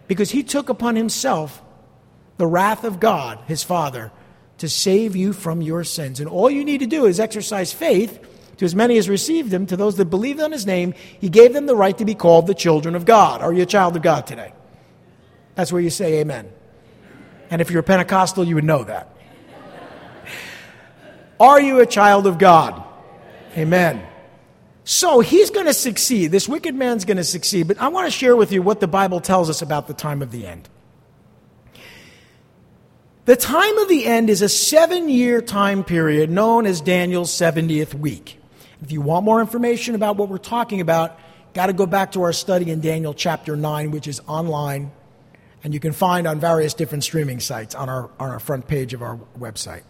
Because 0.07 0.31
he 0.31 0.43
took 0.43 0.69
upon 0.69 0.95
himself 0.95 1.61
the 2.37 2.47
wrath 2.47 2.85
of 2.85 3.01
God, 3.01 3.39
his 3.47 3.63
Father, 3.63 4.13
to 4.59 4.69
save 4.69 5.13
you 5.13 5.33
from 5.33 5.61
your 5.61 5.83
sins. 5.83 6.21
And 6.21 6.29
all 6.29 6.49
you 6.49 6.63
need 6.63 6.79
to 6.79 6.87
do 6.87 7.05
is 7.05 7.19
exercise 7.19 7.73
faith 7.73 8.25
to 8.55 8.63
as 8.63 8.73
many 8.73 8.97
as 8.97 9.09
received 9.09 9.53
him, 9.53 9.65
to 9.65 9.75
those 9.75 9.97
that 9.97 10.05
believed 10.05 10.39
on 10.39 10.53
his 10.53 10.65
name, 10.65 10.93
he 11.19 11.27
gave 11.27 11.51
them 11.51 11.65
the 11.65 11.75
right 11.75 11.97
to 11.97 12.05
be 12.05 12.15
called 12.15 12.47
the 12.47 12.53
children 12.53 12.95
of 12.95 13.03
God. 13.03 13.41
Are 13.41 13.51
you 13.51 13.63
a 13.63 13.65
child 13.65 13.97
of 13.97 14.03
God 14.03 14.25
today? 14.25 14.53
That's 15.55 15.73
where 15.73 15.81
you 15.81 15.89
say 15.89 16.21
amen. 16.21 16.49
And 17.49 17.59
if 17.59 17.71
you're 17.71 17.81
a 17.81 17.83
Pentecostal, 17.83 18.45
you 18.45 18.55
would 18.55 18.63
know 18.63 18.85
that. 18.85 19.14
Are 21.39 21.59
you 21.59 21.79
a 21.79 21.85
child 21.85 22.27
of 22.27 22.37
God? 22.37 22.83
Amen. 23.57 24.05
So 24.83 25.19
he's 25.19 25.49
going 25.49 25.65
to 25.65 25.73
succeed. 25.73 26.31
This 26.31 26.47
wicked 26.47 26.75
man's 26.75 27.05
going 27.05 27.17
to 27.17 27.23
succeed. 27.23 27.67
But 27.67 27.79
I 27.79 27.87
want 27.87 28.07
to 28.07 28.11
share 28.11 28.35
with 28.35 28.51
you 28.51 28.61
what 28.61 28.79
the 28.79 28.87
Bible 28.87 29.19
tells 29.19 29.49
us 29.49 29.61
about 29.61 29.87
the 29.87 29.93
time 29.93 30.21
of 30.21 30.31
the 30.31 30.45
end. 30.45 30.69
The 33.25 33.35
time 33.35 33.77
of 33.79 33.89
the 33.89 34.05
end 34.05 34.29
is 34.29 34.43
a 34.43 34.49
seven 34.49 35.09
year 35.09 35.41
time 35.41 35.83
period 35.83 36.29
known 36.29 36.67
as 36.67 36.81
Daniel's 36.81 37.31
70th 37.31 37.95
week. 37.95 38.39
If 38.81 38.91
you 38.91 39.01
want 39.01 39.25
more 39.25 39.41
information 39.41 39.95
about 39.95 40.17
what 40.17 40.29
we're 40.29 40.37
talking 40.37 40.79
about, 40.79 41.19
got 41.55 41.67
to 41.67 41.73
go 41.73 41.87
back 41.87 42.11
to 42.11 42.21
our 42.21 42.33
study 42.33 42.69
in 42.69 42.81
Daniel 42.81 43.15
chapter 43.15 43.55
9, 43.55 43.89
which 43.89 44.07
is 44.07 44.21
online 44.27 44.91
and 45.65 45.73
you 45.73 45.79
can 45.79 45.93
find 45.93 46.27
on 46.27 46.39
various 46.39 46.75
different 46.75 47.03
streaming 47.03 47.39
sites 47.39 47.73
on 47.73 47.89
our, 47.89 48.11
on 48.19 48.29
our 48.29 48.39
front 48.39 48.67
page 48.67 48.93
of 48.93 49.01
our 49.01 49.17
website. 49.39 49.81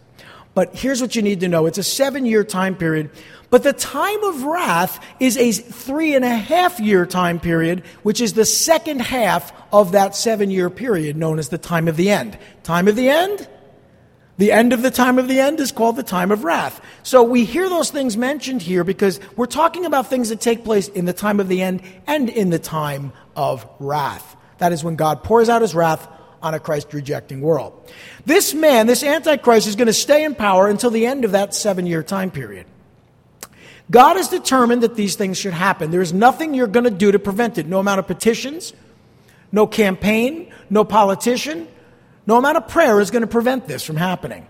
But 0.56 0.74
here's 0.74 1.02
what 1.02 1.15
you 1.15 1.22
need 1.22 1.41
to 1.41 1.48
know 1.48 1.68
it's 1.68 1.78
a 1.78 1.84
seven 1.84 2.26
year 2.26 2.44
time 2.44 2.76
period. 2.76 3.12
But 3.52 3.62
the 3.62 3.74
time 3.74 4.24
of 4.24 4.44
wrath 4.44 5.06
is 5.20 5.38
a 5.38 5.52
three 5.52 6.15
and 6.15 6.26
a 6.26 6.36
half 6.36 6.80
year 6.80 7.06
time 7.06 7.39
period, 7.39 7.84
which 8.02 8.20
is 8.20 8.34
the 8.34 8.46
second 8.46 9.02
half 9.02 9.54
of 9.72 9.91
that 9.91 10.15
seven 10.15 10.50
year 10.50 10.70
period 10.72 11.15
known 11.15 11.38
as 11.38 11.50
the 11.50 11.58
time 11.60 11.88
of 11.88 11.98
the 11.98 12.10
end. 12.10 12.39
Time 12.63 12.88
of 12.88 12.96
the 12.96 13.10
end? 13.10 13.48
The 14.38 14.52
end 14.52 14.74
of 14.74 14.82
the 14.82 14.91
time 14.91 15.18
of 15.18 15.28
the 15.28 15.39
end 15.39 15.60
is 15.60 15.72
called 15.72 15.96
the 15.96 16.04
time 16.04 16.32
of 16.32 16.44
wrath. 16.44 16.82
So 17.04 17.24
we 17.24 17.46
hear 17.46 17.70
those 17.70 17.89
things 17.89 18.18
mentioned 18.18 18.62
here 18.62 18.84
because 18.84 19.20
we're 19.36 19.46
talking 19.46 19.86
about 19.86 20.10
things 20.10 20.30
that 20.30 20.41
take 20.41 20.65
place 20.65 20.88
in 20.89 21.06
the 21.06 21.13
time 21.13 21.39
of 21.39 21.48
the 21.48 21.62
end 21.62 21.82
and 22.08 22.30
in 22.30 22.50
the 22.50 22.60
time 22.60 23.13
of 23.36 23.65
wrath. 23.80 24.36
That 24.58 24.74
is 24.74 24.84
when 24.84 24.96
God 24.96 25.24
pours 25.24 25.48
out 25.48 25.62
his 25.62 25.76
wrath 25.76 26.08
on 26.45 26.53
a 26.53 26.60
Christ 26.60 26.93
rejecting 26.93 27.41
world. 27.41 27.73
This 28.23 28.53
man, 28.53 28.86
this 28.86 29.03
Antichrist, 29.03 29.67
is 29.67 29.75
going 29.75 29.88
to 29.88 29.93
stay 29.93 30.23
in 30.23 30.36
power 30.36 30.67
until 30.67 30.91
the 30.91 31.08
end 31.08 31.25
of 31.25 31.31
that 31.31 31.55
seven 31.55 31.88
year 31.88 32.03
time 32.03 32.29
period. 32.29 32.67
God 33.89 34.15
has 34.15 34.29
determined 34.29 34.84
that 34.84 34.95
these 34.95 35.15
things 35.15 35.39
should 35.39 35.53
happen. 35.53 35.89
There 35.89 36.01
is 36.01 36.13
nothing 36.13 36.53
you're 36.53 36.67
going 36.67 36.84
to 36.84 36.91
do 36.91 37.12
to 37.12 37.17
prevent 37.17 37.58
it. 37.58 37.65
No 37.65 37.79
amount 37.79 37.99
of 37.99 38.05
petitions, 38.05 38.73
no 39.51 39.65
campaign, 39.65 40.53
no 40.69 40.84
politician, 40.84 41.67
no 42.27 42.38
amount 42.38 42.58
of 42.58 42.67
prayer 42.67 42.99
is 42.99 43.10
going 43.10 43.21
to 43.21 43.27
prevent 43.27 43.67
this 43.67 43.84
from 43.84 43.95
happening 43.95 44.47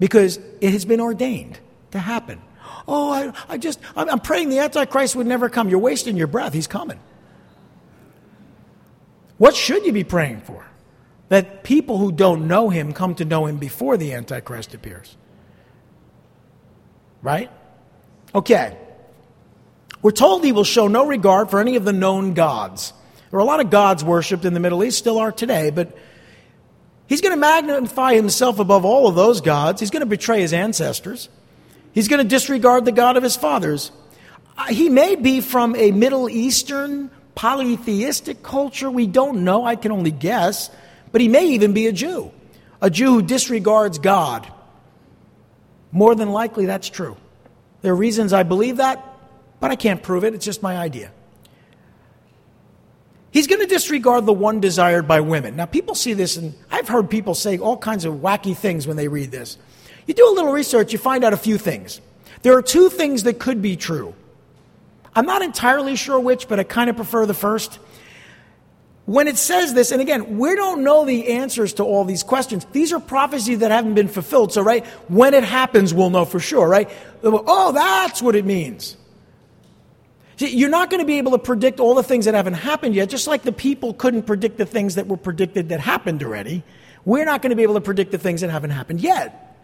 because 0.00 0.40
it 0.60 0.72
has 0.72 0.84
been 0.84 1.00
ordained 1.00 1.60
to 1.92 2.00
happen. 2.00 2.42
Oh, 2.88 3.12
I, 3.12 3.32
I 3.48 3.58
just, 3.58 3.78
I'm 3.94 4.18
praying 4.18 4.48
the 4.48 4.58
Antichrist 4.58 5.14
would 5.14 5.28
never 5.28 5.48
come. 5.48 5.68
You're 5.68 5.78
wasting 5.78 6.16
your 6.16 6.26
breath. 6.26 6.52
He's 6.52 6.66
coming. 6.66 6.98
What 9.38 9.54
should 9.54 9.86
you 9.86 9.92
be 9.92 10.04
praying 10.04 10.40
for? 10.40 10.69
That 11.30 11.62
people 11.62 11.96
who 11.96 12.10
don't 12.10 12.48
know 12.48 12.68
him 12.68 12.92
come 12.92 13.14
to 13.14 13.24
know 13.24 13.46
him 13.46 13.56
before 13.56 13.96
the 13.96 14.12
Antichrist 14.12 14.74
appears. 14.74 15.16
Right? 17.22 17.50
Okay. 18.34 18.76
We're 20.02 20.10
told 20.10 20.44
he 20.44 20.50
will 20.50 20.64
show 20.64 20.88
no 20.88 21.06
regard 21.06 21.48
for 21.48 21.60
any 21.60 21.76
of 21.76 21.84
the 21.84 21.92
known 21.92 22.34
gods. 22.34 22.92
There 23.30 23.38
are 23.38 23.42
a 23.42 23.46
lot 23.46 23.60
of 23.60 23.70
gods 23.70 24.02
worshipped 24.02 24.44
in 24.44 24.54
the 24.54 24.60
Middle 24.60 24.82
East, 24.82 24.98
still 24.98 25.18
are 25.18 25.30
today, 25.30 25.70
but 25.70 25.96
he's 27.06 27.20
going 27.20 27.34
to 27.34 27.40
magnify 27.40 28.14
himself 28.14 28.58
above 28.58 28.84
all 28.84 29.06
of 29.06 29.14
those 29.14 29.40
gods. 29.40 29.78
He's 29.78 29.90
going 29.90 30.00
to 30.00 30.06
betray 30.06 30.40
his 30.40 30.52
ancestors. 30.52 31.28
He's 31.92 32.08
going 32.08 32.22
to 32.22 32.28
disregard 32.28 32.84
the 32.84 32.92
God 32.92 33.16
of 33.16 33.22
his 33.22 33.36
fathers. 33.36 33.92
Uh, 34.58 34.64
he 34.64 34.88
may 34.88 35.14
be 35.14 35.40
from 35.40 35.76
a 35.76 35.92
Middle 35.92 36.28
Eastern 36.28 37.08
polytheistic 37.36 38.42
culture. 38.42 38.90
We 38.90 39.06
don't 39.06 39.44
know. 39.44 39.64
I 39.64 39.76
can 39.76 39.92
only 39.92 40.10
guess. 40.10 40.70
But 41.12 41.20
he 41.20 41.28
may 41.28 41.46
even 41.48 41.72
be 41.72 41.86
a 41.86 41.92
Jew, 41.92 42.30
a 42.80 42.90
Jew 42.90 43.14
who 43.14 43.22
disregards 43.22 43.98
God. 43.98 44.50
More 45.92 46.14
than 46.14 46.30
likely, 46.30 46.66
that's 46.66 46.88
true. 46.88 47.16
There 47.82 47.92
are 47.92 47.96
reasons 47.96 48.32
I 48.32 48.42
believe 48.42 48.76
that, 48.76 49.04
but 49.58 49.70
I 49.70 49.76
can't 49.76 50.02
prove 50.02 50.24
it. 50.24 50.34
It's 50.34 50.44
just 50.44 50.62
my 50.62 50.76
idea. 50.76 51.10
He's 53.32 53.46
going 53.46 53.60
to 53.60 53.66
disregard 53.66 54.26
the 54.26 54.32
one 54.32 54.60
desired 54.60 55.06
by 55.06 55.20
women. 55.20 55.56
Now, 55.56 55.66
people 55.66 55.94
see 55.94 56.14
this, 56.14 56.36
and 56.36 56.54
I've 56.70 56.88
heard 56.88 57.08
people 57.08 57.34
say 57.34 57.58
all 57.58 57.76
kinds 57.76 58.04
of 58.04 58.14
wacky 58.14 58.56
things 58.56 58.86
when 58.86 58.96
they 58.96 59.08
read 59.08 59.30
this. 59.30 59.56
You 60.06 60.14
do 60.14 60.28
a 60.28 60.34
little 60.34 60.52
research, 60.52 60.92
you 60.92 60.98
find 60.98 61.22
out 61.22 61.32
a 61.32 61.36
few 61.36 61.56
things. 61.56 62.00
There 62.42 62.56
are 62.56 62.62
two 62.62 62.88
things 62.88 63.22
that 63.24 63.38
could 63.38 63.62
be 63.62 63.76
true. 63.76 64.14
I'm 65.14 65.26
not 65.26 65.42
entirely 65.42 65.94
sure 65.96 66.18
which, 66.18 66.48
but 66.48 66.58
I 66.58 66.64
kind 66.64 66.90
of 66.90 66.96
prefer 66.96 67.26
the 67.26 67.34
first. 67.34 67.78
When 69.10 69.26
it 69.26 69.38
says 69.38 69.74
this, 69.74 69.90
and 69.90 70.00
again, 70.00 70.38
we 70.38 70.54
don't 70.54 70.84
know 70.84 71.04
the 71.04 71.32
answers 71.32 71.72
to 71.74 71.82
all 71.82 72.04
these 72.04 72.22
questions. 72.22 72.64
These 72.70 72.92
are 72.92 73.00
prophecies 73.00 73.58
that 73.58 73.72
haven't 73.72 73.94
been 73.94 74.06
fulfilled. 74.06 74.52
So, 74.52 74.62
right, 74.62 74.86
when 75.08 75.34
it 75.34 75.42
happens, 75.42 75.92
we'll 75.92 76.10
know 76.10 76.24
for 76.24 76.38
sure, 76.38 76.68
right? 76.68 76.88
Oh, 77.24 77.72
that's 77.72 78.22
what 78.22 78.36
it 78.36 78.44
means. 78.44 78.96
See, 80.36 80.56
you're 80.56 80.70
not 80.70 80.90
going 80.90 81.00
to 81.00 81.06
be 81.06 81.18
able 81.18 81.32
to 81.32 81.38
predict 81.38 81.80
all 81.80 81.96
the 81.96 82.04
things 82.04 82.26
that 82.26 82.34
haven't 82.34 82.54
happened 82.54 82.94
yet, 82.94 83.10
just 83.10 83.26
like 83.26 83.42
the 83.42 83.50
people 83.50 83.94
couldn't 83.94 84.26
predict 84.26 84.58
the 84.58 84.64
things 84.64 84.94
that 84.94 85.08
were 85.08 85.16
predicted 85.16 85.70
that 85.70 85.80
happened 85.80 86.22
already. 86.22 86.62
We're 87.04 87.24
not 87.24 87.42
going 87.42 87.50
to 87.50 87.56
be 87.56 87.64
able 87.64 87.74
to 87.74 87.80
predict 87.80 88.12
the 88.12 88.18
things 88.18 88.42
that 88.42 88.50
haven't 88.50 88.70
happened 88.70 89.00
yet. 89.00 89.56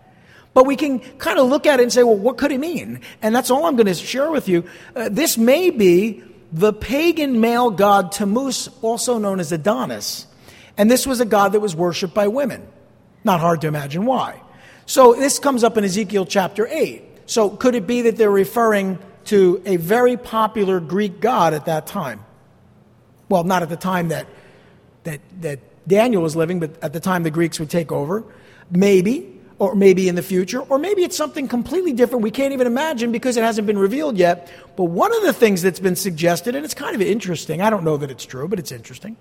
But 0.55 0.67
we 0.67 0.75
can 0.75 0.99
kind 1.19 1.39
of 1.39 1.49
look 1.49 1.67
at 1.67 1.79
it 1.79 1.85
and 1.85 1.93
say, 1.93 2.03
well, 2.03 2.17
what 2.17 2.37
could 2.37 2.51
it 2.51 2.59
mean? 2.59 3.01
And 3.23 3.33
that's 3.33 3.53
all 3.53 3.67
I'm 3.67 3.77
going 3.77 3.87
to 3.87 3.95
share 3.95 4.29
with 4.29 4.49
you. 4.49 4.65
Uh, 4.97 5.09
this 5.09 5.39
may 5.39 5.71
be 5.71 6.25
the 6.53 6.73
pagan 6.73 7.41
male 7.41 7.71
god 7.71 8.13
Tammuz, 8.13 8.69
also 8.83 9.19
known 9.19 9.41
as 9.41 9.53
Adonis. 9.53 10.27
And 10.79 10.91
this 10.91 11.07
was 11.07 11.21
a 11.21 11.25
god 11.25 11.53
that 11.53 11.61
was 11.61 11.75
worshiped 11.75 12.15
by 12.15 12.29
women. 12.29 12.67
Not 13.25 13.41
hard 13.41 13.63
to 13.63 13.67
imagine 13.67 14.05
why. 14.05 14.43
So 14.85 15.15
this 15.15 15.39
comes 15.39 15.65
up 15.65 15.77
in 15.77 15.85
Ezekiel 15.85 16.27
chapter 16.27 16.67
8. 16.67 17.03
So 17.27 17.51
could 17.51 17.75
it 17.75 17.87
be 17.87 18.03
that 18.03 18.17
they're 18.17 18.31
referring 18.31 18.99
to 19.27 19.61
a 19.67 19.77
very 19.77 20.17
popular 20.17 20.81
Greek 20.81 21.21
god 21.21 21.53
at 21.53 21.67
that 21.67 21.87
time. 21.87 22.25
Well, 23.29 23.45
not 23.45 23.63
at 23.63 23.69
the 23.69 23.77
time 23.77 24.09
that, 24.09 24.27
that, 25.05 25.21
that 25.41 25.61
Daniel 25.87 26.23
was 26.23 26.37
living, 26.37 26.61
but 26.61 26.83
at 26.83 26.93
the 26.93 27.01
time 27.01 27.23
the 27.25 27.31
Greeks 27.31 27.59
would 27.61 27.71
take 27.71 27.93
over. 27.93 28.25
Maybe, 28.71 29.36
or 29.59 29.75
maybe 29.75 30.09
in 30.09 30.15
the 30.15 30.23
future, 30.23 30.61
or 30.61 30.79
maybe 30.79 31.03
it's 31.03 31.17
something 31.17 31.49
completely 31.49 31.93
different 31.93 32.23
we 32.23 32.31
can't 32.31 32.53
even 32.53 32.67
imagine 32.67 33.11
because 33.11 33.37
it 33.37 33.43
hasn't 33.43 33.67
been 33.67 33.79
revealed 33.79 34.19
yet. 34.19 34.53
But 34.77 34.85
one 34.85 35.15
of 35.17 35.23
the 35.23 35.33
things 35.33 35.63
that's 35.63 35.81
been 35.81 35.97
suggested, 35.97 36.55
and 36.55 36.65
it's 36.65 36.75
kind 36.75 36.95
of 36.95 37.01
interesting, 37.01 37.63
I 37.63 37.71
don't 37.71 37.85
know 37.85 37.97
that 37.97 38.11
it's 38.11 38.27
true, 38.27 38.49
but 38.49 38.59
it's 38.59 38.71
interesting. 38.73 39.17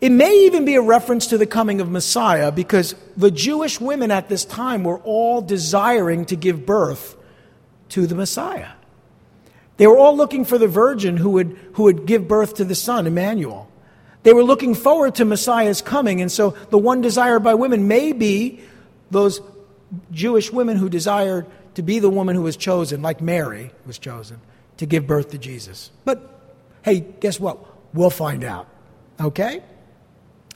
It 0.00 0.10
may 0.10 0.46
even 0.46 0.64
be 0.64 0.76
a 0.76 0.80
reference 0.80 1.26
to 1.28 1.38
the 1.38 1.46
coming 1.46 1.80
of 1.80 1.90
Messiah 1.90 2.52
because 2.52 2.94
the 3.16 3.30
Jewish 3.30 3.80
women 3.80 4.10
at 4.10 4.28
this 4.28 4.44
time 4.44 4.84
were 4.84 5.00
all 5.00 5.42
desiring 5.42 6.24
to 6.26 6.36
give 6.36 6.64
birth 6.64 7.16
to 7.90 8.06
the 8.06 8.14
Messiah. 8.14 8.70
They 9.76 9.86
were 9.86 9.98
all 9.98 10.16
looking 10.16 10.44
for 10.44 10.56
the 10.56 10.68
virgin 10.68 11.16
who 11.16 11.30
would, 11.30 11.58
who 11.74 11.84
would 11.84 12.06
give 12.06 12.26
birth 12.26 12.54
to 12.54 12.64
the 12.64 12.74
son, 12.74 13.06
Emmanuel. 13.06 13.70
They 14.22 14.32
were 14.32 14.42
looking 14.44 14.74
forward 14.74 15.16
to 15.16 15.24
Messiah's 15.24 15.82
coming, 15.82 16.20
and 16.20 16.30
so 16.30 16.50
the 16.70 16.78
one 16.78 17.00
desired 17.00 17.40
by 17.40 17.54
women 17.54 17.86
may 17.86 18.12
be 18.12 18.60
those 19.10 19.40
Jewish 20.10 20.52
women 20.52 20.76
who 20.76 20.88
desired 20.88 21.46
to 21.74 21.82
be 21.82 21.98
the 21.98 22.10
woman 22.10 22.36
who 22.36 22.42
was 22.42 22.56
chosen, 22.56 23.02
like 23.02 23.20
Mary 23.20 23.70
was 23.86 23.98
chosen, 23.98 24.40
to 24.78 24.86
give 24.86 25.06
birth 25.06 25.30
to 25.30 25.38
Jesus. 25.38 25.90
But 26.04 26.40
hey, 26.82 27.00
guess 27.20 27.38
what? 27.38 27.58
We'll 27.94 28.10
find 28.10 28.44
out. 28.44 28.66
Okay? 29.20 29.62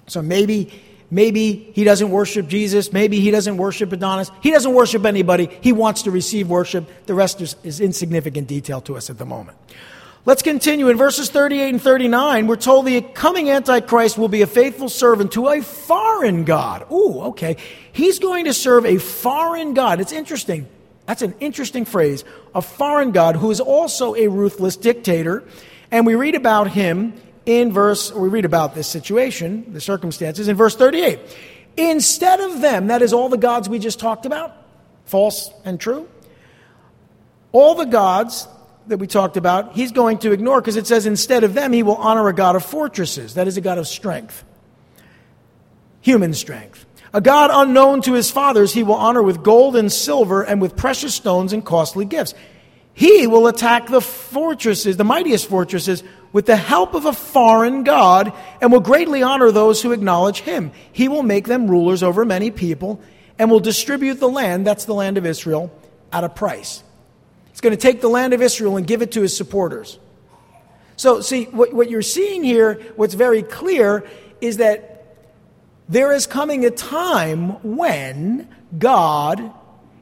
So 0.06 0.22
maybe 0.22 0.72
Maybe 1.12 1.70
he 1.74 1.84
doesn't 1.84 2.10
worship 2.10 2.48
Jesus. 2.48 2.90
Maybe 2.90 3.20
he 3.20 3.30
doesn't 3.30 3.58
worship 3.58 3.92
Adonis. 3.92 4.30
He 4.40 4.50
doesn't 4.50 4.72
worship 4.72 5.04
anybody. 5.04 5.50
He 5.60 5.70
wants 5.70 6.04
to 6.04 6.10
receive 6.10 6.48
worship. 6.48 6.88
The 7.04 7.12
rest 7.12 7.42
is, 7.42 7.54
is 7.62 7.80
insignificant 7.80 8.48
detail 8.48 8.80
to 8.80 8.96
us 8.96 9.10
at 9.10 9.18
the 9.18 9.26
moment. 9.26 9.58
Let's 10.24 10.42
continue. 10.42 10.88
In 10.88 10.96
verses 10.96 11.30
38 11.30 11.70
and 11.70 11.82
39, 11.82 12.46
we're 12.46 12.54
told 12.54 12.86
the 12.86 13.00
coming 13.00 13.50
Antichrist 13.50 14.16
will 14.16 14.28
be 14.28 14.42
a 14.42 14.46
faithful 14.46 14.88
servant 14.88 15.32
to 15.32 15.48
a 15.48 15.60
foreign 15.62 16.44
God. 16.44 16.86
Ooh, 16.92 17.22
okay. 17.22 17.56
He's 17.92 18.20
going 18.20 18.44
to 18.44 18.54
serve 18.54 18.86
a 18.86 18.98
foreign 18.98 19.74
God. 19.74 20.00
It's 20.00 20.12
interesting. 20.12 20.68
That's 21.06 21.22
an 21.22 21.34
interesting 21.40 21.84
phrase. 21.84 22.24
A 22.54 22.62
foreign 22.62 23.10
God 23.10 23.34
who 23.34 23.50
is 23.50 23.58
also 23.58 24.14
a 24.14 24.28
ruthless 24.28 24.76
dictator. 24.76 25.42
And 25.90 26.06
we 26.06 26.14
read 26.14 26.36
about 26.36 26.70
him 26.70 27.14
in 27.44 27.72
verse, 27.72 28.12
we 28.12 28.28
read 28.28 28.44
about 28.44 28.76
this 28.76 28.86
situation, 28.86 29.72
the 29.72 29.80
circumstances, 29.80 30.46
in 30.46 30.54
verse 30.54 30.76
38. 30.76 31.18
Instead 31.76 32.38
of 32.38 32.60
them, 32.60 32.86
that 32.86 33.02
is 33.02 33.12
all 33.12 33.28
the 33.28 33.36
gods 33.36 33.68
we 33.68 33.80
just 33.80 33.98
talked 33.98 34.24
about, 34.24 34.54
false 35.04 35.50
and 35.64 35.80
true, 35.80 36.08
all 37.50 37.74
the 37.74 37.86
gods 37.86 38.46
that 38.86 38.98
we 38.98 39.06
talked 39.06 39.36
about, 39.36 39.74
he's 39.74 39.92
going 39.92 40.18
to 40.18 40.32
ignore 40.32 40.60
because 40.60 40.76
it 40.76 40.86
says 40.86 41.06
instead 41.06 41.44
of 41.44 41.54
them, 41.54 41.72
he 41.72 41.82
will 41.82 41.96
honor 41.96 42.28
a 42.28 42.34
God 42.34 42.56
of 42.56 42.64
fortresses, 42.64 43.34
that 43.34 43.48
is 43.48 43.56
a 43.56 43.60
God 43.60 43.78
of 43.78 43.86
strength, 43.86 44.44
human 46.00 46.34
strength. 46.34 46.84
A 47.14 47.20
God 47.20 47.50
unknown 47.52 48.00
to 48.02 48.14
his 48.14 48.30
fathers, 48.30 48.72
he 48.72 48.82
will 48.82 48.94
honor 48.94 49.22
with 49.22 49.42
gold 49.42 49.76
and 49.76 49.92
silver 49.92 50.42
and 50.42 50.62
with 50.62 50.76
precious 50.76 51.14
stones 51.14 51.52
and 51.52 51.64
costly 51.64 52.06
gifts. 52.06 52.34
He 52.94 53.26
will 53.26 53.46
attack 53.46 53.88
the 53.88 54.00
fortresses, 54.00 54.96
the 54.96 55.04
mightiest 55.04 55.48
fortresses, 55.48 56.02
with 56.32 56.46
the 56.46 56.56
help 56.56 56.94
of 56.94 57.04
a 57.04 57.12
foreign 57.12 57.84
God 57.84 58.32
and 58.60 58.72
will 58.72 58.80
greatly 58.80 59.22
honor 59.22 59.50
those 59.50 59.82
who 59.82 59.92
acknowledge 59.92 60.40
him. 60.40 60.72
He 60.92 61.08
will 61.08 61.22
make 61.22 61.46
them 61.46 61.70
rulers 61.70 62.02
over 62.02 62.24
many 62.24 62.50
people 62.50 63.00
and 63.38 63.50
will 63.50 63.60
distribute 63.60 64.14
the 64.14 64.28
land, 64.28 64.66
that's 64.66 64.86
the 64.86 64.94
land 64.94 65.18
of 65.18 65.26
Israel, 65.26 65.70
at 66.12 66.24
a 66.24 66.28
price. 66.28 66.82
Going 67.62 67.74
to 67.74 67.80
take 67.80 68.02
the 68.02 68.08
land 68.08 68.34
of 68.34 68.42
Israel 68.42 68.76
and 68.76 68.86
give 68.86 69.00
it 69.00 69.12
to 69.12 69.22
his 69.22 69.34
supporters. 69.34 69.98
So, 70.96 71.20
see, 71.20 71.44
what, 71.44 71.72
what 71.72 71.88
you're 71.88 72.02
seeing 72.02 72.44
here, 72.44 72.74
what's 72.96 73.14
very 73.14 73.42
clear, 73.42 74.04
is 74.40 74.58
that 74.58 75.16
there 75.88 76.12
is 76.12 76.26
coming 76.26 76.64
a 76.64 76.70
time 76.70 77.50
when 77.76 78.48
God 78.78 79.52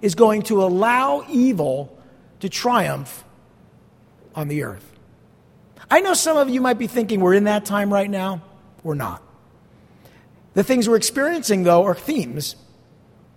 is 0.03 0.15
going 0.15 0.43
to 0.43 0.63
allow 0.63 1.25
evil 1.29 1.97
to 2.41 2.49
triumph 2.49 3.25
on 4.35 4.49
the 4.49 4.63
earth. 4.63 4.87
I 5.91 6.01
know 6.01 6.15
some 6.15 6.37
of 6.37 6.49
you 6.49 6.61
might 6.61 6.79
be 6.79 6.87
thinking 6.87 7.21
we're 7.21 7.35
in 7.35 7.45
that 7.45 7.65
time 7.65 7.93
right 7.93 8.09
now. 8.09 8.43
We're 8.83 8.95
not. 8.95 9.23
The 10.55 10.65
things 10.65 10.89
we're 10.89 10.97
experiencing, 10.97 11.65
though, 11.65 11.85
are 11.85 11.95
themes. 11.95 12.57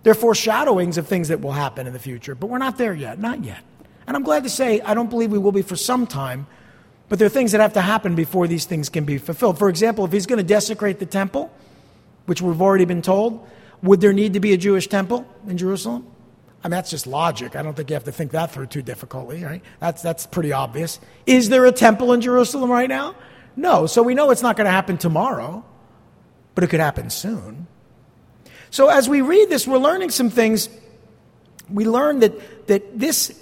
They're 0.02 0.14
foreshadowings 0.14 0.98
of 0.98 1.06
things 1.08 1.28
that 1.28 1.40
will 1.40 1.52
happen 1.52 1.86
in 1.86 1.92
the 1.92 1.98
future, 1.98 2.34
but 2.34 2.46
we're 2.46 2.58
not 2.58 2.78
there 2.78 2.94
yet, 2.94 3.18
not 3.18 3.44
yet. 3.44 3.62
And 4.06 4.16
I'm 4.16 4.22
glad 4.22 4.42
to 4.44 4.50
say 4.50 4.80
I 4.80 4.94
don't 4.94 5.10
believe 5.10 5.32
we 5.32 5.38
will 5.38 5.52
be 5.52 5.62
for 5.62 5.76
some 5.76 6.06
time, 6.06 6.46
but 7.08 7.18
there 7.18 7.26
are 7.26 7.30
things 7.30 7.52
that 7.52 7.60
have 7.60 7.74
to 7.74 7.80
happen 7.80 8.14
before 8.14 8.46
these 8.46 8.64
things 8.64 8.88
can 8.88 9.04
be 9.04 9.18
fulfilled. 9.18 9.58
For 9.58 9.68
example, 9.68 10.04
if 10.04 10.12
he's 10.12 10.26
going 10.26 10.38
to 10.38 10.44
desecrate 10.44 10.98
the 10.98 11.06
temple, 11.06 11.52
which 12.26 12.42
we've 12.42 12.60
already 12.60 12.84
been 12.84 13.02
told, 13.02 13.46
would 13.82 14.00
there 14.00 14.12
need 14.12 14.32
to 14.32 14.40
be 14.40 14.52
a 14.52 14.56
Jewish 14.56 14.88
temple 14.88 15.26
in 15.46 15.58
Jerusalem? 15.58 16.06
I 16.62 16.68
mean, 16.68 16.72
that's 16.72 16.90
just 16.90 17.06
logic. 17.06 17.56
I 17.56 17.62
don't 17.62 17.74
think 17.74 17.90
you 17.90 17.94
have 17.94 18.04
to 18.04 18.12
think 18.12 18.32
that 18.32 18.50
through 18.50 18.66
too 18.66 18.80
difficultly, 18.80 19.44
right? 19.44 19.62
That's, 19.80 20.00
that's 20.00 20.26
pretty 20.26 20.52
obvious. 20.52 20.98
Is 21.26 21.50
there 21.50 21.66
a 21.66 21.72
temple 21.72 22.14
in 22.14 22.22
Jerusalem 22.22 22.70
right 22.70 22.88
now? 22.88 23.14
No. 23.54 23.86
So 23.86 24.02
we 24.02 24.14
know 24.14 24.30
it's 24.30 24.40
not 24.42 24.56
going 24.56 24.64
to 24.64 24.70
happen 24.70 24.96
tomorrow, 24.96 25.62
but 26.54 26.64
it 26.64 26.68
could 26.70 26.80
happen 26.80 27.10
soon. 27.10 27.66
So 28.70 28.88
as 28.88 29.08
we 29.08 29.20
read 29.20 29.50
this, 29.50 29.68
we're 29.68 29.76
learning 29.76 30.08
some 30.08 30.30
things. 30.30 30.70
We 31.68 31.84
learn 31.84 32.20
that, 32.20 32.66
that 32.68 32.98
this 32.98 33.38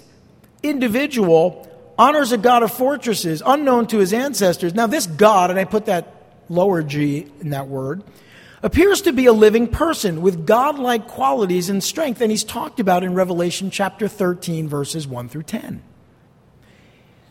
individual 0.63 1.69
honors 1.97 2.31
a 2.31 2.37
God 2.37 2.63
of 2.63 2.71
fortresses 2.73 3.43
unknown 3.45 3.87
to 3.87 3.99
his 3.99 4.13
ancestors. 4.13 4.73
Now, 4.73 4.87
this 4.87 5.05
God, 5.05 5.49
and 5.49 5.59
I 5.59 5.65
put 5.65 5.85
that 5.85 6.13
lower 6.49 6.81
G 6.81 7.27
in 7.41 7.51
that 7.51 7.67
word, 7.67 8.03
appears 8.63 9.01
to 9.01 9.11
be 9.11 9.25
a 9.25 9.33
living 9.33 9.67
person 9.67 10.21
with 10.21 10.47
godlike 10.47 11.07
qualities 11.07 11.69
and 11.69 11.83
strength, 11.83 12.21
and 12.21 12.31
he's 12.31 12.43
talked 12.43 12.79
about 12.79 13.03
in 13.03 13.13
Revelation 13.13 13.69
chapter 13.69 14.07
13, 14.07 14.67
verses 14.67 15.05
1 15.05 15.29
through 15.29 15.43
10. 15.43 15.83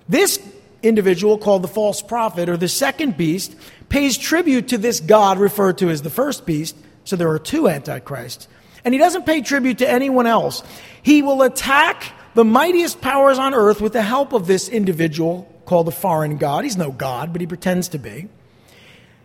This 0.09 0.39
individual, 0.83 1.39
called 1.39 1.63
the 1.63 1.69
false 1.69 2.03
prophet 2.03 2.49
or 2.49 2.57
the 2.57 2.69
second 2.69 3.17
beast, 3.17 3.57
pays 3.89 4.19
tribute 4.19 4.69
to 4.69 4.79
this 4.79 5.01
God 5.01 5.39
referred 5.39 5.79
to 5.79 5.91
as 5.91 6.03
the 6.03 6.11
first 6.11 6.45
beast. 6.45 6.77
So 7.05 7.17
there 7.17 7.31
are 7.31 7.39
two 7.39 7.69
antichrists. 7.69 8.47
And 8.85 8.93
he 8.93 8.99
doesn't 8.99 9.27
pay 9.27 9.43
tribute 9.43 9.79
to 9.79 9.89
anyone 9.89 10.27
else. 10.27 10.63
He 11.03 11.23
will 11.23 11.43
attack 11.43 12.13
the 12.35 12.45
mightiest 12.45 13.01
powers 13.01 13.39
on 13.39 13.55
earth 13.55 13.81
with 13.81 13.93
the 13.93 14.03
help 14.03 14.33
of 14.33 14.47
this 14.47 14.69
individual 14.69 15.49
called 15.65 15.87
the 15.87 15.93
foreign 15.93 16.39
God. 16.39 16.65
He's 16.65 16.77
no 16.77 16.91
God, 16.91 17.33
but 17.33 17.41
he 17.41 17.47
pretends 17.47 17.89
to 17.89 17.99
be. 17.99 18.29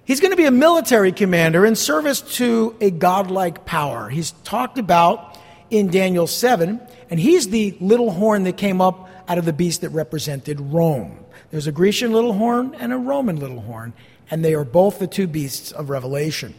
He's 0.06 0.22
going 0.22 0.32
to 0.32 0.38
be 0.38 0.46
a 0.46 0.52
military 0.52 1.12
commander 1.12 1.66
in 1.66 1.76
service 1.76 2.22
to 2.38 2.76
a 2.80 2.92
godlike 2.92 3.66
power. 3.66 4.08
He's 4.08 4.32
talked 4.44 4.78
about 4.78 5.38
in 5.70 5.92
Daniel 5.92 6.28
7, 6.28 6.80
and 7.10 7.20
he's 7.20 7.50
the 7.50 7.78
little 7.82 8.12
horn 8.12 8.44
that 8.44 8.56
came 8.56 8.80
up 8.80 9.10
out 9.28 9.38
of 9.38 9.46
the 9.46 9.52
beast 9.52 9.82
that 9.82 9.90
represented 9.90 10.60
Rome. 10.62 11.26
There's 11.52 11.68
a 11.68 11.72
Grecian 11.72 12.14
little 12.14 12.34
horn 12.34 12.76
and 12.80 12.94
a 12.94 12.98
Roman 12.98 13.38
little 13.38 13.62
horn, 13.62 13.94
and 14.32 14.44
they 14.44 14.54
are 14.54 14.64
both 14.64 15.00
the 15.00 15.08
two 15.08 15.28
beasts 15.28 15.72
of 15.72 15.90
Revelation. 15.90 16.56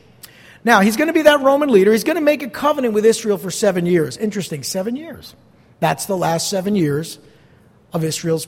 Now, 0.64 0.80
he's 0.80 0.96
going 0.96 1.06
to 1.06 1.14
be 1.14 1.22
that 1.22 1.40
Roman 1.40 1.70
leader. 1.70 1.92
He's 1.92 2.04
going 2.04 2.16
to 2.16 2.22
make 2.22 2.42
a 2.42 2.50
covenant 2.50 2.92
with 2.92 3.06
Israel 3.06 3.38
for 3.38 3.50
seven 3.50 3.86
years. 3.86 4.16
Interesting, 4.16 4.62
seven 4.62 4.96
years. 4.96 5.34
That's 5.80 6.06
the 6.06 6.16
last 6.16 6.48
seven 6.50 6.74
years 6.74 7.18
of 7.92 8.04
Israel's 8.04 8.46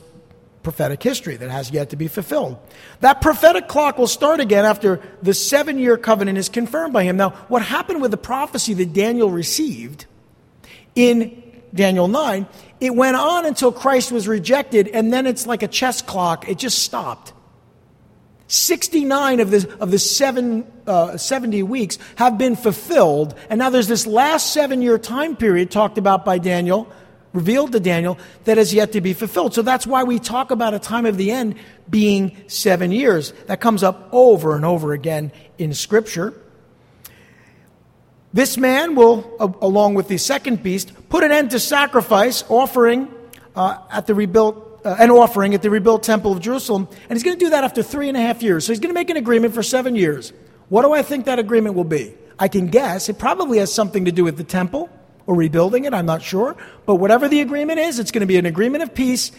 prophetic 0.63 1.01
history 1.01 1.37
that 1.37 1.49
has 1.49 1.71
yet 1.71 1.89
to 1.89 1.95
be 1.95 2.07
fulfilled. 2.07 2.57
That 2.99 3.21
prophetic 3.21 3.67
clock 3.67 3.97
will 3.97 4.07
start 4.07 4.39
again 4.39 4.65
after 4.65 5.01
the 5.21 5.33
seven 5.33 5.79
year 5.79 5.97
covenant 5.97 6.37
is 6.37 6.49
confirmed 6.49 6.93
by 6.93 7.03
him. 7.03 7.17
Now, 7.17 7.31
what 7.47 7.61
happened 7.61 8.01
with 8.01 8.11
the 8.11 8.17
prophecy 8.17 8.73
that 8.75 8.93
Daniel 8.93 9.29
received 9.29 10.05
in 10.95 11.41
Daniel 11.73 12.07
9, 12.07 12.47
it 12.79 12.93
went 12.95 13.15
on 13.15 13.45
until 13.45 13.71
Christ 13.71 14.11
was 14.11 14.27
rejected, 14.27 14.87
and 14.87 15.11
then 15.11 15.25
it's 15.25 15.47
like 15.47 15.63
a 15.63 15.67
chess 15.67 16.01
clock, 16.01 16.49
it 16.49 16.57
just 16.57 16.79
stopped. 16.79 17.33
69 18.47 19.39
of 19.39 19.49
the, 19.49 19.77
of 19.79 19.91
the 19.91 19.99
seven, 19.99 20.69
uh, 20.85 21.15
70 21.15 21.63
weeks 21.63 21.97
have 22.17 22.37
been 22.37 22.57
fulfilled, 22.57 23.33
and 23.49 23.59
now 23.59 23.69
there's 23.69 23.87
this 23.87 24.05
last 24.05 24.51
seven 24.51 24.81
year 24.81 24.97
time 24.97 25.37
period 25.37 25.71
talked 25.71 25.97
about 25.97 26.25
by 26.25 26.37
Daniel 26.37 26.91
revealed 27.33 27.71
to 27.71 27.79
Daniel 27.79 28.17
that 28.43 28.57
is 28.57 28.73
yet 28.73 28.91
to 28.93 29.01
be 29.01 29.13
fulfilled. 29.13 29.53
So 29.53 29.61
that's 29.61 29.87
why 29.87 30.03
we 30.03 30.19
talk 30.19 30.51
about 30.51 30.73
a 30.73 30.79
time 30.79 31.05
of 31.05 31.17
the 31.17 31.31
end 31.31 31.55
being 31.89 32.35
seven 32.47 32.91
years. 32.91 33.31
That 33.47 33.61
comes 33.61 33.83
up 33.83 34.09
over 34.11 34.55
and 34.55 34.65
over 34.65 34.93
again 34.93 35.31
in 35.57 35.73
Scripture. 35.73 36.33
This 38.33 38.57
man 38.57 38.95
will, 38.95 39.35
along 39.61 39.95
with 39.95 40.07
the 40.07 40.17
second 40.17 40.63
beast, 40.63 40.93
put 41.09 41.23
an 41.23 41.31
end 41.31 41.51
to 41.51 41.59
sacrifice, 41.59 42.43
offering 42.49 43.13
uh, 43.55 43.77
at 43.91 44.07
the 44.07 44.15
rebuilt 44.15 44.69
uh, 44.83 44.95
an 44.97 45.11
offering 45.11 45.53
at 45.53 45.61
the 45.61 45.69
rebuilt 45.69 46.01
temple 46.01 46.31
of 46.31 46.39
Jerusalem, 46.39 46.87
and 47.03 47.11
he's 47.11 47.21
going 47.21 47.37
to 47.37 47.45
do 47.45 47.51
that 47.51 47.63
after 47.63 47.83
three 47.83 48.07
and 48.07 48.17
a 48.17 48.21
half 48.21 48.41
years. 48.41 48.65
So 48.65 48.71
he's 48.71 48.79
going 48.79 48.89
to 48.89 48.99
make 48.99 49.11
an 49.11 49.17
agreement 49.17 49.53
for 49.53 49.61
seven 49.61 49.95
years. 49.95 50.33
What 50.69 50.81
do 50.81 50.93
I 50.93 51.03
think 51.03 51.25
that 51.25 51.37
agreement 51.37 51.75
will 51.75 51.83
be? 51.83 52.15
I 52.39 52.47
can 52.47 52.67
guess 52.67 53.07
it 53.07 53.19
probably 53.19 53.59
has 53.59 53.71
something 53.71 54.05
to 54.05 54.11
do 54.11 54.23
with 54.23 54.37
the 54.37 54.43
temple 54.43 54.89
or 55.25 55.35
rebuilding 55.35 55.85
it, 55.85 55.93
I'm 55.93 56.05
not 56.05 56.21
sure. 56.21 56.55
But 56.85 56.95
whatever 56.95 57.27
the 57.27 57.41
agreement 57.41 57.79
is, 57.79 57.99
it's 57.99 58.11
going 58.11 58.21
to 58.21 58.27
be 58.27 58.37
an 58.37 58.45
agreement 58.45 58.83
of 58.83 58.93
peace, 58.93 59.31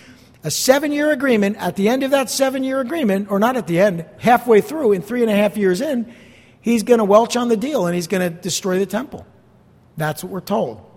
a 0.45 0.51
seven 0.51 0.93
year 0.93 1.11
agreement. 1.11 1.57
At 1.59 1.77
the 1.77 1.89
end 1.89 2.03
of 2.03 2.11
that 2.13 2.31
seven 2.31 2.65
year 2.65 2.81
agreement, 2.81 3.31
or 3.31 3.39
not 3.39 3.57
at 3.57 3.67
the 3.67 3.81
end, 3.81 4.05
halfway 4.19 4.61
through, 4.61 4.93
in 4.93 5.03
three 5.03 5.23
and 5.23 5.31
a 5.31 5.35
half 5.35 5.57
years 5.57 5.81
in, 5.81 6.13
he's 6.61 6.83
going 6.83 6.99
to 6.99 7.05
welch 7.05 7.37
on 7.37 7.49
the 7.49 7.57
deal 7.57 7.87
and 7.87 7.95
he's 7.95 8.07
going 8.07 8.23
to 8.23 8.31
destroy 8.31 8.79
the 8.79 8.87
temple. 8.87 9.27
That's 9.97 10.23
what 10.25 10.33
we're 10.33 10.41
told. 10.41 10.89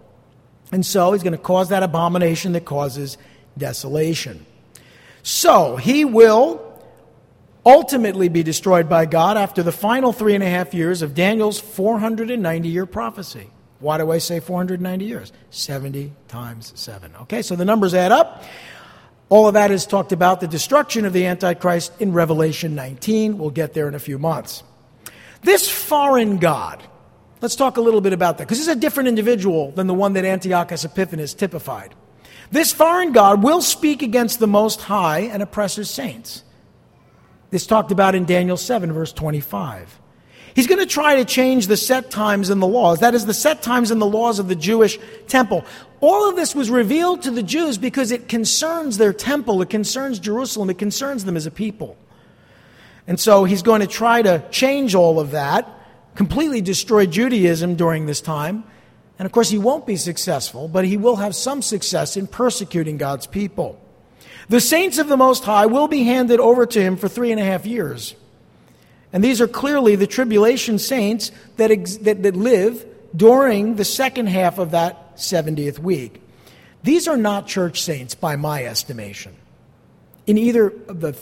And 0.72 0.86
so 0.86 1.12
he's 1.12 1.24
going 1.24 1.34
to 1.34 1.38
cause 1.38 1.70
that 1.70 1.84
abomination 1.84 2.54
that 2.54 2.66
causes 2.66 3.18
desolation. 3.58 4.46
So 5.24 5.76
he 5.76 6.06
will 6.06 6.62
ultimately 7.66 8.30
be 8.30 8.44
destroyed 8.44 8.88
by 8.88 9.06
God 9.06 9.38
after 9.38 9.64
the 9.64 9.72
final 9.72 10.14
three 10.14 10.36
and 10.36 10.44
a 10.44 10.50
half 10.50 10.74
years 10.74 11.02
of 11.02 11.16
Daniel's 11.16 11.60
490 11.60 12.70
year 12.70 12.86
prophecy. 12.86 13.50
Why 13.80 13.98
do 13.98 14.12
I 14.12 14.20
say 14.20 14.40
490 14.40 15.06
years? 15.06 15.34
70 15.50 16.14
times 16.28 16.72
7. 16.76 17.14
Okay, 17.22 17.42
so 17.42 17.56
the 17.56 17.66
numbers 17.66 17.94
add 17.94 18.12
up. 18.12 18.44
All 19.30 19.48
of 19.48 19.56
that 19.56 19.72
is 19.72 19.86
talked 19.86 20.12
about 20.12 20.40
the 20.40 20.48
destruction 20.48 21.04
of 21.06 21.14
the 21.14 21.26
Antichrist 21.26 21.92
in 22.00 22.14
Revelation 22.14 22.76
19. 22.76 23.38
We'll 23.38 23.50
get 23.50 23.74
there 23.74 23.88
in 23.88 23.96
a 23.96 24.00
few 24.00 24.20
months. 24.20 24.64
This 25.42 25.70
foreign 25.70 26.38
God, 26.38 26.84
let's 27.42 27.56
talk 27.56 27.78
a 27.78 27.82
little 27.82 28.02
bit 28.02 28.14
about 28.14 28.38
that, 28.38 28.48
because 28.48 28.60
is 28.60 28.68
a 28.68 28.76
different 28.76 29.10
individual 29.10 29.72
than 29.72 29.88
the 29.88 29.94
one 29.94 30.14
that 30.14 30.26
Antiochus 30.26 30.86
Epiphanes 30.86 31.34
typified. 31.34 31.94
This 32.52 32.72
foreign 32.72 33.12
God 33.12 33.44
will 33.44 33.62
speak 33.62 34.02
against 34.02 34.40
the 34.40 34.48
Most 34.48 34.82
High 34.82 35.22
and 35.22 35.42
oppress 35.42 35.76
his 35.76 35.90
saints. 35.90 36.44
This 37.50 37.66
talked 37.66 37.92
about 37.92 38.16
in 38.16 38.26
Daniel 38.26 38.58
7, 38.58 38.94
verse 38.94 39.12
25. 39.12 40.00
He's 40.56 40.68
going 40.68 40.80
to 40.80 40.86
try 40.86 41.18
to 41.18 41.26
change 41.26 41.68
the 41.68 41.76
set 41.76 42.10
times 42.10 42.50
and 42.50 42.62
the 42.62 42.68
laws. 42.68 43.02
That 43.02 43.14
is, 43.14 43.26
the 43.26 43.34
set 43.34 43.62
times 43.62 43.92
and 43.92 44.02
the 44.02 44.06
laws 44.06 44.40
of 44.40 44.48
the 44.48 44.56
Jewish 44.56 44.98
temple. 45.28 45.66
All 46.00 46.30
of 46.30 46.38
this 46.38 46.56
was 46.56 46.70
revealed 46.70 47.24
to 47.24 47.32
the 47.32 47.44
Jews 47.44 47.78
because 47.78 48.10
it 48.10 48.30
concerns 48.30 48.98
their 48.98 49.12
temple, 49.12 49.62
it 49.62 49.70
concerns 49.70 50.18
Jerusalem, 50.18 50.70
it 50.70 50.78
concerns 50.78 51.26
them 51.26 51.36
as 51.36 51.46
a 51.46 51.52
people. 51.52 51.98
And 53.06 53.20
so 53.20 53.44
he's 53.44 53.64
going 53.64 53.82
to 53.82 53.88
try 53.88 54.22
to 54.22 54.44
change 54.50 54.96
all 54.96 55.20
of 55.20 55.32
that, 55.32 55.70
completely 56.16 56.62
destroy 56.62 57.06
Judaism 57.06 57.76
during 57.76 58.06
this 58.06 58.22
time. 58.22 58.64
And 59.20 59.26
of 59.26 59.34
course, 59.34 59.50
he 59.50 59.58
won't 59.58 59.86
be 59.86 59.98
successful, 59.98 60.70
but 60.70 60.86
he 60.86 60.96
will 60.96 61.18
have 61.18 61.36
some 61.36 61.62
success 61.62 62.16
in 62.16 62.28
persecuting 62.28 62.96
God's 62.96 63.28
people. 63.28 63.80
The 64.48 64.62
saints 64.62 65.00
of 65.00 65.10
the 65.10 65.18
Most 65.18 65.44
High 65.44 65.66
will 65.66 65.90
be 65.90 66.04
handed 66.04 66.40
over 66.40 66.66
to 66.66 66.82
him 66.82 66.96
for 66.96 67.10
three 67.10 67.32
and 67.32 67.42
a 67.42 67.44
half 67.44 67.66
years. 67.66 68.16
And 69.16 69.24
these 69.24 69.40
are 69.40 69.48
clearly 69.48 69.96
the 69.96 70.08
tribulation 70.08 70.78
saints 70.78 71.32
that, 71.56 71.72
ex- 71.72 71.96
that, 71.98 72.22
that 72.24 72.36
live 72.36 72.86
during 73.16 73.78
the 73.78 73.86
second 73.86 74.28
half 74.28 74.58
of 74.58 74.72
that 74.72 75.16
70th 75.16 75.80
week. 75.80 76.22
These 76.84 77.08
are 77.08 77.16
not 77.16 77.48
church 77.48 77.82
saints 77.82 78.14
by 78.14 78.36
my 78.36 78.66
estimation. 78.66 79.34
In 80.28 80.38
either 80.38 80.68
of 80.68 81.00
the, 81.00 81.18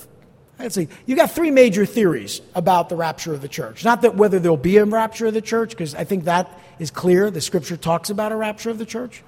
let's 0.58 0.74
see, 0.74 0.88
you 1.06 1.16
got 1.16 1.30
three 1.30 1.52
major 1.52 1.86
theories 1.86 2.41
about 2.56 2.89
the 2.89 2.96
rapture 2.96 3.32
of 3.32 3.41
the 3.41 3.48
church. 3.48 3.86
Not 3.86 4.02
that 4.02 4.16
whether 4.16 4.39
there'll 4.39 4.58
be 4.58 4.78
a 4.78 4.86
rapture 4.86 5.28
of 5.28 5.36
the 5.36 5.41
church, 5.41 5.70
because 5.70 5.94
I 5.94 6.04
think 6.04 6.24
that 6.24 6.50
is 6.80 6.89
clear. 6.89 7.30
The 7.30 7.41
scripture 7.41 7.78
talks 7.78 8.10
about 8.10 8.32
a 8.32 8.36
rapture 8.36 8.72
of 8.72 8.80
the 8.80 8.88
church. 8.88 9.22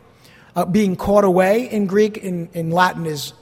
Uh, 0.55 0.65
being 0.65 0.95
caught 0.95 1.23
away 1.23 1.69
in 1.69 1.85
Greek, 1.85 2.17
in, 2.17 2.49
in 2.55 2.71
Latin 2.71 3.05
is 3.05 3.33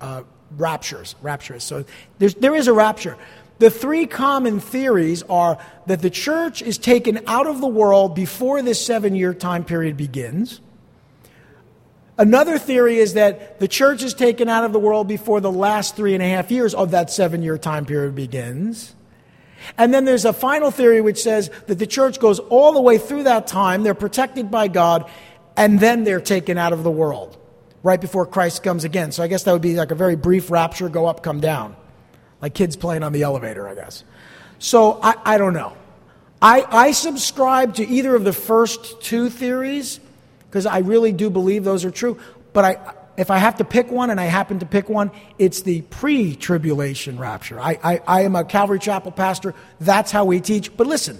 uh, 0.00 0.22
raptures, 0.56 1.16
raptures. 1.22 1.64
So 1.64 1.84
there's, 2.18 2.34
there 2.36 2.54
is 2.54 2.68
a 2.68 2.72
rapture. 2.72 3.16
The 3.60 3.70
three 3.70 4.06
common 4.06 4.58
theories 4.58 5.22
are 5.24 5.58
that 5.84 6.00
the 6.00 6.08
church 6.08 6.62
is 6.62 6.78
taken 6.78 7.20
out 7.26 7.46
of 7.46 7.60
the 7.60 7.66
world 7.66 8.14
before 8.14 8.62
this 8.62 8.84
seven 8.84 9.14
year 9.14 9.34
time 9.34 9.64
period 9.64 9.98
begins. 9.98 10.62
Another 12.16 12.58
theory 12.58 12.96
is 12.96 13.14
that 13.14 13.60
the 13.60 13.68
church 13.68 14.02
is 14.02 14.14
taken 14.14 14.48
out 14.48 14.64
of 14.64 14.72
the 14.72 14.78
world 14.78 15.08
before 15.08 15.42
the 15.42 15.52
last 15.52 15.94
three 15.94 16.14
and 16.14 16.22
a 16.22 16.28
half 16.28 16.50
years 16.50 16.74
of 16.74 16.92
that 16.92 17.10
seven 17.10 17.42
year 17.42 17.58
time 17.58 17.84
period 17.84 18.14
begins. 18.14 18.94
And 19.76 19.92
then 19.92 20.06
there's 20.06 20.24
a 20.24 20.32
final 20.32 20.70
theory 20.70 21.02
which 21.02 21.22
says 21.22 21.50
that 21.66 21.78
the 21.78 21.86
church 21.86 22.18
goes 22.18 22.38
all 22.38 22.72
the 22.72 22.80
way 22.80 22.96
through 22.96 23.24
that 23.24 23.46
time, 23.46 23.82
they're 23.82 23.92
protected 23.92 24.50
by 24.50 24.68
God, 24.68 25.10
and 25.54 25.78
then 25.78 26.04
they're 26.04 26.18
taken 26.22 26.56
out 26.56 26.72
of 26.72 26.82
the 26.82 26.90
world 26.90 27.36
right 27.82 28.00
before 28.00 28.24
Christ 28.24 28.62
comes 28.62 28.84
again. 28.84 29.12
So 29.12 29.22
I 29.22 29.26
guess 29.26 29.42
that 29.42 29.52
would 29.52 29.60
be 29.60 29.74
like 29.74 29.90
a 29.90 29.94
very 29.94 30.16
brief 30.16 30.50
rapture 30.50 30.88
go 30.88 31.04
up, 31.04 31.22
come 31.22 31.40
down 31.40 31.76
like 32.40 32.54
kids 32.54 32.76
playing 32.76 33.02
on 33.02 33.12
the 33.12 33.22
elevator, 33.22 33.68
I 33.68 33.74
guess. 33.74 34.04
So 34.58 35.00
I, 35.02 35.14
I 35.24 35.38
don't 35.38 35.54
know. 35.54 35.76
I, 36.42 36.64
I 36.68 36.92
subscribe 36.92 37.74
to 37.74 37.86
either 37.86 38.14
of 38.14 38.24
the 38.24 38.32
first 38.32 39.02
two 39.02 39.28
theories 39.28 40.00
because 40.48 40.66
I 40.66 40.78
really 40.78 41.12
do 41.12 41.30
believe 41.30 41.64
those 41.64 41.84
are 41.84 41.90
true. 41.90 42.18
But 42.52 42.64
I, 42.64 42.94
if 43.16 43.30
I 43.30 43.38
have 43.38 43.56
to 43.56 43.64
pick 43.64 43.90
one, 43.90 44.08
and 44.08 44.18
I 44.18 44.24
happen 44.24 44.60
to 44.60 44.66
pick 44.66 44.88
one, 44.88 45.10
it's 45.38 45.60
the 45.62 45.82
pre 45.82 46.34
tribulation 46.34 47.18
rapture. 47.18 47.60
I, 47.60 47.78
I, 47.82 48.00
I 48.06 48.22
am 48.22 48.34
a 48.34 48.44
Calvary 48.44 48.78
Chapel 48.78 49.12
pastor. 49.12 49.54
That's 49.78 50.10
how 50.10 50.24
we 50.24 50.40
teach. 50.40 50.74
But 50.74 50.86
listen, 50.86 51.18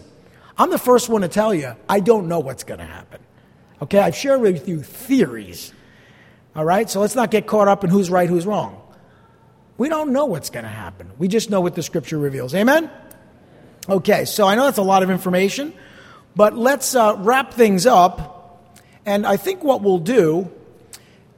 I'm 0.57 0.71
the 0.71 0.79
first 0.79 1.09
one 1.09 1.23
to 1.23 1.29
tell 1.29 1.53
you, 1.53 1.77
I 1.89 2.01
don't 2.01 2.27
know 2.27 2.41
what's 2.41 2.65
going 2.65 2.81
to 2.81 2.87
happen. 2.87 3.21
Okay, 3.83 3.99
I've 3.99 4.17
shared 4.17 4.41
with 4.41 4.69
you 4.69 4.83
theories. 4.83 5.73
All 6.57 6.65
right, 6.65 6.89
so 6.89 7.01
let's 7.01 7.15
not 7.15 7.31
get 7.31 7.47
caught 7.47 7.69
up 7.69 7.85
in 7.85 7.91
who's 7.91 8.11
right, 8.11 8.29
who's 8.29 8.47
wrong. 8.47 8.80
We 9.81 9.89
don't 9.89 10.13
know 10.13 10.27
what's 10.27 10.51
going 10.51 10.65
to 10.65 10.69
happen. 10.69 11.11
We 11.17 11.27
just 11.27 11.49
know 11.49 11.63
what 11.63 11.75
the 11.75 11.83
scripture 11.83 12.19
reveals. 12.19 12.55
Amen? 12.55 12.91
Okay, 13.89 14.27
so 14.27 14.47
I 14.47 14.55
know 14.55 14.65
that's 14.65 14.77
a 14.77 14.83
lot 14.83 15.03
of 15.03 15.09
information, 15.09 15.73
but 16.37 16.55
let's 16.55 16.95
uh, 16.95 17.17
wrap 17.21 17.55
things 17.55 17.87
up. 17.87 18.77
And 19.07 19.27
I 19.27 19.39
think 19.39 19.65
what 19.65 19.81
we'll 19.81 19.97
do, 19.97 20.53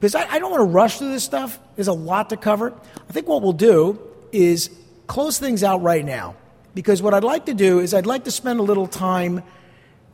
because 0.00 0.16
I, 0.16 0.26
I 0.28 0.40
don't 0.40 0.50
want 0.50 0.62
to 0.62 0.74
rush 0.74 0.98
through 0.98 1.12
this 1.12 1.22
stuff, 1.22 1.56
there's 1.76 1.86
a 1.86 1.92
lot 1.92 2.30
to 2.30 2.36
cover. 2.36 2.74
I 3.08 3.12
think 3.12 3.28
what 3.28 3.42
we'll 3.42 3.52
do 3.52 4.00
is 4.32 4.70
close 5.06 5.38
things 5.38 5.62
out 5.62 5.80
right 5.82 6.04
now. 6.04 6.34
Because 6.74 7.00
what 7.00 7.14
I'd 7.14 7.22
like 7.22 7.46
to 7.46 7.54
do 7.54 7.78
is 7.78 7.94
I'd 7.94 8.06
like 8.06 8.24
to 8.24 8.32
spend 8.32 8.58
a 8.58 8.64
little 8.64 8.88
time 8.88 9.44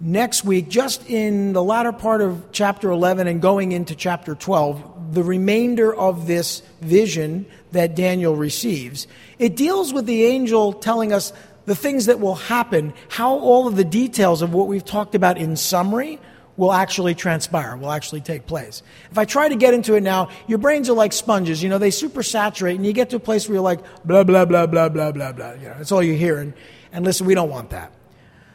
next 0.01 0.45
week, 0.45 0.68
just 0.68 1.09
in 1.09 1.55
the 1.55 1.64
latter 1.64 1.93
part 1.93 2.20
of 2.20 2.53
chapter 2.53 2.91
11 2.91 3.26
and 3.26 3.41
going 3.41 3.72
into 3.72 3.95
chapter 3.95 4.35
12, 4.35 5.14
the 5.14 5.22
remainder 5.22 5.95
of 5.95 6.26
this 6.26 6.61
vision 6.83 7.47
that 7.73 7.95
Daniel 7.95 8.35
receives. 8.35 9.07
It 9.39 9.57
deals 9.57 9.93
with 9.93 10.07
the 10.07 10.25
angel 10.25 10.73
telling 10.73 11.12
us 11.12 11.33
the 11.66 11.77
things 11.77 12.07
that 12.07 12.19
will 12.19 12.35
happen, 12.35 12.95
how 13.09 13.39
all 13.39 13.69
of 13.69 13.77
the 13.77 13.85
details 13.85 14.43
of 14.43 14.55
what 14.55 14.69
we've 14.69 14.85
talked 14.85 15.14
about 15.14 15.37
in 15.37 15.55
summary 15.55 16.19
will 16.57 16.73
actually 16.73 17.14
transpire, 17.14 17.77
will 17.77 17.93
actually 17.93 18.21
take 18.21 18.47
place. 18.47 18.83
If 19.11 19.19
I 19.19 19.25
try 19.25 19.49
to 19.49 19.55
get 19.55 19.75
into 19.75 19.95
it 19.95 20.03
now, 20.03 20.31
your 20.49 20.59
brains 20.59 20.91
are 20.91 20.95
like 20.95 21.12
sponges. 21.12 21.62
You 21.62 21.69
know, 21.69 21.79
they 21.79 21.91
supersaturate, 21.91 22.75
and 22.75 22.85
you 22.85 22.93
get 22.93 23.11
to 23.11 23.16
a 23.16 23.21
place 23.21 23.49
where 23.49 23.55
you're 23.55 23.62
like, 23.62 23.81
blah, 24.05 24.25
blah, 24.25 24.45
blah, 24.45 24.66
blah, 24.66 24.89
blah, 24.89 25.12
blah, 25.12 25.33
blah. 25.33 25.53
You 25.53 25.69
know, 25.69 25.75
that's 25.77 25.93
all 25.93 26.03
you 26.03 26.14
hear. 26.14 26.39
And, 26.39 26.53
and 26.91 27.05
listen, 27.05 27.27
we 27.27 27.35
don't 27.35 27.49
want 27.49 27.71
that. 27.71 27.93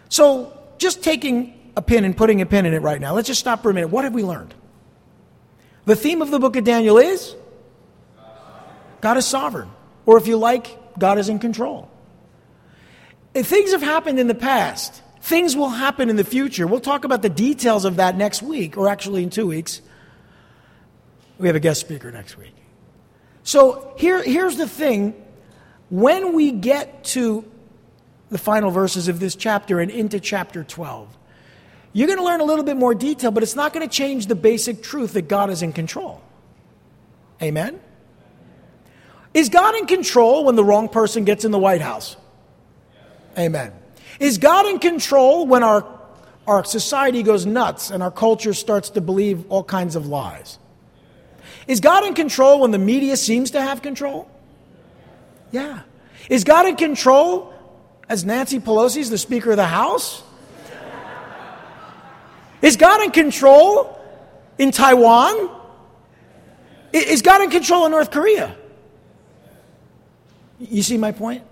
So, 0.10 0.60
just 0.78 1.02
taking 1.02 1.72
a 1.78 1.82
pin 1.82 2.04
and 2.04 2.16
putting 2.16 2.42
a 2.42 2.46
pin 2.46 2.66
in 2.66 2.74
it 2.74 2.82
right 2.82 3.00
now, 3.00 3.14
let's 3.14 3.28
just 3.28 3.40
stop 3.40 3.64
for 3.64 3.70
a 3.70 3.74
minute. 3.74 3.88
What 3.88 4.04
have 4.04 4.14
we 4.14 4.24
learned? 4.24 4.54
The 5.86 5.96
theme 5.96 6.22
of 6.22 6.30
the 6.30 6.40
book 6.40 6.56
of 6.56 6.66
Daniel 6.66 6.98
is 6.98 7.36
God 9.04 9.18
is 9.18 9.28
sovereign. 9.28 9.70
Or 10.06 10.18
if 10.18 10.28
you 10.28 10.38
like, 10.38 10.98
God 10.98 11.20
is 11.20 11.28
in 11.28 11.38
control. 11.38 11.92
If 13.34 13.48
things 13.48 13.74
have 13.74 13.82
happened 13.82 14.18
in 14.18 14.28
the 14.28 14.36
past, 14.36 15.02
things 15.20 15.58
will 15.58 15.72
happen 15.72 16.10
in 16.10 16.16
the 16.16 16.24
future. 16.24 16.66
We'll 16.66 16.80
talk 16.80 17.04
about 17.04 17.22
the 17.22 17.30
details 17.30 17.84
of 17.84 17.98
that 17.98 18.16
next 18.16 18.42
week, 18.42 18.78
or 18.78 18.88
actually 18.88 19.22
in 19.22 19.30
two 19.30 19.46
weeks. 19.46 19.82
We 21.38 21.48
have 21.48 21.56
a 21.58 21.60
guest 21.60 21.82
speaker 21.82 22.14
next 22.14 22.38
week. 22.38 22.56
So 23.44 23.94
here, 23.98 24.24
here's 24.24 24.56
the 24.56 24.70
thing 24.70 25.22
when 25.90 26.34
we 26.34 26.52
get 26.52 27.04
to 27.16 27.44
the 28.30 28.38
final 28.38 28.72
verses 28.72 29.10
of 29.10 29.20
this 29.20 29.36
chapter 29.36 29.82
and 29.82 29.92
into 29.92 30.22
chapter 30.22 30.64
12, 30.64 31.10
you're 31.92 32.08
going 32.08 32.20
to 32.20 32.26
learn 32.26 32.40
a 32.40 32.46
little 32.46 32.64
bit 32.64 32.78
more 32.78 32.96
detail, 32.96 33.32
but 33.32 33.44
it's 33.44 33.56
not 33.56 33.74
going 33.74 33.86
to 33.86 33.94
change 33.94 34.28
the 34.28 34.36
basic 34.36 34.82
truth 34.82 35.12
that 35.12 35.28
God 35.28 35.50
is 35.50 35.62
in 35.62 35.74
control. 35.74 36.22
Amen? 37.42 37.82
Is 39.34 39.50
God 39.50 39.76
in 39.76 39.88
control 39.88 40.46
when 40.46 40.56
the 40.56 40.64
wrong 40.64 40.90
person 40.90 41.24
gets 41.24 41.44
in 41.44 41.52
the 41.52 41.60
White 41.60 41.82
House? 41.82 42.16
Amen. 43.38 43.74
Is 44.20 44.38
God 44.38 44.68
in 44.68 44.80
control 44.80 45.48
when 45.48 45.64
our, 45.64 45.86
our 46.46 46.64
society 46.64 47.24
goes 47.24 47.46
nuts 47.46 47.90
and 47.90 48.04
our 48.04 48.12
culture 48.12 48.54
starts 48.54 48.92
to 48.92 49.02
believe 49.02 49.46
all 49.50 49.64
kinds 49.64 49.96
of 49.96 50.06
lies? 50.06 50.60
Is 51.68 51.80
God 51.80 52.06
in 52.06 52.14
control 52.14 52.60
when 52.62 52.72
the 52.72 52.78
media 52.78 53.18
seems 53.18 53.52
to 53.52 53.62
have 53.62 53.82
control? 53.82 54.30
Yeah. 55.52 55.82
Is 56.30 56.44
God 56.44 56.68
in 56.68 56.76
control 56.76 57.54
as 58.08 58.26
Nancy 58.26 58.60
Pelosi 58.60 58.98
is 58.98 59.10
the 59.10 59.18
Speaker 59.18 59.52
of 59.52 59.58
the 59.58 59.66
House? 59.66 60.22
Is 62.62 62.78
God 62.78 63.02
in 63.04 63.12
control 63.12 64.00
in 64.58 64.72
Taiwan? 64.72 65.50
Is 66.94 67.22
God 67.22 67.42
in 67.42 67.50
control 67.50 67.86
in 67.86 67.92
North 67.92 68.12
Korea? 68.12 68.56
You 70.70 70.84
see 70.84 70.98
my 70.98 71.12
point? 71.12 71.44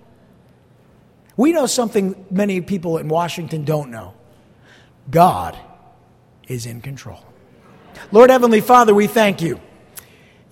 We 1.37 1.53
know 1.53 1.65
something 1.65 2.25
many 2.29 2.61
people 2.61 2.97
in 2.97 3.07
Washington 3.07 3.63
don't 3.63 3.89
know 3.89 4.13
God 5.09 5.57
is 6.47 6.65
in 6.65 6.81
control. 6.81 7.23
Lord 8.11 8.29
Heavenly 8.29 8.61
Father, 8.61 8.93
we 8.93 9.07
thank 9.07 9.41
you. 9.41 9.59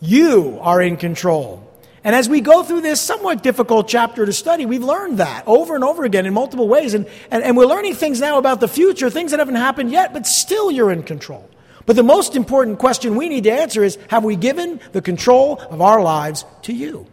You 0.02 0.60
are 0.62 0.82
in 0.82 0.98
control. 0.98 1.66
And 2.04 2.16
as 2.16 2.30
we 2.30 2.40
go 2.40 2.64
through 2.64 2.82
this 2.82 3.02
somewhat 3.02 3.44
difficult 3.44 3.88
chapter 3.88 4.26
to 4.26 4.32
study, 4.32 4.66
we've 4.66 4.84
learned 4.84 5.18
that 5.18 5.44
over 5.46 5.76
and 5.76 5.84
over 5.84 6.06
again 6.06 6.26
in 6.26 6.34
multiple 6.34 6.68
ways. 6.68 6.94
And, 6.94 7.06
and, 7.30 7.44
and, 7.44 7.58
we're 7.58 7.66
learning 7.66 7.96
things 7.96 8.22
now 8.22 8.38
about 8.38 8.62
the 8.62 8.70
future, 8.70 9.10
things 9.10 9.32
that 9.32 9.40
haven't 9.40 9.56
happened 9.56 9.92
yet, 9.92 10.14
but 10.14 10.26
still 10.26 10.72
you're 10.72 10.92
in 10.92 11.04
control. 11.04 11.50
But 11.86 11.98
the 11.98 12.04
most 12.04 12.36
important 12.36 12.80
question 12.80 13.16
we 13.16 13.28
need 13.28 13.44
to 13.46 13.52
answer 13.52 13.84
is 13.84 13.98
have 14.10 14.24
we 14.24 14.38
given 14.38 14.80
the 14.94 15.02
control 15.02 15.60
of 15.70 15.82
our 15.82 16.02
lives 16.02 16.46
to 16.64 16.74
you? 16.74 17.06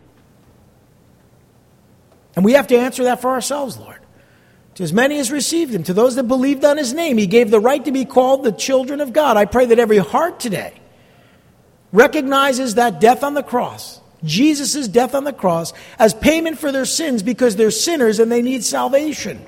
And 2.36 2.44
we 2.44 2.52
have 2.52 2.66
to 2.68 2.76
answer 2.76 3.04
that 3.04 3.22
for 3.22 3.30
ourselves, 3.30 3.78
Lord. 3.78 3.98
To 4.74 4.82
as 4.82 4.92
many 4.92 5.18
as 5.18 5.32
received 5.32 5.74
him, 5.74 5.82
to 5.84 5.94
those 5.94 6.16
that 6.16 6.24
believed 6.24 6.62
on 6.62 6.76
his 6.76 6.92
name, 6.92 7.16
he 7.16 7.26
gave 7.26 7.50
the 7.50 7.58
right 7.58 7.82
to 7.82 7.90
be 7.90 8.04
called 8.04 8.44
the 8.44 8.52
children 8.52 9.00
of 9.00 9.14
God. 9.14 9.38
I 9.38 9.46
pray 9.46 9.64
that 9.66 9.78
every 9.78 9.96
heart 9.96 10.38
today 10.38 10.74
recognizes 11.92 12.74
that 12.74 13.00
death 13.00 13.24
on 13.24 13.32
the 13.32 13.42
cross, 13.42 14.02
Jesus' 14.22 14.86
death 14.86 15.14
on 15.14 15.24
the 15.24 15.32
cross, 15.32 15.72
as 15.98 16.12
payment 16.12 16.58
for 16.58 16.70
their 16.70 16.84
sins 16.84 17.22
because 17.22 17.56
they're 17.56 17.70
sinners 17.70 18.20
and 18.20 18.30
they 18.30 18.42
need 18.42 18.62
salvation. 18.62 19.44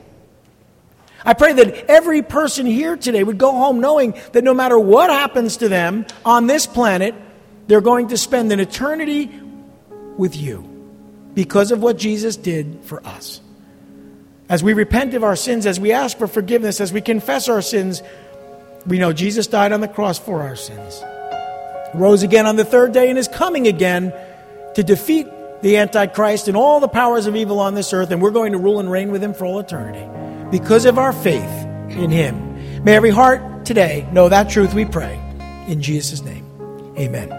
I 1.26 1.34
pray 1.34 1.53
that 1.53 1.91
every 1.91 2.22
person 2.22 2.64
here 2.64 2.97
today 2.97 3.22
would 3.22 3.36
go 3.36 3.51
home 3.51 3.80
knowing 3.80 4.14
that 4.32 4.45
no 4.45 4.55
matter 4.55 4.78
what 4.78 5.11
happens 5.11 5.59
to 5.59 5.68
them 5.68 6.07
on 6.24 6.47
this 6.47 6.66
planet, 6.66 7.14
they're 7.66 7.82
going 7.82 8.09
to 8.09 8.16
spend 8.16 8.51
an 8.51 8.61
eternity 8.61 9.30
with 10.16 10.34
you 10.36 10.67
because 11.39 11.70
of 11.70 11.80
what 11.80 11.97
Jesus 11.97 12.36
did 12.36 12.80
for 12.82 12.99
us. 13.07 13.41
As 14.49 14.64
we 14.64 14.72
repent 14.72 15.14
of 15.14 15.22
our 15.22 15.36
sins, 15.36 15.66
as 15.66 15.78
we 15.78 15.93
ask 15.93 16.18
for 16.18 16.26
forgiveness, 16.26 16.80
as 16.80 16.93
we 16.93 17.01
confess 17.01 17.49
our 17.49 17.62
sins, 17.62 18.03
we 18.84 18.99
know 18.99 19.12
Jesus 19.12 19.47
died 19.47 19.70
on 19.70 19.80
the 19.80 19.86
cross 19.86 20.18
for 20.18 20.43
our 20.43 20.57
sins 20.57 21.01
rose 21.95 22.22
again 22.22 22.47
on 22.47 22.57
the 22.57 22.64
third 22.64 22.93
day 22.93 23.09
and 23.09 23.18
is 23.18 23.28
coming 23.28 23.66
again 23.66 24.12
to 24.74 24.82
defeat 24.82 25.26
the 25.62 25.76
Antichrist 25.76 26.49
and 26.49 26.57
all 26.57 26.80
the 26.80 26.89
powers 26.89 27.26
of 27.26 27.34
evil 27.34 27.61
on 27.61 27.74
this 27.74 27.93
earth, 27.93 28.11
and 28.11 28.22
we're 28.22 28.30
going 28.30 28.53
to 28.53 28.59
rule 28.59 28.80
and 28.80 28.91
reign 28.91 29.11
with 29.11 29.22
him 29.22 29.34
for 29.34 29.45
all 29.45 29.59
eternity 29.59 30.05
because 30.51 30.84
of 30.84 30.99
our 30.99 31.12
faith 31.12 31.64
in 31.91 32.11
him. 32.11 32.84
May 32.84 32.95
every 32.95 33.11
heart 33.11 33.64
today 33.64 34.09
know 34.12 34.28
that 34.28 34.51
truth, 34.51 34.74
we 34.74 34.84
pray. 34.84 35.18
In 35.66 35.82
Jesus' 35.82 36.22
name, 36.22 36.45
amen. 36.99 37.38